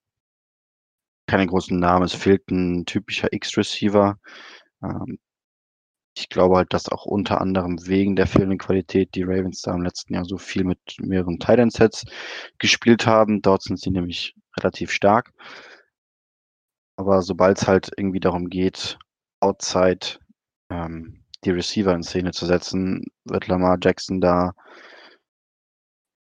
keine 1.27 1.47
großen 1.47 1.79
Namen. 1.79 2.07
Es 2.07 2.15
fehlt 2.15 2.51
ein 2.51 2.87
typischer 2.87 3.31
X-Receiver. 3.35 4.19
Ähm, 4.83 5.19
ich 6.15 6.29
glaube 6.29 6.57
halt, 6.57 6.73
dass 6.75 6.89
auch 6.91 7.07
unter 7.07 7.41
anderem 7.41 7.87
wegen 7.87 8.17
der 8.17 8.27
fehlenden 8.27 8.59
Qualität 8.59 9.15
die 9.15 9.23
Ravens 9.23 9.63
da 9.63 9.75
im 9.75 9.83
letzten 9.83 10.15
Jahr 10.15 10.25
so 10.25 10.39
viel 10.39 10.65
mit 10.65 10.79
mehreren 11.01 11.39
Tight-End-Sets 11.39 12.05
gespielt 12.59 13.07
haben. 13.07 13.41
Dort 13.43 13.63
sind 13.63 13.81
sie 13.81 13.91
nämlich 13.91 14.35
relativ 14.59 14.91
stark. 14.91 15.33
Aber 16.97 17.23
sobald 17.23 17.59
es 17.59 17.67
halt 17.67 17.91
irgendwie 17.97 18.21
darum 18.21 18.49
geht, 18.49 18.99
outside 19.41 20.19
ähm, 20.71 21.25
die 21.45 21.51
Receiver 21.51 21.95
in 21.95 22.03
Szene 22.03 22.33
zu 22.33 22.47
setzen, 22.47 23.05
wird 23.25 23.49
Lamar 23.49 23.79
Jackson 23.83 24.21
da 24.21 24.53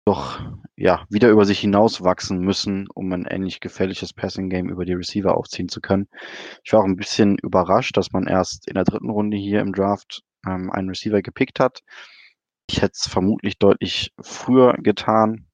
doch 0.06 0.40
ja 0.76 1.04
wieder 1.08 1.30
über 1.30 1.44
sich 1.44 1.60
hinauswachsen 1.60 2.38
müssen, 2.38 2.88
um 2.94 3.12
ein 3.12 3.26
ähnlich 3.26 3.60
gefährliches 3.60 4.12
Passing 4.12 4.50
Game 4.50 4.68
über 4.68 4.84
die 4.84 4.94
Receiver 4.94 5.36
aufziehen 5.36 5.68
zu 5.68 5.80
können. 5.80 6.08
Ich 6.64 6.72
war 6.72 6.80
auch 6.80 6.84
ein 6.86 6.96
bisschen 6.96 7.38
überrascht, 7.38 7.96
dass 7.96 8.12
man 8.12 8.26
erst 8.26 8.68
in 8.68 8.74
der 8.74 8.84
dritten 8.84 9.10
Runde 9.10 9.36
hier 9.36 9.60
im 9.60 9.72
Draft 9.72 10.22
ähm, 10.46 10.70
einen 10.70 10.88
Receiver 10.88 11.22
gepickt 11.22 11.60
hat. 11.60 11.80
Ich 12.68 12.82
hätte 12.82 12.94
es 12.94 13.08
vermutlich 13.08 13.58
deutlich 13.58 14.12
früher 14.20 14.74
getan, 14.74 15.46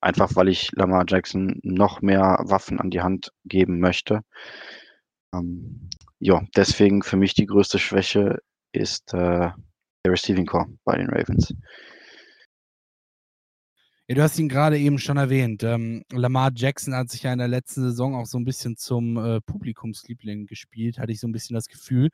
einfach 0.00 0.34
weil 0.34 0.48
ich 0.48 0.72
Lamar 0.72 1.04
Jackson 1.06 1.60
noch 1.62 2.02
mehr 2.02 2.38
Waffen 2.42 2.80
an 2.80 2.90
die 2.90 3.02
Hand 3.02 3.32
geben 3.44 3.78
möchte. 3.78 4.22
Ähm, 5.34 5.90
ja, 6.18 6.42
deswegen 6.56 7.02
für 7.02 7.16
mich 7.16 7.34
die 7.34 7.46
größte 7.46 7.78
Schwäche 7.78 8.40
ist 8.72 9.12
äh, 9.14 9.50
der 10.04 10.12
Receiving 10.12 10.46
Core 10.46 10.68
bei 10.84 10.96
den 10.96 11.10
Ravens. 11.10 11.54
Ja, 14.08 14.16
du 14.16 14.22
hast 14.22 14.38
ihn 14.38 14.48
gerade 14.48 14.78
eben 14.78 14.98
schon 14.98 15.16
erwähnt. 15.16 15.62
Ähm, 15.62 16.02
Lamar 16.12 16.50
Jackson 16.54 16.94
hat 16.94 17.08
sich 17.10 17.22
ja 17.22 17.32
in 17.32 17.38
der 17.38 17.48
letzten 17.48 17.82
Saison 17.82 18.16
auch 18.16 18.26
so 18.26 18.36
ein 18.36 18.44
bisschen 18.44 18.76
zum 18.76 19.16
äh, 19.16 19.40
Publikumsliebling 19.40 20.46
gespielt, 20.46 20.98
hatte 20.98 21.12
ich 21.12 21.20
so 21.20 21.28
ein 21.28 21.32
bisschen 21.32 21.54
das 21.54 21.68
Gefühl. 21.68 22.10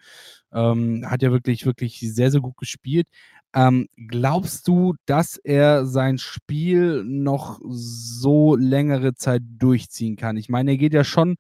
Ähm, 0.53 1.05
hat 1.09 1.22
ja 1.22 1.30
wirklich, 1.32 1.64
wirklich 1.66 1.99
sehr, 2.01 2.30
sehr 2.30 2.41
gut 2.43 2.57
gespielt. 2.59 3.09
Ähm, 3.55 3.89
glaubst 4.09 4.68
du, 4.68 4.95
dass 5.07 5.36
er 5.39 5.86
sein 5.86 6.18
Spiel 6.18 7.03
noch 7.05 7.59
so 7.66 8.55
längere 8.55 9.14
Zeit 9.14 9.43
durchziehen 9.59 10.16
kann? 10.16 10.36
Ich 10.36 10.51
meine, 10.51 10.72
er 10.72 10.76
geht 10.76 10.93
ja 10.93 11.05
schon 11.05 11.36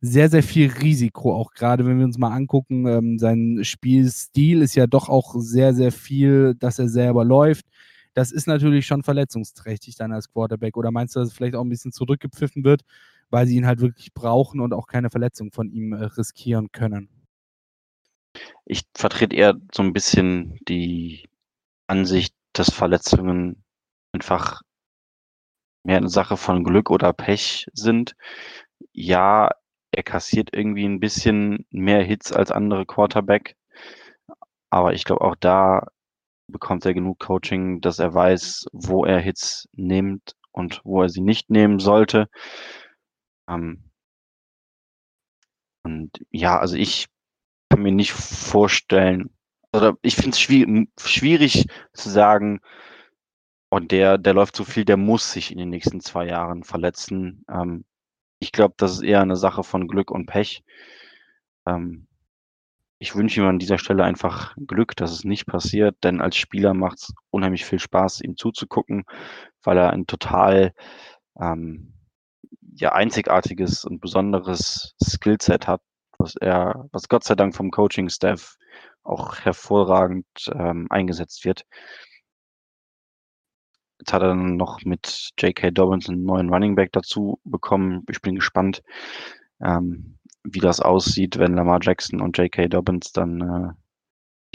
sehr, 0.00 0.28
sehr 0.28 0.42
viel 0.42 0.68
Risiko, 0.68 1.32
auch 1.34 1.52
gerade 1.52 1.86
wenn 1.86 1.98
wir 1.98 2.04
uns 2.04 2.18
mal 2.18 2.32
angucken, 2.32 2.86
ähm, 2.86 3.18
sein 3.20 3.60
Spielstil 3.62 4.62
ist 4.62 4.74
ja 4.74 4.88
doch 4.88 5.08
auch 5.08 5.36
sehr, 5.38 5.74
sehr 5.74 5.92
viel, 5.92 6.56
dass 6.58 6.80
er 6.80 6.88
selber 6.88 7.24
läuft. 7.24 7.66
Das 8.14 8.30
ist 8.30 8.46
natürlich 8.46 8.86
schon 8.86 9.02
verletzungsträchtig 9.02 9.96
dann 9.96 10.12
als 10.12 10.30
Quarterback. 10.30 10.76
Oder 10.76 10.90
meinst 10.90 11.16
du, 11.16 11.20
dass 11.20 11.30
es 11.30 11.34
vielleicht 11.34 11.54
auch 11.54 11.62
ein 11.62 11.68
bisschen 11.68 11.92
zurückgepfiffen 11.92 12.64
wird, 12.64 12.82
weil 13.30 13.46
sie 13.46 13.56
ihn 13.56 13.66
halt 13.66 13.80
wirklich 13.80 14.12
brauchen 14.12 14.60
und 14.60 14.74
auch 14.74 14.86
keine 14.86 15.10
Verletzung 15.10 15.50
von 15.50 15.70
ihm 15.70 15.92
äh, 15.92 16.04
riskieren 16.04 16.70
können? 16.72 17.08
Ich 18.64 18.84
vertrete 18.94 19.36
eher 19.36 19.54
so 19.74 19.82
ein 19.82 19.92
bisschen 19.92 20.58
die 20.68 21.28
Ansicht, 21.86 22.34
dass 22.52 22.70
Verletzungen 22.70 23.62
einfach 24.12 24.62
mehr 25.84 25.96
eine 25.96 26.08
Sache 26.08 26.36
von 26.36 26.64
Glück 26.64 26.90
oder 26.90 27.12
Pech 27.12 27.66
sind. 27.72 28.14
Ja, 28.92 29.50
er 29.92 30.02
kassiert 30.02 30.50
irgendwie 30.52 30.84
ein 30.86 31.00
bisschen 31.00 31.66
mehr 31.70 32.02
Hits 32.02 32.32
als 32.32 32.50
andere 32.50 32.86
Quarterback. 32.86 33.56
Aber 34.70 34.94
ich 34.94 35.04
glaube, 35.04 35.22
auch 35.22 35.36
da 35.36 35.88
bekommt 36.52 36.84
er 36.86 36.94
genug 36.94 37.18
Coaching, 37.18 37.80
dass 37.80 37.98
er 37.98 38.14
weiß, 38.14 38.66
wo 38.72 39.04
er 39.04 39.18
Hits 39.18 39.68
nimmt 39.72 40.36
und 40.52 40.80
wo 40.84 41.02
er 41.02 41.08
sie 41.08 41.22
nicht 41.22 41.50
nehmen 41.50 41.78
sollte. 41.80 42.28
Ähm 43.48 43.90
und 45.84 46.10
ja, 46.30 46.58
also 46.58 46.76
ich 46.76 47.06
kann 47.70 47.82
mir 47.82 47.92
nicht 47.92 48.12
vorstellen, 48.12 49.30
oder 49.72 49.96
ich 50.02 50.14
finde 50.16 50.30
es 50.30 50.40
schwierig, 50.40 50.88
schwierig 50.98 51.66
zu 51.92 52.10
sagen, 52.10 52.60
und 53.72 53.90
der, 53.90 54.18
der 54.18 54.34
läuft 54.34 54.54
so 54.54 54.64
viel, 54.64 54.84
der 54.84 54.98
muss 54.98 55.32
sich 55.32 55.50
in 55.50 55.56
den 55.56 55.70
nächsten 55.70 56.00
zwei 56.00 56.26
Jahren 56.26 56.62
verletzen. 56.62 57.42
Ähm, 57.48 57.86
ich 58.38 58.52
glaube, 58.52 58.74
das 58.76 58.92
ist 58.92 59.02
eher 59.02 59.22
eine 59.22 59.36
Sache 59.36 59.64
von 59.64 59.88
Glück 59.88 60.10
und 60.10 60.26
Pech. 60.26 60.62
Ähm, 61.66 62.06
ich 63.02 63.16
wünsche 63.16 63.40
ihm 63.40 63.48
an 63.48 63.58
dieser 63.58 63.78
Stelle 63.78 64.04
einfach 64.04 64.54
Glück, 64.64 64.94
dass 64.94 65.10
es 65.10 65.24
nicht 65.24 65.46
passiert, 65.46 65.96
denn 66.04 66.20
als 66.20 66.36
Spieler 66.36 66.72
macht 66.72 66.98
es 66.98 67.12
unheimlich 67.30 67.64
viel 67.64 67.80
Spaß, 67.80 68.20
ihm 68.20 68.36
zuzugucken, 68.36 69.06
weil 69.64 69.76
er 69.76 69.90
ein 69.90 70.06
total 70.06 70.72
ähm, 71.36 71.94
ja, 72.76 72.92
einzigartiges 72.92 73.84
und 73.84 74.00
besonderes 74.00 74.94
Skillset 75.02 75.66
hat, 75.66 75.82
was 76.16 76.36
er, 76.36 76.88
was 76.92 77.08
Gott 77.08 77.24
sei 77.24 77.34
Dank 77.34 77.56
vom 77.56 77.72
Coaching-Staff 77.72 78.56
auch 79.02 79.36
hervorragend 79.40 80.26
ähm, 80.54 80.86
eingesetzt 80.88 81.44
wird. 81.44 81.64
Jetzt 83.98 84.12
hat 84.12 84.22
er 84.22 84.28
dann 84.28 84.56
noch 84.56 84.78
mit 84.84 85.30
J.K. 85.40 85.72
Dobbins 85.72 86.08
einen 86.08 86.22
neuen 86.22 86.50
Running 86.50 86.76
Back 86.76 86.92
dazu 86.92 87.40
bekommen. 87.42 88.04
Ich 88.08 88.22
bin 88.22 88.36
gespannt, 88.36 88.80
ähm, 89.60 90.20
wie 90.44 90.60
das 90.60 90.80
aussieht, 90.80 91.38
wenn 91.38 91.54
Lamar 91.54 91.78
Jackson 91.82 92.20
und 92.20 92.36
J.K. 92.38 92.68
Dobbins 92.68 93.12
dann 93.12 93.40
äh, 93.40 93.72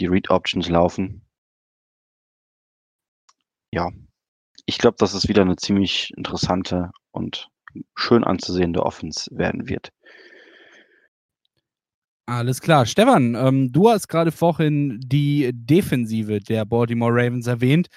die 0.00 0.06
Read 0.06 0.30
Options 0.30 0.68
laufen. 0.68 1.22
Ja, 3.72 3.90
ich 4.66 4.78
glaube, 4.78 4.96
dass 4.98 5.14
es 5.14 5.28
wieder 5.28 5.42
eine 5.42 5.56
ziemlich 5.56 6.12
interessante 6.16 6.90
und 7.10 7.48
schön 7.96 8.24
anzusehende 8.24 8.84
Offense 8.84 9.30
werden 9.36 9.68
wird. 9.68 9.92
Alles 12.26 12.60
klar. 12.60 12.84
Stefan, 12.84 13.34
ähm, 13.34 13.72
du 13.72 13.88
hast 13.88 14.08
gerade 14.08 14.32
vorhin 14.32 15.00
die 15.02 15.50
Defensive 15.54 16.40
der 16.40 16.66
Baltimore 16.66 17.12
Ravens 17.12 17.46
erwähnt. 17.46 17.88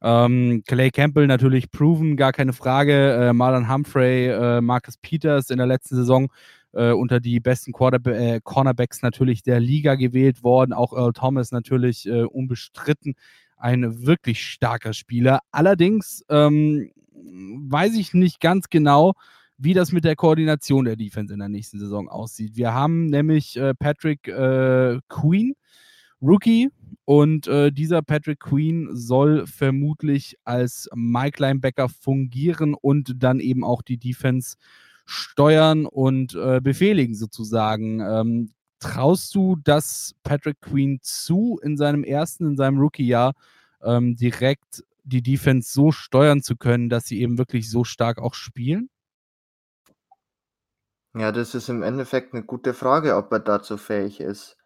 Ähm, 0.00 0.62
Clay 0.66 0.90
Campbell 0.90 1.26
natürlich 1.26 1.70
proven, 1.70 2.16
gar 2.16 2.32
keine 2.32 2.52
Frage. 2.52 3.14
Äh, 3.14 3.32
Marlon 3.32 3.72
Humphrey, 3.72 4.28
äh, 4.28 4.60
Marcus 4.60 4.96
Peters 4.96 5.50
in 5.50 5.58
der 5.58 5.66
letzten 5.66 5.96
Saison 5.96 6.28
äh, 6.72 6.92
unter 6.92 7.20
die 7.20 7.40
besten 7.40 7.72
äh, 7.72 8.40
Cornerbacks 8.42 9.02
natürlich 9.02 9.42
der 9.42 9.60
Liga 9.60 9.94
gewählt 9.96 10.42
worden. 10.42 10.72
Auch 10.72 10.92
Earl 10.92 11.12
Thomas 11.12 11.50
natürlich 11.50 12.06
äh, 12.06 12.22
unbestritten 12.22 13.14
ein 13.56 14.06
wirklich 14.06 14.44
starker 14.44 14.92
Spieler. 14.92 15.40
Allerdings 15.50 16.24
ähm, 16.28 16.92
weiß 17.12 17.96
ich 17.96 18.14
nicht 18.14 18.40
ganz 18.40 18.68
genau, 18.68 19.14
wie 19.56 19.74
das 19.74 19.90
mit 19.90 20.04
der 20.04 20.14
Koordination 20.14 20.84
der 20.84 20.94
Defense 20.94 21.32
in 21.32 21.40
der 21.40 21.48
nächsten 21.48 21.80
Saison 21.80 22.08
aussieht. 22.08 22.54
Wir 22.54 22.72
haben 22.72 23.06
nämlich 23.06 23.56
äh, 23.56 23.74
Patrick 23.74 24.22
Queen, 24.22 25.54
Rookie, 26.20 26.70
und 27.08 27.46
äh, 27.46 27.72
dieser 27.72 28.02
Patrick 28.02 28.40
Queen 28.40 28.94
soll 28.94 29.46
vermutlich 29.46 30.36
als 30.44 30.90
Mike 30.94 31.42
Linebacker 31.42 31.88
fungieren 31.88 32.74
und 32.74 33.22
dann 33.22 33.40
eben 33.40 33.64
auch 33.64 33.80
die 33.80 33.96
Defense 33.96 34.58
steuern 35.06 35.86
und 35.86 36.34
äh, 36.34 36.60
befehligen 36.62 37.14
sozusagen. 37.14 38.00
Ähm, 38.00 38.50
traust 38.78 39.34
du 39.34 39.56
das 39.56 40.14
Patrick 40.22 40.60
Queen 40.60 40.98
zu, 41.00 41.58
in 41.62 41.78
seinem 41.78 42.04
ersten, 42.04 42.46
in 42.46 42.56
seinem 42.58 42.78
Rookie-Jahr 42.78 43.32
ähm, 43.82 44.14
direkt 44.14 44.84
die 45.02 45.22
Defense 45.22 45.72
so 45.72 45.92
steuern 45.92 46.42
zu 46.42 46.56
können, 46.56 46.90
dass 46.90 47.06
sie 47.06 47.22
eben 47.22 47.38
wirklich 47.38 47.70
so 47.70 47.84
stark 47.84 48.18
auch 48.18 48.34
spielen? 48.34 48.90
Ja, 51.16 51.32
das 51.32 51.54
ist 51.54 51.70
im 51.70 51.82
Endeffekt 51.82 52.34
eine 52.34 52.44
gute 52.44 52.74
Frage, 52.74 53.16
ob 53.16 53.32
er 53.32 53.40
dazu 53.40 53.78
fähig 53.78 54.20
ist. 54.20 54.57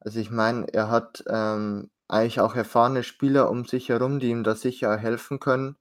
Also 0.00 0.18
ich 0.18 0.30
meine, 0.32 0.66
er 0.74 0.90
hat 0.90 1.22
ähm, 1.28 1.90
eigentlich 2.08 2.40
auch 2.40 2.56
erfahrene 2.56 3.04
Spieler 3.04 3.48
um 3.48 3.64
sich 3.64 3.88
herum, 3.90 4.18
die 4.18 4.30
ihm 4.30 4.42
da 4.42 4.56
sicher 4.56 4.96
helfen 4.96 5.38
können. 5.38 5.76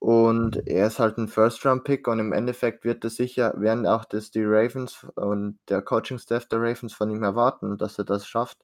Und 0.00 0.66
er 0.68 0.86
ist 0.88 0.98
halt 0.98 1.18
ein 1.18 1.28
First-Round-Pick 1.28 2.06
und 2.08 2.18
im 2.20 2.32
Endeffekt 2.32 2.84
wird 2.84 3.04
es 3.04 3.14
sicher, 3.16 3.52
werden 3.60 3.86
auch 3.86 4.04
das 4.04 4.30
die 4.32 4.44
Ravens 4.44 5.04
und 5.16 5.58
der 5.68 5.82
Coaching-Staff 5.82 6.46
der 6.46 6.60
Ravens 6.60 6.94
von 6.94 7.10
ihm 7.10 7.22
erwarten, 7.22 7.78
dass 7.78 7.98
er 7.98 8.04
das 8.04 8.26
schafft. 8.26 8.58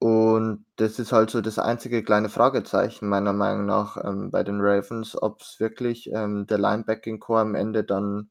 Und 0.00 0.64
das 0.76 0.98
ist 0.98 1.12
halt 1.12 1.30
so 1.30 1.40
das 1.40 1.58
einzige 1.60 2.02
kleine 2.04 2.28
Fragezeichen 2.28 3.08
meiner 3.08 3.32
Meinung 3.32 3.66
nach 3.66 3.96
ähm, 4.04 4.30
bei 4.30 4.42
den 4.44 4.60
Ravens, 4.60 5.20
ob 5.20 5.40
es 5.40 5.58
wirklich 5.60 6.10
ähm, 6.12 6.46
der 6.48 6.58
Linebacking-Core 6.58 7.40
am 7.40 7.54
Ende 7.54 7.84
dann 7.84 8.30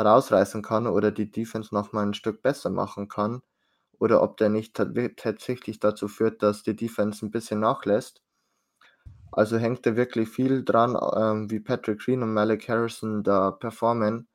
rausreißen 0.00 0.62
kann 0.62 0.86
oder 0.88 1.12
die 1.12 1.30
Defense 1.30 1.74
nochmal 1.74 2.06
ein 2.06 2.14
Stück 2.14 2.42
besser 2.42 2.70
machen 2.70 3.08
kann 3.08 3.42
oder 4.02 4.20
ob 4.20 4.36
der 4.36 4.48
nicht 4.48 4.74
tatsächlich 4.74 5.78
dazu 5.78 6.08
führt, 6.08 6.42
dass 6.42 6.64
die 6.64 6.74
Defense 6.74 7.24
ein 7.24 7.30
bisschen 7.30 7.60
nachlässt. 7.60 8.20
Also 9.30 9.58
hängt 9.58 9.86
da 9.86 9.94
wirklich 9.94 10.28
viel 10.28 10.64
dran, 10.64 10.98
ähm, 11.16 11.48
wie 11.52 11.60
Patrick 11.60 12.00
Green 12.00 12.24
und 12.24 12.34
Malik 12.34 12.68
Harrison 12.68 13.22
da 13.22 13.52
performen. 13.52 14.26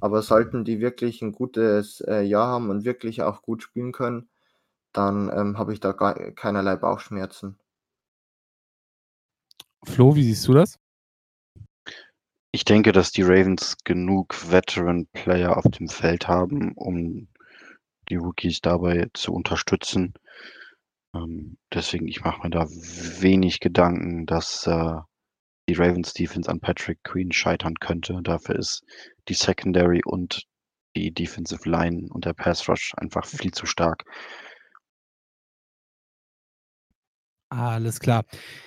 Aber 0.00 0.22
sollten 0.22 0.64
die 0.64 0.80
wirklich 0.80 1.22
ein 1.22 1.30
gutes 1.30 2.00
äh, 2.00 2.22
Jahr 2.22 2.48
haben 2.48 2.68
und 2.68 2.84
wirklich 2.84 3.22
auch 3.22 3.42
gut 3.42 3.62
spielen 3.62 3.92
können, 3.92 4.28
dann 4.92 5.30
ähm, 5.32 5.56
habe 5.56 5.72
ich 5.72 5.78
da 5.78 5.92
gar 5.92 6.14
keinerlei 6.32 6.74
Bauchschmerzen. 6.74 7.56
Flo, 9.84 10.16
wie 10.16 10.24
siehst 10.24 10.48
du 10.48 10.54
das? 10.54 10.80
Ich 12.50 12.64
denke, 12.64 12.90
dass 12.90 13.12
die 13.12 13.22
Ravens 13.22 13.76
genug 13.84 14.50
Veteran-Player 14.50 15.56
auf 15.56 15.64
dem 15.70 15.88
Feld 15.88 16.26
haben, 16.26 16.72
um 16.72 17.28
die 18.12 18.16
Rookies 18.16 18.60
dabei 18.60 19.08
zu 19.14 19.32
unterstützen. 19.32 20.12
Ähm, 21.14 21.56
deswegen, 21.72 22.06
ich 22.08 22.22
mache 22.22 22.42
mir 22.42 22.50
da 22.50 22.66
wenig 22.68 23.60
Gedanken, 23.60 24.26
dass 24.26 24.66
äh, 24.66 24.96
die 25.68 25.74
Ravens 25.74 26.12
Defense 26.12 26.50
an 26.50 26.60
Patrick 26.60 27.02
Queen 27.04 27.32
scheitern 27.32 27.74
könnte. 27.80 28.20
Dafür 28.22 28.56
ist 28.56 28.84
die 29.28 29.34
Secondary 29.34 30.02
und 30.04 30.46
die 30.94 31.12
Defensive 31.12 31.68
Line 31.68 32.08
und 32.10 32.26
der 32.26 32.34
Pass 32.34 32.68
Rush 32.68 32.92
einfach 32.96 33.24
viel 33.24 33.52
zu 33.52 33.64
stark. 33.64 34.04
Alles 37.48 38.00
klar. 38.00 38.24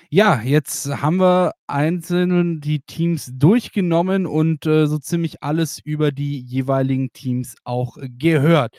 Ja, 0.10 0.42
jetzt 0.42 0.88
haben 1.02 1.18
wir 1.18 1.54
einzeln 1.66 2.62
die 2.62 2.82
Teams 2.82 3.32
durchgenommen 3.34 4.28
und 4.28 4.68
äh, 4.68 4.86
so 4.86 5.00
ziemlich 5.00 5.42
alles 5.42 5.80
über 5.80 6.12
die 6.12 6.40
jeweiligen 6.40 7.12
Teams 7.12 7.56
auch 7.64 7.98
gehört. 8.00 8.78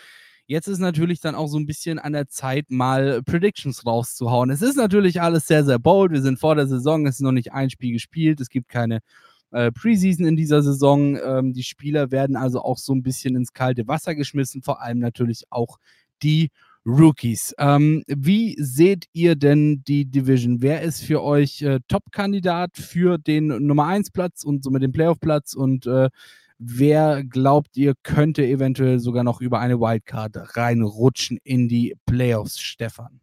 Jetzt 0.49 0.69
ist 0.69 0.79
natürlich 0.79 1.21
dann 1.21 1.35
auch 1.35 1.49
so 1.49 1.59
ein 1.59 1.67
bisschen 1.67 1.99
an 1.99 2.13
der 2.13 2.29
Zeit, 2.29 2.71
mal 2.71 3.23
Predictions 3.23 3.85
rauszuhauen. 3.85 4.51
Es 4.51 4.63
ist 4.63 4.77
natürlich 4.77 5.21
alles 5.21 5.47
sehr, 5.47 5.65
sehr 5.65 5.81
bold. 5.81 6.13
Wir 6.13 6.23
sind 6.23 6.39
vor 6.39 6.55
der 6.55 6.69
Saison, 6.69 7.07
es 7.07 7.17
ist 7.17 7.23
noch 7.23 7.33
nicht 7.33 7.53
ein 7.53 7.69
Spiel 7.69 7.93
gespielt, 7.93 8.41
es 8.41 8.49
gibt 8.49 8.69
keine 8.69 9.01
äh, 9.51 9.73
Preseason 9.73 10.25
in 10.25 10.37
dieser 10.37 10.63
Saison. 10.63 11.17
Ähm, 11.17 11.53
die 11.53 11.65
Spieler 11.65 12.13
werden 12.13 12.37
also 12.37 12.63
auch 12.63 12.79
so 12.79 12.95
ein 12.95 13.03
bisschen 13.03 13.35
ins 13.35 13.53
kalte 13.53 13.89
Wasser 13.89 14.15
geschmissen, 14.15 14.63
vor 14.63 14.81
allem 14.81 15.01
natürlich 15.01 15.45
auch 15.51 15.79
die 16.23 16.51
Rookies. 16.87 17.53
Ähm, 17.59 18.05
wie 18.07 18.55
seht 18.61 19.07
ihr 19.13 19.35
denn 19.35 19.83
die 19.83 20.05
Division? 20.05 20.63
Wer 20.63 20.83
ist 20.83 21.03
für 21.03 21.23
euch 21.25 21.61
äh, 21.63 21.81
Top-Kandidat 21.89 22.77
für 22.77 23.19
den 23.19 23.49
Nummer 23.49 23.89
1-Platz 23.89 24.45
und 24.45 24.63
somit 24.63 24.83
den 24.83 24.93
Playoff-Platz? 24.93 25.55
Und 25.55 25.87
äh, 25.87 26.09
wer 26.59 27.25
glaubt 27.25 27.77
ihr, 27.77 27.95
könnte 28.03 28.45
eventuell 28.45 28.99
sogar 28.99 29.25
noch 29.25 29.41
über 29.41 29.61
eine 29.61 29.81
Wildcard 29.81 30.57
reinrutschen 30.57 31.39
in 31.43 31.69
die 31.69 31.97
Playoffs, 32.07 32.61
Stefan? 32.61 33.21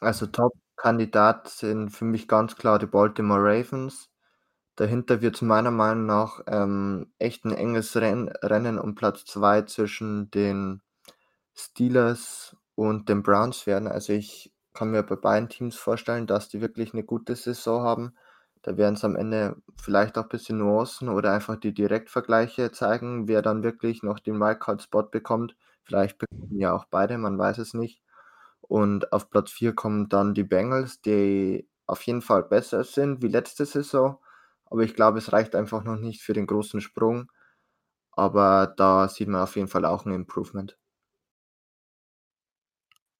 Also 0.00 0.26
Top-Kandidat 0.26 1.48
sind 1.48 1.90
für 1.90 2.04
mich 2.04 2.26
ganz 2.28 2.56
klar 2.56 2.78
die 2.78 2.86
Baltimore 2.86 3.40
Ravens. 3.40 4.10
Dahinter 4.76 5.20
wird 5.20 5.36
es 5.36 5.42
meiner 5.42 5.70
Meinung 5.70 6.06
nach 6.06 6.40
ähm, 6.46 7.12
echt 7.18 7.44
ein 7.44 7.52
enges 7.52 7.94
Renn 7.96 8.28
Rennen 8.42 8.78
um 8.78 8.94
Platz 8.94 9.24
2 9.26 9.62
zwischen 9.62 10.30
den 10.30 10.80
Steelers 11.54 12.56
und 12.74 13.08
den 13.08 13.22
Browns 13.22 13.66
werden. 13.66 13.86
Also, 13.86 14.14
ich 14.14 14.52
kann 14.72 14.90
mir 14.90 15.02
bei 15.02 15.16
beiden 15.16 15.48
Teams 15.48 15.76
vorstellen, 15.76 16.26
dass 16.26 16.48
die 16.48 16.60
wirklich 16.60 16.94
eine 16.94 17.04
gute 17.04 17.36
Saison 17.36 17.82
haben. 17.82 18.14
Da 18.62 18.76
werden 18.76 18.94
es 18.94 19.04
am 19.04 19.16
Ende 19.16 19.56
vielleicht 19.76 20.18
auch 20.18 20.24
ein 20.24 20.28
bisschen 20.28 20.58
Nuancen 20.58 21.08
oder 21.08 21.32
einfach 21.32 21.56
die 21.56 21.74
Direktvergleiche 21.74 22.70
zeigen, 22.72 23.28
wer 23.28 23.42
dann 23.42 23.62
wirklich 23.62 24.02
noch 24.02 24.18
den 24.20 24.40
Wildcard-Spot 24.40 25.04
bekommt. 25.04 25.56
Vielleicht 25.84 26.18
bekommen 26.18 26.58
ja 26.58 26.72
auch 26.72 26.84
beide, 26.86 27.18
man 27.18 27.38
weiß 27.38 27.58
es 27.58 27.74
nicht. 27.74 28.02
Und 28.62 29.12
auf 29.12 29.30
Platz 29.30 29.50
4 29.52 29.74
kommen 29.74 30.08
dann 30.08 30.34
die 30.34 30.44
Bengals, 30.44 31.00
die 31.02 31.68
auf 31.86 32.02
jeden 32.02 32.22
Fall 32.22 32.44
besser 32.44 32.84
sind 32.84 33.22
wie 33.22 33.28
letzte 33.28 33.66
Saison. 33.66 34.18
Aber 34.66 34.82
ich 34.84 34.94
glaube, 34.94 35.18
es 35.18 35.32
reicht 35.32 35.54
einfach 35.56 35.84
noch 35.84 35.96
nicht 35.96 36.22
für 36.22 36.32
den 36.32 36.46
großen 36.46 36.80
Sprung. 36.80 37.30
Aber 38.12 38.74
da 38.76 39.08
sieht 39.08 39.28
man 39.28 39.42
auf 39.42 39.56
jeden 39.56 39.68
Fall 39.68 39.84
auch 39.84 40.06
ein 40.06 40.12
Improvement. 40.12 40.78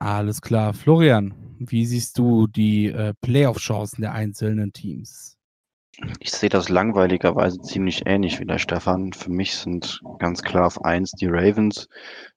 Alles 0.02 0.42
klar. 0.42 0.74
Florian, 0.74 1.32
wie 1.60 1.86
siehst 1.86 2.18
du 2.18 2.48
die 2.48 2.86
äh, 2.86 3.14
Playoff-Chancen 3.20 4.00
der 4.00 4.12
einzelnen 4.12 4.72
Teams? 4.72 5.38
Ich 6.18 6.32
sehe 6.32 6.48
das 6.48 6.68
langweiligerweise 6.68 7.60
ziemlich 7.60 8.04
ähnlich 8.04 8.40
wie 8.40 8.44
der 8.44 8.58
Stefan. 8.58 9.12
Für 9.12 9.30
mich 9.30 9.54
sind 9.54 10.00
ganz 10.18 10.42
klar 10.42 10.66
auf 10.66 10.84
eins 10.84 11.12
die 11.12 11.28
Ravens. 11.28 11.88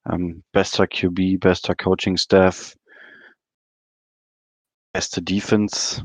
Ähm, 0.08 0.44
bester 0.52 0.86
QB, 0.86 1.40
bester 1.40 1.74
Coaching-Staff, 1.74 2.76
beste 4.94 5.24
Defense. 5.24 6.04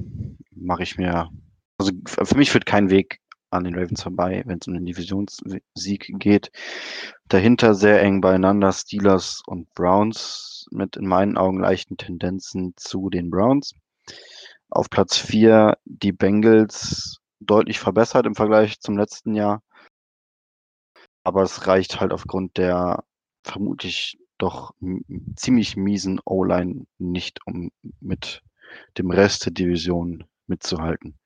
Mache 0.53 0.83
ich 0.83 0.97
mir. 0.97 1.29
Also 1.77 1.93
für 2.07 2.39
mich 2.39 2.51
führt 2.51 2.65
kein 2.65 2.89
Weg 2.89 3.21
an 3.51 3.65
den 3.65 3.75
Ravens 3.75 4.03
vorbei, 4.03 4.43
wenn 4.47 4.59
es 4.61 4.69
um 4.69 4.75
den 4.75 4.87
Divisionssieg 4.87 6.13
geht. 6.19 6.51
Dahinter 7.27 7.75
sehr 7.75 8.01
eng 8.03 8.21
beieinander 8.21 8.73
Steelers 8.73 9.43
und 9.47 9.73
Browns 9.75 10.67
mit 10.71 10.97
in 10.97 11.07
meinen 11.07 11.37
Augen 11.37 11.61
leichten 11.61 11.97
Tendenzen 11.97 12.75
zu 12.77 13.11
den 13.11 13.31
Browns. 13.31 13.75
Auf 14.71 14.89
Platz 14.89 15.17
4 15.17 15.77
die 15.85 16.13
Bengals 16.13 17.19
deutlich 17.41 17.81
verbessert 17.81 18.27
im 18.27 18.35
Vergleich 18.35 18.81
zum 18.81 18.97
letzten 18.97 19.35
Jahr. 19.35 19.63
Aber 21.25 21.43
es 21.43 21.67
reicht 21.67 22.01
halt 22.01 22.13
aufgrund 22.13 22.57
der 22.57 23.05
vermutlich 23.43 24.19
doch 24.39 24.73
ziemlich 25.37 25.77
miesen 25.77 26.21
O-Line 26.25 26.87
nicht, 26.99 27.41
um 27.47 27.71
mit 28.01 28.43
dem 28.97 29.11
Rest 29.11 29.45
der 29.47 29.53
Division 29.53 30.25
mitzuhalten. 30.47 31.20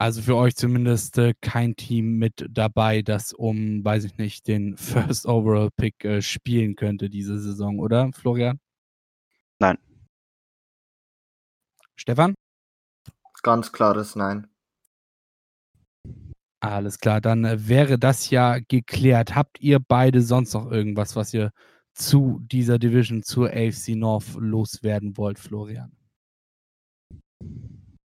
Also 0.00 0.22
für 0.22 0.36
euch 0.36 0.54
zumindest 0.54 1.18
äh, 1.18 1.34
kein 1.40 1.74
Team 1.74 2.18
mit 2.18 2.46
dabei, 2.48 3.02
das 3.02 3.32
um, 3.32 3.84
weiß 3.84 4.04
ich 4.04 4.16
nicht, 4.16 4.46
den 4.46 4.76
First 4.76 5.26
Overall 5.26 5.70
Pick 5.76 6.04
äh, 6.04 6.22
spielen 6.22 6.76
könnte 6.76 7.10
diese 7.10 7.38
Saison, 7.38 7.80
oder, 7.80 8.10
Florian? 8.12 8.60
Nein. 9.58 9.76
Stefan? 11.96 12.34
Ganz 13.42 13.72
klares 13.72 14.14
Nein. 14.14 14.46
Alles 16.60 16.98
klar, 16.98 17.20
dann 17.20 17.44
äh, 17.44 17.68
wäre 17.68 17.98
das 17.98 18.30
ja 18.30 18.58
geklärt. 18.58 19.34
Habt 19.34 19.60
ihr 19.60 19.80
beide 19.80 20.22
sonst 20.22 20.54
noch 20.54 20.70
irgendwas, 20.70 21.16
was 21.16 21.34
ihr 21.34 21.52
zu 21.94 22.40
dieser 22.42 22.78
Division, 22.78 23.22
zur 23.24 23.50
AFC 23.50 23.96
North 23.96 24.34
loswerden 24.36 25.16
wollt, 25.16 25.38
Florian? 25.40 25.92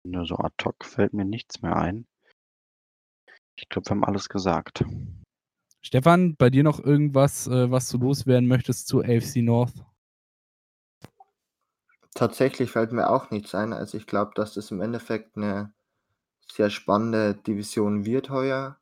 Ne, 0.07 0.27
so 0.27 0.37
ad 0.37 0.55
hoc 0.65 0.85
fällt 0.85 1.15
mir 1.15 1.25
nichts 1.25 1.63
mehr 1.63 1.77
ein. 1.77 2.07
Ich 3.57 3.69
glaube, 3.69 3.89
wir 3.89 3.91
haben 3.93 4.05
alles 4.05 4.29
gesagt. 4.29 4.85
Stefan, 5.81 6.37
bei 6.37 6.51
dir 6.51 6.63
noch 6.63 6.81
irgendwas, 6.81 7.47
äh, 7.47 7.71
was 7.71 7.89
du 7.89 7.99
loswerden 7.99 8.49
möchtest 8.49 8.89
zu 8.89 9.01
AFC 9.01 9.37
North? 9.43 9.85
Tatsächlich 12.15 12.71
fällt 12.71 12.93
mir 12.93 13.11
auch 13.11 13.31
nichts 13.31 13.55
ein. 13.55 13.73
Also 13.73 13.97
ich 13.97 14.07
glaube, 14.07 14.33
dass 14.35 14.55
das 14.55 14.71
im 14.71 14.81
Endeffekt 14.81 15.37
eine 15.37 15.73
sehr 16.53 16.71
spannende 16.71 17.35
Division 17.35 18.05
wird 18.05 18.31
heuer. 18.31 18.79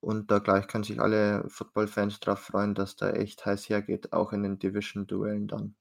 Und 0.00 0.30
da 0.30 0.38
gleich 0.38 0.66
können 0.68 0.84
sich 0.84 1.00
alle 1.00 1.48
Football-Fans 1.48 2.20
darauf 2.20 2.40
freuen, 2.40 2.74
dass 2.74 2.96
da 2.96 3.10
echt 3.10 3.46
heiß 3.46 3.68
hergeht, 3.68 4.12
auch 4.12 4.32
in 4.32 4.42
den 4.42 4.58
Division-Duellen 4.58 5.48
dann. 5.48 5.74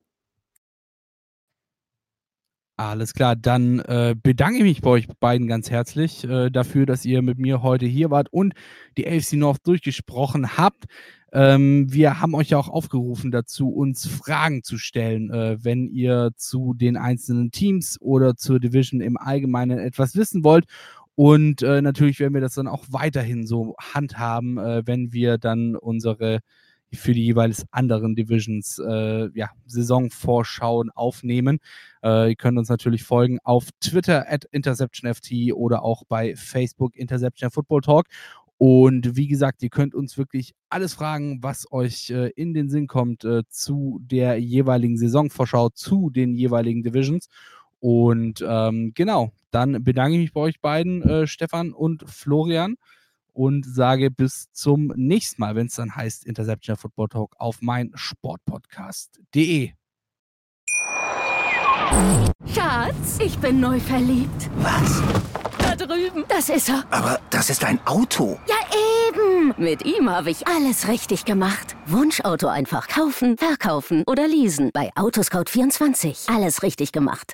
Alles 2.78 3.14
klar, 3.14 3.36
dann 3.36 3.80
äh, 3.82 4.16
bedanke 4.22 4.58
ich 4.58 4.64
mich 4.64 4.82
bei 4.82 4.90
euch 4.90 5.08
beiden 5.20 5.48
ganz 5.48 5.70
herzlich 5.70 6.24
äh, 6.24 6.50
dafür, 6.50 6.88
dass 6.88 7.06
ihr 7.06 7.22
mit 7.22 7.38
mir 7.38 7.62
heute 7.62 7.86
hier 7.86 8.10
wart 8.10 8.34
und 8.34 8.56
die 8.98 9.08
AFC 9.08 9.34
North 9.34 9.60
durchgesprochen 9.68 10.58
habt. 10.58 10.86
Ähm, 11.32 11.94
wir 11.94 12.20
haben 12.20 12.34
euch 12.34 12.50
ja 12.50 12.58
auch 12.58 12.70
aufgerufen 12.70 13.30
dazu, 13.30 13.70
uns 13.70 14.08
Fragen 14.08 14.64
zu 14.64 14.80
stellen, 14.80 15.30
äh, 15.30 15.64
wenn 15.64 15.88
ihr 15.88 16.32
zu 16.36 16.74
den 16.74 16.98
einzelnen 16.98 17.52
Teams 17.52 18.02
oder 18.02 18.36
zur 18.38 18.60
Division 18.60 19.02
im 19.02 19.18
Allgemeinen 19.18 19.78
etwas 19.78 20.16
wissen 20.16 20.44
wollt. 20.44 20.66
Und 21.14 21.62
äh, 21.62 21.80
natürlich 21.84 22.20
werden 22.20 22.34
wir 22.34 22.42
das 22.42 22.56
dann 22.56 22.68
auch 22.68 22.86
weiterhin 22.90 23.46
so 23.46 23.76
handhaben, 23.94 24.58
äh, 24.58 24.82
wenn 24.86 25.14
wir 25.14 25.38
dann 25.38 25.76
unsere 25.76 26.40
für 26.94 27.14
die 27.14 27.26
jeweils 27.26 27.66
anderen 27.72 28.16
Divisions 28.16 28.80
äh, 28.80 29.30
ja, 29.34 29.50
Saisonvorschauen 29.66 30.90
aufnehmen. 30.92 31.60
Äh, 32.04 32.30
ihr 32.30 32.36
könnt 32.36 32.58
uns 32.58 32.70
natürlich 32.70 33.04
folgen 33.04 33.40
auf 33.44 33.70
Twitter 33.80 34.26
at 34.32 34.46
InterceptionFT 34.46 35.54
oder 35.54 35.84
auch 35.84 36.04
bei 36.08 36.36
Facebook 36.36 36.96
Interception 36.96 37.52
Football 37.52 37.82
Talk. 37.82 38.08
Und 38.58 39.18
wie 39.18 39.28
gesagt, 39.28 39.62
ihr 39.64 39.70
könnt 39.70 39.94
uns 39.94 40.18
wirklich 40.18 40.54
alles 40.70 40.94
fragen, 40.94 41.44
was 41.44 41.70
euch 41.72 42.10
äh, 42.12 42.30
in 42.36 42.54
den 42.54 42.70
Sinn 42.70 42.88
kommt 42.88 43.26
äh, 43.26 43.44
zu 43.50 44.00
der 44.04 44.40
jeweiligen 44.40 44.98
Saisonvorschau, 44.98 45.70
zu 45.70 46.10
den 46.10 46.34
jeweiligen 46.34 46.84
Divisions. 46.84 47.28
Und 47.80 48.42
ähm, 48.48 48.94
genau, 48.96 49.34
dann 49.52 49.84
bedanke 49.84 50.16
ich 50.16 50.22
mich 50.22 50.34
bei 50.34 50.40
euch 50.40 50.62
beiden, 50.62 51.02
äh, 51.02 51.28
Stefan 51.28 51.74
und 51.74 52.10
Florian, 52.10 52.76
und 53.34 53.66
sage 53.66 54.12
bis 54.12 54.48
zum 54.52 54.94
nächsten 54.96 55.42
Mal, 55.42 55.56
wenn 55.56 55.68
es 55.68 55.76
dann 55.76 55.96
heißt 55.96 56.26
Interception 56.26 56.78
Football 56.78 57.10
Talk 57.10 57.36
auf 57.38 57.58
mein 57.62 57.92
Sportpodcast.de. 57.94 59.72
Schatz, 62.54 63.20
ich 63.20 63.38
bin 63.40 63.60
neu 63.60 63.80
verliebt. 63.80 64.50
Was? 64.58 65.02
Da 65.58 65.76
drüben. 65.76 66.24
Das 66.28 66.50
ist 66.50 66.70
er. 66.70 66.84
Aber 66.90 67.20
das 67.30 67.50
ist 67.50 67.64
ein 67.64 67.80
Auto. 67.86 68.40
Ja, 68.48 68.56
eben. 69.08 69.54
Mit 69.58 69.86
ihm 69.86 70.10
habe 70.10 70.32
ich 70.32 70.48
alles 70.48 70.88
richtig 70.88 71.26
gemacht. 71.26 71.76
Wunschauto 71.86 72.48
einfach 72.48 72.88
kaufen, 72.88 73.38
verkaufen 73.38 74.04
oder 74.08 74.28
leasen. 74.28 74.72
Bei 74.74 74.92
Autoscout24. 74.94 76.34
Alles 76.34 76.64
richtig 76.64 76.92
gemacht. 76.92 77.34